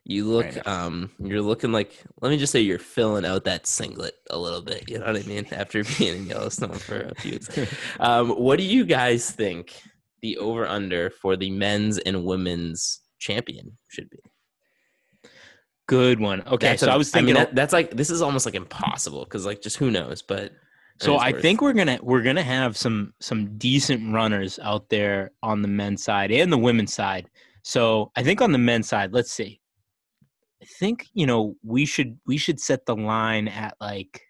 [0.05, 1.93] You look, um, you're looking like.
[2.21, 4.91] Let me just say, you're filling out that singlet a little bit.
[4.91, 5.47] You know what I mean?
[5.53, 7.49] After being in Yellowstone for a few weeks.
[8.01, 9.73] Um, what do you guys think
[10.23, 14.19] the over under for the men's and women's champion should be?
[15.87, 16.43] Good one.
[16.47, 17.35] Okay, That's so a- I was thinking.
[17.35, 20.23] mean, that, that's like this is almost like impossible because like just who knows?
[20.23, 20.53] But
[21.01, 25.31] So I worth- think we're gonna we're gonna have some some decent runners out there
[25.43, 27.29] on the men's side and the women's side.
[27.63, 29.61] So I think on the men's side, let's see.
[30.63, 34.23] I think you know we should we should set the line at like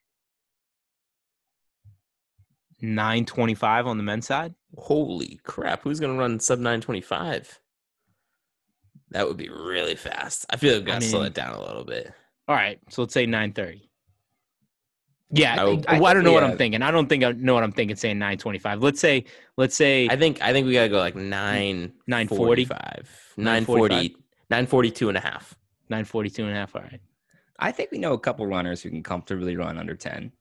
[2.81, 4.55] nine twenty five on the men's side.
[4.79, 7.59] holy crap, who's gonna run sub nine twenty five?
[9.11, 10.47] That would be really fast.
[10.49, 12.13] I feel like we I gotta slow mean- it down a little bit.
[12.49, 13.91] All right, so let's say nine thirty.
[15.35, 16.45] Yeah, I I, I, well, I don't know what.
[16.45, 16.83] I'm thinking.
[16.83, 17.97] I don't think I know what I'm thinking.
[17.97, 18.83] Saying nine twenty five.
[18.83, 19.25] Let's say
[19.59, 22.65] let's say I think I think we gotta go like nine nine forty.
[22.65, 24.17] 45, 940,
[24.51, 25.55] 942 and a half.
[25.93, 26.75] Nine forty two and a half.
[26.75, 27.01] All right.
[27.59, 30.33] I think we know a couple runners who can comfortably run under 10.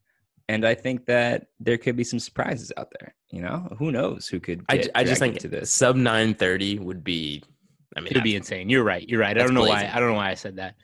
[0.48, 3.14] And I think that there could be some surprises out there.
[3.32, 5.70] You know, who knows who could I, get ju- I just think to this.
[5.70, 7.44] sub nine thirty would be.
[7.98, 8.70] I mean, It'd be insane.
[8.70, 9.08] You're right.
[9.10, 9.38] You're right.
[9.38, 9.92] I don't know why.
[9.94, 10.76] I don't know why I said that.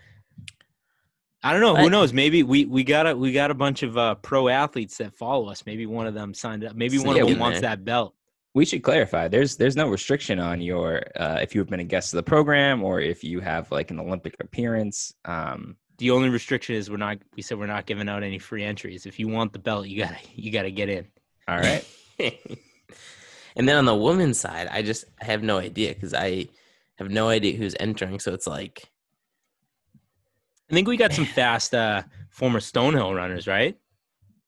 [1.44, 1.76] I don't know.
[1.78, 2.12] I- Who knows?
[2.12, 5.48] Maybe we we got a we got a bunch of uh, pro athletes that follow
[5.50, 5.66] us.
[5.66, 6.76] Maybe one of them signed up.
[6.76, 7.70] Maybe one of them in wants there.
[7.70, 8.16] that belt.
[8.58, 12.12] We should clarify there's there's no restriction on your uh, if you've been a guest
[12.12, 15.14] of the program or if you have like an Olympic appearance.
[15.26, 17.20] Um, The only restriction is we're not.
[17.36, 19.06] We said we're not giving out any free entries.
[19.06, 21.06] If you want the belt, you gotta you gotta get in.
[21.48, 21.86] all right.
[23.56, 26.48] and then on the women's side, I just I have no idea because I
[26.96, 28.20] have no idea who's entering.
[28.20, 28.90] So it's like,
[30.72, 32.02] I think we got some fast uh,
[32.32, 33.78] former Stonehill runners, right?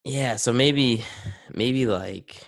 [0.04, 0.36] yeah.
[0.38, 1.06] So maybe,
[1.54, 2.42] maybe like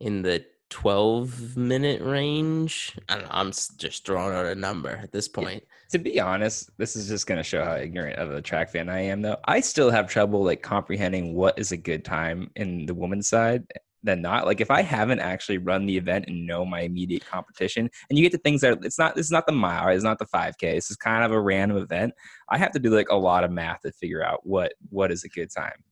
[0.00, 2.96] in the twelve minute range.
[3.08, 3.30] I don't know.
[3.32, 5.62] I'm just throwing out a number at this point.
[5.90, 8.88] to be honest, this is just going to show how ignorant of a track fan
[8.88, 9.38] I am, though.
[9.46, 13.64] I still have trouble like comprehending what is a good time in the women's side
[14.02, 14.46] than not.
[14.46, 18.22] Like if I haven't actually run the event and know my immediate competition, and you
[18.22, 20.74] get to things that it's not this is not the mile, it's not the 5K.
[20.74, 22.14] This is kind of a random event.
[22.48, 25.24] I have to do like a lot of math to figure out what what is
[25.24, 25.82] a good time.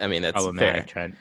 [0.00, 0.82] I- mean, that's fair.
[0.82, 1.14] Trent.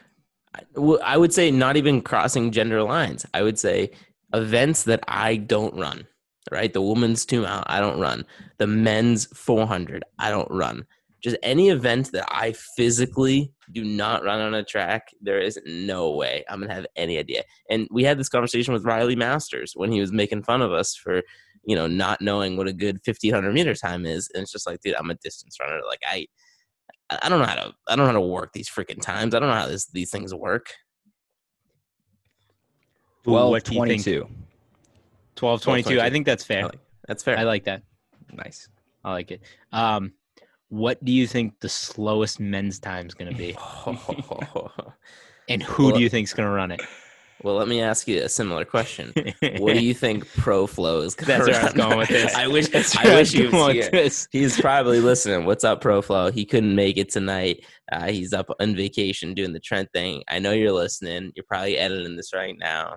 [1.03, 3.25] I would say not even crossing gender lines.
[3.33, 3.91] I would say
[4.33, 6.07] events that I don't run.
[6.51, 8.25] Right, the women's two mile I don't run.
[8.57, 10.85] The men's four hundred I don't run.
[11.23, 16.11] Just any event that I physically do not run on a track, there is no
[16.11, 17.43] way I'm gonna have any idea.
[17.69, 20.93] And we had this conversation with Riley Masters when he was making fun of us
[20.93, 21.21] for,
[21.63, 24.29] you know, not knowing what a good fifteen hundred meter time is.
[24.33, 25.79] And it's just like, dude, I'm a distance runner.
[25.87, 26.27] Like I,
[27.21, 29.35] I don't know how to, I don't know how to work these freaking times.
[29.35, 30.67] I don't know how this, these things work.
[33.27, 34.03] Ooh, Twelve what do you think?
[34.03, 34.27] twenty-two.
[35.35, 35.99] 12, 22.
[36.01, 36.63] I think that's fair.
[36.65, 37.37] like- That's fair.
[37.37, 37.81] I like that.
[38.31, 38.69] Nice.
[39.03, 39.41] I like it.
[39.71, 40.13] Um,
[40.69, 43.55] what do you think the slowest men's time is going to be?
[45.49, 46.81] And who Well, do you think is going to run it?
[47.43, 49.13] Well, let me ask you a similar question.
[49.57, 51.13] What do you think Pro Flow is?
[51.13, 52.33] gonna That's where I was going with this.
[52.35, 52.67] I wish.
[52.69, 53.89] That's I wish was he was here.
[53.91, 54.27] this.
[54.31, 55.45] He's probably listening.
[55.45, 56.31] What's up, Pro Flow?
[56.31, 57.65] He couldn't make it tonight.
[57.91, 60.23] Uh, he's up on vacation doing the Trent thing.
[60.29, 61.31] I know you're listening.
[61.35, 62.95] You're probably editing this right now.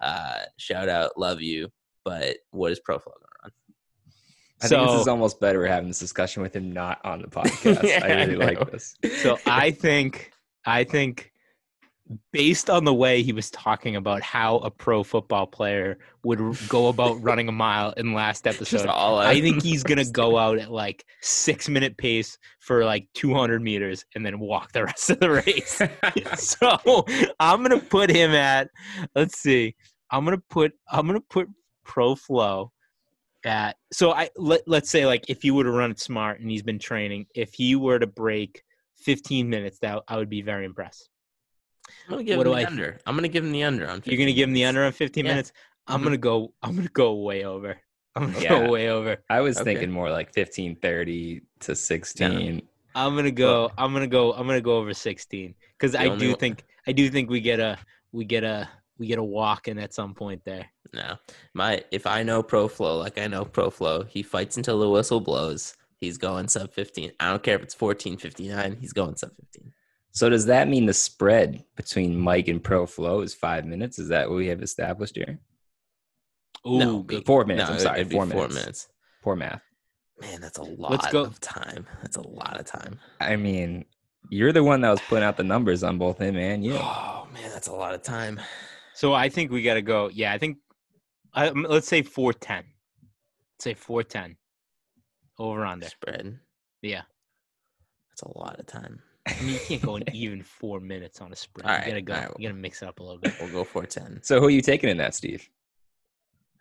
[0.00, 1.68] Uh, shout out, love you.
[2.04, 3.52] But what is Pro Flow going to run?
[4.60, 7.82] I think this is almost better having this discussion with him not on the podcast.
[7.82, 8.46] Yeah, I I really know.
[8.60, 8.96] like this.
[9.22, 10.32] So I think,
[10.66, 11.32] I think,
[12.32, 16.88] based on the way he was talking about how a pro football player would go
[16.88, 21.04] about running a mile in last episode, I think he's gonna go out at like
[21.20, 25.80] six minute pace for like 200 meters and then walk the rest of the race.
[26.36, 27.04] so
[27.40, 28.70] I'm gonna put him at.
[29.14, 29.74] Let's see.
[30.10, 30.72] I'm gonna put.
[30.90, 31.48] I'm gonna put
[31.84, 32.72] Pro Flow
[33.44, 33.76] at.
[33.92, 36.62] So I let let's say like if he were to run it smart and he's
[36.62, 38.62] been training, if he were to break
[38.96, 41.08] 15 minutes, that I would be very impressed.
[42.06, 42.98] I'm gonna give what him do the I- under.
[43.06, 44.02] I'm gonna give him the under on.
[44.04, 45.32] You're gonna give him the under on 15 Yeah.
[45.32, 45.52] minutes.
[45.86, 46.04] I'm Mhm.
[46.04, 46.54] gonna go.
[46.62, 47.78] I'm gonna go way over.
[48.14, 48.48] I'm gonna Yeah.
[48.66, 49.18] go way over.
[49.30, 49.74] I was Okay.
[49.74, 52.62] thinking more like 15, 30 to 16.
[52.94, 53.70] I'm gonna go.
[53.78, 54.32] I'm gonna go.
[54.32, 57.60] I'm gonna go over 16 because I do one- think I do think we get
[57.60, 57.78] a
[58.12, 60.66] we get a we get a walk in at some point there.
[60.92, 61.16] No,
[61.54, 64.88] my if I know Pro Flow like I know Pro Flow, he fights until the
[64.90, 65.76] whistle blows.
[65.98, 67.12] He's going sub 15.
[67.20, 68.76] I don't care if it's 14.59.
[68.80, 69.72] He's going sub 15.
[70.18, 74.00] So does that mean the spread between Mike and Pro Flow is five minutes?
[74.00, 75.38] Is that what we have established here?
[76.66, 77.24] Ooh, no, good.
[77.24, 77.68] Four minutes.
[77.68, 78.54] No, I'm sorry, four, four minutes.
[78.56, 78.88] minutes.
[79.22, 79.62] Poor math.
[80.20, 81.22] Man, that's a lot go.
[81.22, 81.86] of time.
[82.02, 82.98] That's a lot of time.
[83.20, 83.84] I mean,
[84.28, 86.74] you're the one that was putting out the numbers on both him and you.
[86.74, 88.40] Oh man, that's a lot of time.
[88.94, 90.10] So I think we got to go.
[90.12, 90.56] Yeah, I think.
[91.32, 92.64] I, let's say 410.
[93.54, 94.36] Let's say 410.
[95.38, 95.86] Over under.
[95.86, 96.40] Spread.
[96.82, 97.02] Yeah.
[98.10, 99.00] That's a lot of time.
[99.28, 101.68] I mean, you can't go in even four minutes on a sprint.
[101.68, 102.14] All you right, gotta go.
[102.14, 102.30] all right.
[102.38, 103.34] You gotta mix it up a little bit.
[103.40, 104.22] We'll go 410.
[104.22, 105.48] So who are you taking in that, Steve?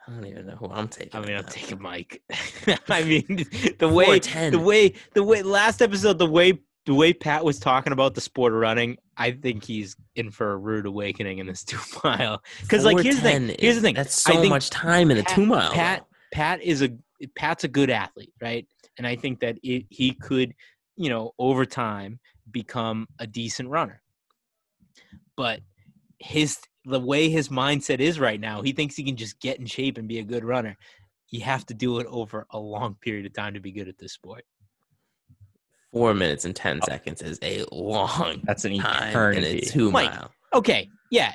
[0.08, 1.20] I don't even know who I'm taking.
[1.20, 1.52] I mean, I'm that.
[1.52, 2.22] taking Mike.
[2.88, 3.46] I mean,
[3.80, 4.52] the way, 410.
[4.54, 5.42] the way, the way.
[5.44, 6.54] Last episode, the way,
[6.86, 10.54] the way Pat was talking about the sport of running, I think he's in for
[10.54, 12.42] a rude awakening in this two mile.
[12.62, 13.56] Because, like, here's the thing.
[13.60, 13.96] Here's the thing.
[13.96, 15.74] That's I so think much time in a Pat- two mile.
[15.74, 16.06] Pat, though.
[16.32, 16.90] Pat is a
[17.36, 18.66] Pat's a good athlete, right?
[18.98, 20.54] And I think that it, he could,
[20.96, 22.20] you know, over time
[22.52, 24.02] become a decent runner.
[25.36, 25.62] But
[26.20, 29.66] his the way his mindset is right now, he thinks he can just get in
[29.66, 30.78] shape and be a good runner.
[31.30, 33.98] You have to do it over a long period of time to be good at
[33.98, 34.46] this sport.
[35.92, 39.60] Four minutes and 10 seconds is a long That's an time in eternity.
[39.60, 40.32] a two Mike, mile.
[40.54, 41.34] Okay, yeah,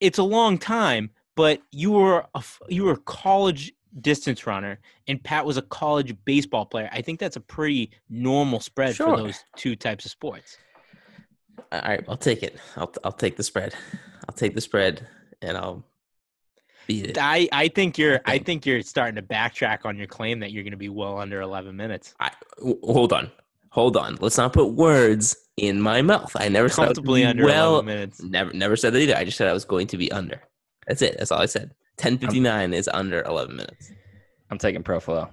[0.00, 4.78] it's a long time, but you were a f- you were a college distance runner,
[5.08, 6.88] and Pat was a college baseball player.
[6.92, 9.16] I think that's a pretty normal spread Sure.
[9.16, 10.56] for those two types of sports.
[11.72, 12.56] All right, I'll take it.
[12.76, 13.74] I'll I'll take the spread.
[14.28, 15.06] I'll take the spread
[15.42, 15.84] and I'll
[16.86, 17.18] beat it.
[17.18, 20.52] I, I think you're I think- think you're starting to backtrack on your claim that
[20.52, 22.14] you're going to be well under 11 minutes.
[22.20, 23.30] I, w- hold on,
[23.70, 24.16] hold on.
[24.20, 26.34] Let's not put words in my mouth.
[26.36, 27.70] I never said Comfortably gonna under well.
[27.74, 28.22] 11 minutes.
[28.22, 29.16] Never never said that either.
[29.16, 30.40] I just said I was going to be under.
[30.88, 31.16] That's it.
[31.18, 31.72] That's all I said.
[32.00, 33.92] Ten fifty nine is under eleven minutes.
[34.50, 35.28] I'm taking Pro Flow.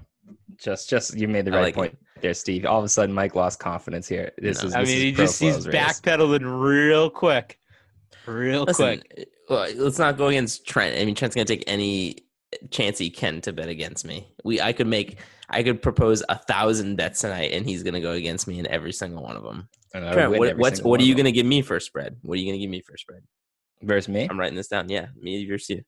[0.58, 2.66] Just, just you made the right like point there, Steve.
[2.66, 4.34] All of a sudden, Mike lost confidence here.
[4.38, 4.68] This No.
[4.68, 4.76] is.
[4.76, 5.76] I this mean, is he Pro just he's race.
[5.76, 7.58] backpedaling real quick,
[8.26, 9.30] real Listen, quick.
[9.50, 11.00] Uh, well, let's not go against Trent.
[11.00, 12.18] I mean, Trent's gonna take any
[12.70, 14.28] chance he can to bet against me.
[14.44, 15.20] We, I could make,
[15.50, 18.92] I could propose a thousand bets tonight, and he's gonna go against me in every
[18.92, 19.70] single one of them.
[19.94, 22.18] And Trent, what, what's what are you gonna give me for a spread?
[22.24, 23.22] What are you gonna give me for a spread?
[23.84, 24.28] versus me?
[24.30, 24.90] I'm writing this down.
[24.90, 25.84] Yeah, me versus you.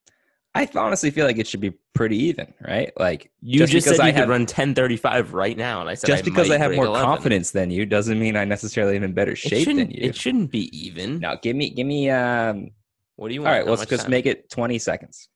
[0.56, 2.92] I honestly feel like it should be pretty even, right?
[2.98, 5.90] Like You Just just, because said I you could have- run 1035 right now, and
[5.90, 7.06] I said just I because might I have more 11.
[7.06, 10.00] confidence than you doesn't mean I necessarily am in better shape than you.
[10.02, 11.20] it shouldn't be even.
[11.20, 12.10] Now, give me, give me.
[12.10, 12.72] Um,
[13.16, 13.50] What do you want?
[13.52, 14.12] All right, How let's just time?
[14.12, 15.30] make it 20 seconds.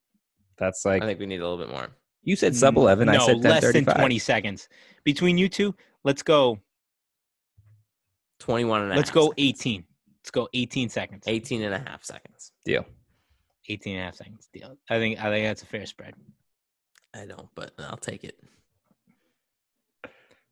[0.57, 1.89] That's like I think we need a little bit more.
[2.23, 3.05] you said sub 11.
[3.07, 4.67] no, I said less than 20 seconds
[5.03, 5.75] between you two.
[6.03, 6.59] Let's go.
[8.39, 9.35] 21 and a Let's half go seconds.
[9.37, 9.83] 18.
[10.21, 11.23] Let's go 18 seconds.
[11.27, 12.51] 18 and a half seconds.
[12.65, 12.85] Deal.
[13.69, 14.77] 18 and a half seconds deal.
[14.89, 16.15] I think I think that's a fair spread.
[17.15, 18.37] I don't, but I'll take it.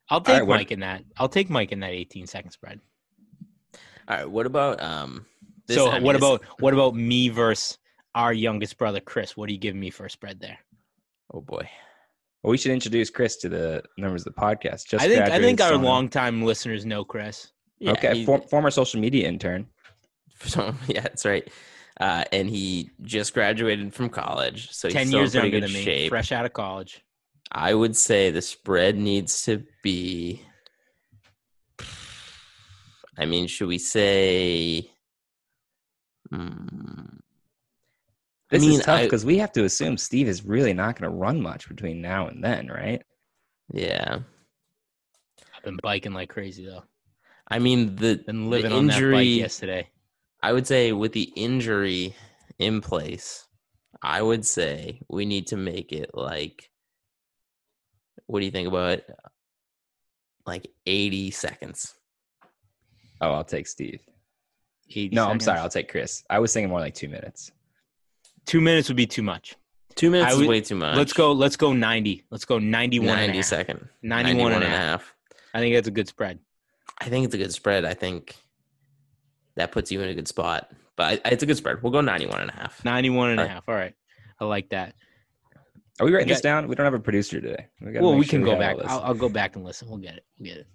[0.08, 1.04] I'll take right, what- Mike in that.
[1.16, 2.80] I'll take Mike in that 18 second spread.
[4.08, 4.30] All right.
[4.30, 5.26] What about um?
[5.66, 7.78] This, so I mean, what this- about what about me versus
[8.14, 9.36] our youngest brother Chris?
[9.36, 10.58] What do you give me for a spread there?
[11.32, 11.68] Oh boy.
[12.42, 14.88] Well, we should introduce Chris to the members of the podcast.
[14.88, 17.52] Just I think I think our longtime listeners know Chris.
[17.78, 19.66] Yeah, okay, for, former social media intern.
[20.44, 21.48] so- yeah, that's right.
[22.00, 25.64] Uh, and he just graduated from college, so he's 10 still years in younger good
[25.68, 26.08] than me, shape.
[26.10, 27.04] fresh out of college.
[27.52, 30.42] I would say the spread needs to be.
[33.18, 34.90] I mean, should we say?
[36.30, 37.18] Hmm,
[38.50, 41.16] This mean, is tough because we have to assume Steve is really not going to
[41.16, 43.02] run much between now and then, right?
[43.72, 44.18] yeah.
[45.56, 46.82] I've been biking like crazy though.
[47.48, 49.22] I mean, the, Been the living on that bike injury.
[49.24, 49.88] yesterday.
[50.42, 52.14] I would say with the injury
[52.58, 53.46] in place,
[54.02, 56.70] I would say we need to make it like.
[58.26, 59.10] What do you think about it?
[60.46, 61.94] Like eighty seconds.
[63.20, 64.00] Oh, I'll take Steve.
[64.90, 65.60] 80 No, I'm sorry.
[65.60, 66.24] I'll take Chris.
[66.28, 67.52] I was thinking more like two minutes.
[68.46, 69.54] Two minutes would be too much.
[69.94, 70.96] Two minutes I is way too much.
[70.96, 71.32] Let's go.
[71.32, 72.24] Let's go 90.
[72.30, 73.46] Let's go 91 and a 90 half.
[73.46, 73.88] second.
[74.02, 74.78] 91 and a half.
[74.78, 75.14] half.
[75.54, 76.38] I think that's a good spread.
[77.00, 77.84] I think it's a good spread.
[77.84, 78.34] I think
[79.56, 80.70] that puts you in a good spot.
[80.96, 81.82] But it's a good spread.
[81.82, 82.84] We'll go 91 and a half.
[82.84, 83.54] 91 and a All right.
[83.54, 83.68] half.
[83.68, 83.94] All right.
[84.40, 84.94] I like that.
[86.00, 86.34] Are we writing Okay.
[86.34, 86.68] this down?
[86.68, 87.66] We don't have a producer today.
[87.80, 88.76] We Well, make we sure can go have back.
[88.90, 89.88] I'll, I'll go back and listen.
[89.88, 90.24] We'll get it.
[90.38, 90.66] We'll get it.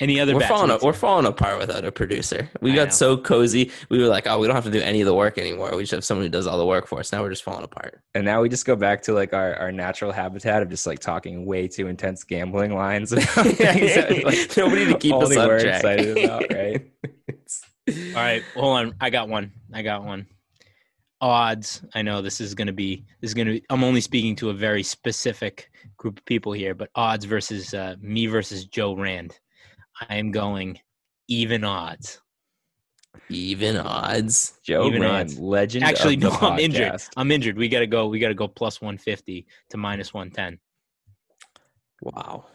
[0.00, 2.50] Any other we're falling Let's- we're falling apart without a producer.
[2.60, 2.90] We I got know.
[2.94, 3.70] so cozy.
[3.90, 5.70] We were like, oh, we don't have to do any of the work anymore.
[5.76, 7.12] We just have someone who does all the work for us.
[7.12, 8.00] Now we're just falling apart.
[8.14, 10.98] And now we just go back to like our, our natural habitat of just like
[10.98, 13.12] talking way too intense gambling lines.
[13.12, 13.56] about things
[13.94, 15.64] that, like, Nobody to keep us only on track.
[15.76, 16.90] excited about, right?
[17.88, 18.94] All right, hold on.
[19.00, 19.52] I got one.
[19.72, 20.26] I got one.
[21.20, 21.82] Odds.
[21.94, 23.04] I know this is going to be.
[23.20, 23.52] This is going to.
[23.54, 27.74] be I'm only speaking to a very specific group of people here, but odds versus
[27.74, 29.38] uh, me versus Joe Rand.
[30.08, 30.78] I am going
[31.28, 32.20] even odds.
[33.28, 34.58] Even odds.
[34.62, 35.38] Joe Even Rand, odds.
[35.38, 35.84] legend.
[35.84, 37.00] Actually, no, I'm injured.
[37.16, 37.56] I'm injured.
[37.56, 38.06] We got to go.
[38.06, 40.58] We got to go plus 150 to minus 110.
[42.02, 42.46] Wow.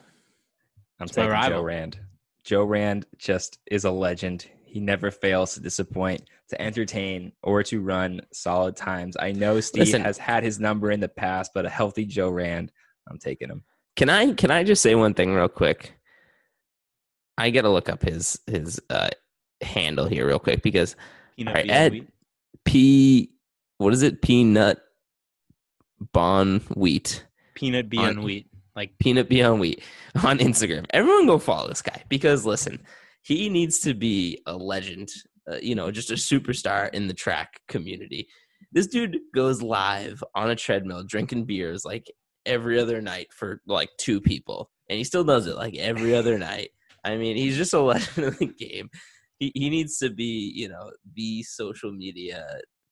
[1.00, 1.62] I'm taking Joe.
[1.62, 2.00] Rand.
[2.44, 4.48] Joe Rand just is a legend.
[4.70, 9.18] He never fails to disappoint, to entertain, or to run solid times.
[9.20, 10.02] I know Steve Listen.
[10.02, 12.72] has had his number in the past, but a healthy Joe Rand,
[13.10, 13.64] I'm taking him.
[13.96, 15.94] Can I can I just say one thing real quick?
[17.38, 19.10] I gotta look up his his uh
[19.62, 20.96] handle here real quick because
[21.36, 21.92] Peanut All right, Ed.
[21.92, 22.08] wheat.
[22.66, 23.32] P
[23.78, 24.22] what is it?
[24.22, 24.80] Peanut
[26.14, 27.26] bon wheat.
[27.56, 28.50] Peanut beyond wheat.
[28.80, 29.84] Like Peanut Beyond Wheat
[30.24, 30.86] on Instagram.
[30.92, 32.80] Everyone go follow this guy because listen,
[33.22, 35.10] he needs to be a legend,
[35.52, 38.28] uh, you know, just a superstar in the track community.
[38.72, 42.06] This dude goes live on a treadmill drinking beers like
[42.46, 46.38] every other night for like two people, and he still does it like every other
[46.50, 46.70] night.
[47.04, 48.90] I mean, he's just a legend of the game.
[49.40, 52.46] He he needs to be, you know, the social media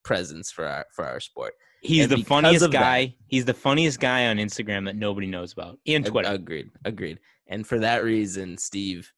[0.03, 1.53] presence for our for our sport.
[1.81, 3.15] he's And the funniest of that- guy.
[3.27, 5.77] He's the funniest guy on Instagram that nobody knows about.
[5.85, 6.29] And Twitter.
[6.29, 6.69] Agreed.
[6.85, 7.19] Agreed.
[7.47, 9.11] And for that reason, Steve,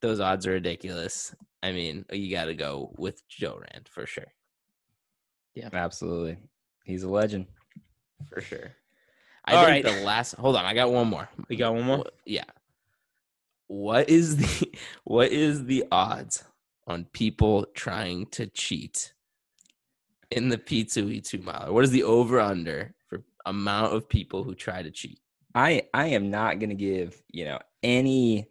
[0.00, 1.34] those odds are ridiculous.
[1.62, 4.32] I mean, you got to go with Joe Rand for sure.
[5.54, 6.38] Yeah, absolutely.
[6.84, 7.46] He's a legend.
[8.32, 8.72] For sure.
[9.44, 9.94] I All think right.
[9.94, 10.34] the last.
[10.34, 11.28] Hold on, I got one more.
[11.48, 12.04] we got one more.
[12.24, 12.44] Yeah.
[13.66, 14.72] What is the
[15.04, 16.44] what is the odds
[16.86, 19.12] on people trying to cheat
[20.30, 21.72] in the P2E two miler?
[21.72, 25.18] What is the over under for amount of people who try to cheat?
[25.54, 28.48] I I am not going to give, you know, any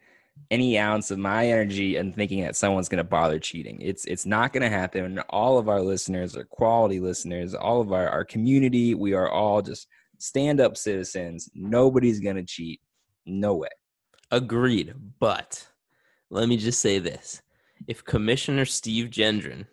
[0.49, 3.79] any ounce of my energy and thinking that someone's going to bother cheating.
[3.81, 5.19] It's it's not going to happen.
[5.29, 7.53] All of our listeners are quality listeners.
[7.53, 9.87] All of our our community, we are all just
[10.19, 11.49] stand-up citizens.
[11.53, 12.81] Nobody's going to cheat.
[13.25, 13.69] No way.
[14.31, 14.93] Agreed.
[15.19, 15.67] But
[16.29, 17.41] let me just say this.
[17.87, 19.67] If Commissioner Steve Gendron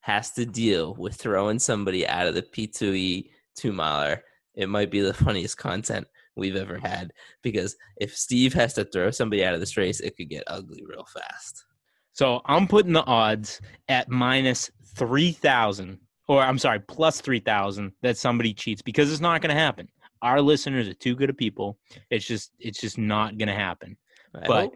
[0.00, 4.22] has to deal with throwing somebody out of the P2E two miler,
[4.54, 6.06] it might be the funniest content
[6.38, 7.12] we've ever had.
[7.42, 10.82] Because if Steve has to throw somebody out of this race, it could get ugly
[10.86, 11.64] real fast.
[12.12, 18.52] So I'm putting the odds at minus 3,000, or I'm sorry, plus 3,000 that somebody
[18.52, 19.88] cheats because it's not going to happen.
[20.22, 21.78] Our listeners are too good of people.
[22.10, 23.96] It's just, it's just not going to happen.
[24.34, 24.74] I But- hope.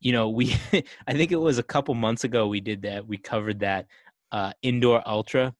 [0.00, 0.54] You know, we,
[1.08, 3.06] I think it was a couple months ago we did that.
[3.06, 3.86] We covered that
[4.30, 5.54] uh, indoor ultra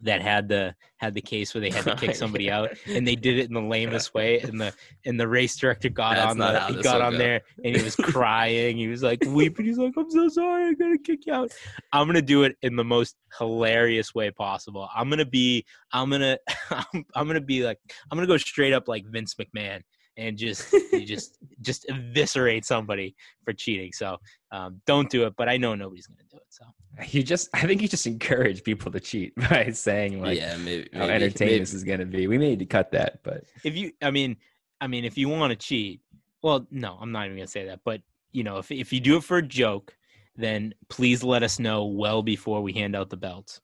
[0.00, 3.16] that had the had the case where they had to kick somebody out and they
[3.16, 4.72] did it in the lamest way and the
[5.04, 7.18] and the race director got That's on the he got on go.
[7.18, 8.76] there and he was crying.
[8.76, 9.66] He was like weeping.
[9.66, 10.68] He's like i'm so sorry.
[10.68, 11.52] I'm gonna kick you out.
[11.92, 14.88] I'm gonna do it in the most hilarious way possible.
[14.94, 16.38] I'm gonna be i'm gonna
[16.70, 17.78] i'm, I'm gonna be like
[18.10, 19.82] i'm gonna go straight up like vince mcmahon
[20.16, 23.14] and just you just just eviscerate somebody
[23.44, 23.92] for cheating.
[23.92, 24.16] So
[24.52, 26.64] um, don't do it but i know nobody's gonna do it so.
[27.08, 30.88] You just I think you just encourage people to cheat by saying like yeah, maybe,
[30.94, 32.26] how maybe, entertaining maybe- this is going to be.
[32.26, 34.36] We may need to cut that, but if you i mean
[34.80, 36.00] i mean if you want to cheat
[36.42, 38.00] well no i'm not even gonna say that but
[38.32, 39.96] you know if, if you do it for a joke
[40.36, 43.60] then please let us know well before we hand out the belts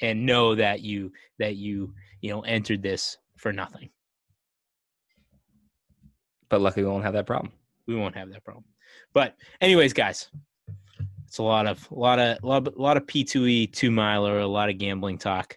[0.00, 3.90] and know that you that you you know entered this for nothing
[6.50, 7.50] but luckily we won't have that problem.
[7.86, 8.64] we won't have that problem
[9.14, 10.28] but anyways guys
[11.26, 13.90] it's a lot of a lot of a lot of, a lot of p2e two
[13.90, 15.56] miler a lot of gambling talk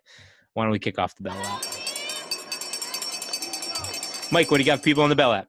[0.54, 1.64] why don't we kick off the bell lap
[4.32, 5.48] mike what do you got for people on the bell lap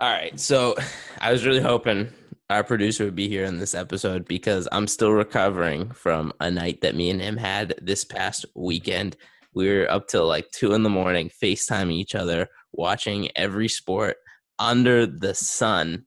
[0.00, 0.38] All right.
[0.38, 0.74] So
[1.20, 2.08] I was really hoping
[2.50, 6.80] our producer would be here in this episode because I'm still recovering from a night
[6.80, 9.16] that me and him had this past weekend.
[9.54, 14.16] We were up till like two in the morning, FaceTiming each other, watching every sport
[14.58, 16.04] under the sun.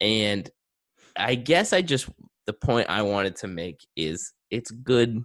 [0.00, 0.48] And
[1.16, 2.08] I guess I just,
[2.46, 5.22] the point I wanted to make is it's good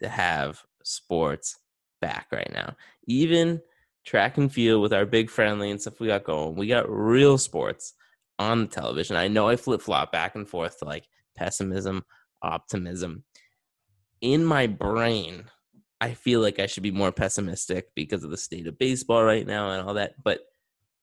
[0.00, 1.58] to have sports
[2.00, 2.76] back right now.
[3.06, 3.60] Even
[4.04, 6.56] track and field with our big friendly and stuff we got going.
[6.56, 7.94] We got real sports
[8.38, 9.16] on the television.
[9.16, 11.06] I know I flip flop back and forth to like
[11.36, 12.04] pessimism,
[12.42, 13.24] optimism.
[14.20, 15.44] In my brain,
[16.00, 19.46] I feel like I should be more pessimistic because of the state of baseball right
[19.46, 20.14] now and all that.
[20.22, 20.40] But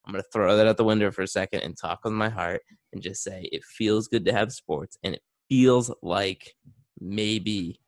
[0.09, 2.29] I'm going to throw that out the window for a second and talk with my
[2.29, 2.63] heart
[2.93, 6.55] and just say it feels good to have sports and it feels like
[6.99, 7.79] maybe,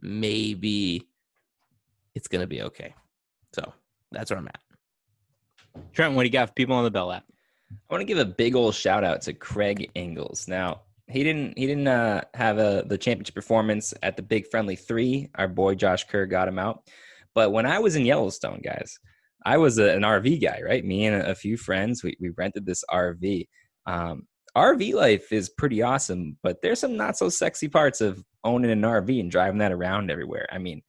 [0.00, 1.02] maybe
[2.14, 2.94] it's going to be okay.
[3.56, 3.72] So
[4.12, 4.60] that's where I'm at.
[5.92, 7.24] Trent, what do you got for people on the Bell Lap?
[7.72, 10.46] I want to give a big old shout out to Craig Engels.
[10.46, 14.76] Now, he didn't he didn't uh, have a the championship performance at the Big Friendly
[14.76, 15.28] Three.
[15.34, 16.88] Our boy Josh Kerr got him out.
[17.34, 18.96] But when I was in Yellowstone, guys,
[19.44, 20.84] I was a, an RV guy, right?
[20.84, 23.46] Me and a, few friends, we, we rented this RV.
[23.86, 24.26] Um,
[24.56, 28.82] RV life is pretty awesome, but there's some not so sexy parts of owning an
[28.82, 30.46] RV and driving that around everywhere.
[30.50, 30.82] I mean,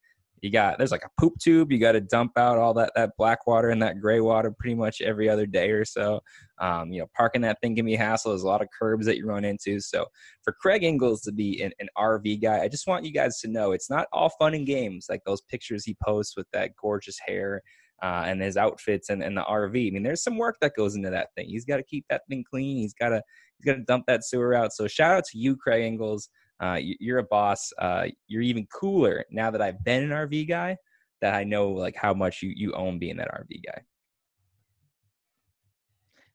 [0.45, 3.11] you got there's like a poop tube you got to dump out all that that
[3.17, 6.21] black water and that gray water pretty much every other day or so
[6.61, 9.07] um, you know parking that thing can be a hassle there's a lot of curbs
[9.07, 10.05] that you run into so
[10.43, 13.47] for craig engels to be an, an rv guy i just want you guys to
[13.47, 17.17] know it's not all fun and games like those pictures he posts with that gorgeous
[17.25, 17.61] hair
[18.01, 19.87] uh, and his outfits and, and the RV.
[19.87, 21.47] I mean, there's some work that goes into that thing.
[21.47, 22.77] He's got to keep that thing clean.
[22.77, 23.21] He's got to
[23.57, 24.73] he's got to dump that sewer out.
[24.73, 26.29] So shout out to you, Craig Engels.
[26.59, 27.71] Uh, you're a boss.
[27.77, 30.77] Uh, you're even cooler now that I've been an RV guy.
[31.21, 33.81] That I know like how much you you own being that RV guy.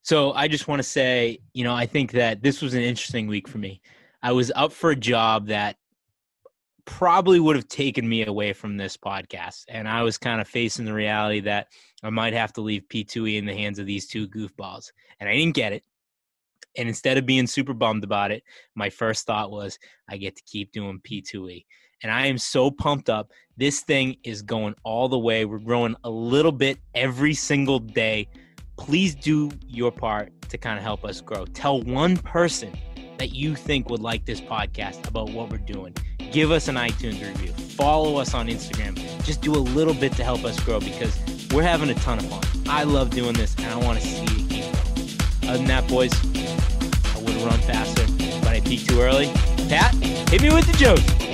[0.02, 3.26] So I just want to say, you know, I think that this was an interesting
[3.26, 3.82] week for me.
[4.22, 5.76] I was up for a job that
[6.90, 9.64] probably would have taken me away from this podcast.
[9.68, 11.68] And I was kind of facing the reality that
[12.02, 14.90] I might have to leave P2E in the hands of these two goofballs.
[15.20, 15.84] And I didn't get it.
[16.76, 18.42] And instead of being super bummed about it,
[18.74, 21.64] my first thought was, I get to keep doing P2E.
[22.02, 23.30] And I am so pumped up.
[23.56, 25.44] This thing is going all the way.
[25.44, 28.28] We're growing a little bit every single day.
[28.76, 31.44] Please do your part to kind of help us grow.
[31.46, 32.76] Tell one person
[33.20, 35.94] that you think would like this podcast about what we're doing.
[36.32, 37.52] Give us an iTunes review.
[37.52, 38.96] Follow us on Instagram.
[39.24, 41.20] Just do a little bit to help us grow because
[41.52, 42.42] we're having a ton of fun.
[42.66, 45.50] I love doing this and I want to see it keep growing.
[45.50, 46.14] Other than that, boys,
[47.14, 48.06] I would run faster,
[48.40, 49.26] but I peaked too early.
[49.68, 49.94] Pat,
[50.30, 51.29] hit me with the joke.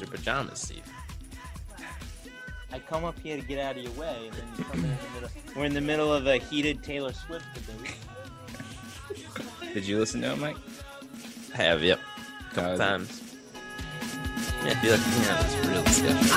[0.00, 0.82] Pajamas, Steve.
[2.72, 4.90] I come up here to get out of your way, and then you come in,
[4.90, 5.30] in the middle.
[5.56, 7.94] We're in the middle of a heated Taylor Swift debate.
[9.74, 10.56] Did you listen to it, Mike?
[11.54, 12.00] I have, yep.
[12.50, 13.22] A couple uh, times.
[14.64, 16.28] Yeah, I feel like we can have this real discussion.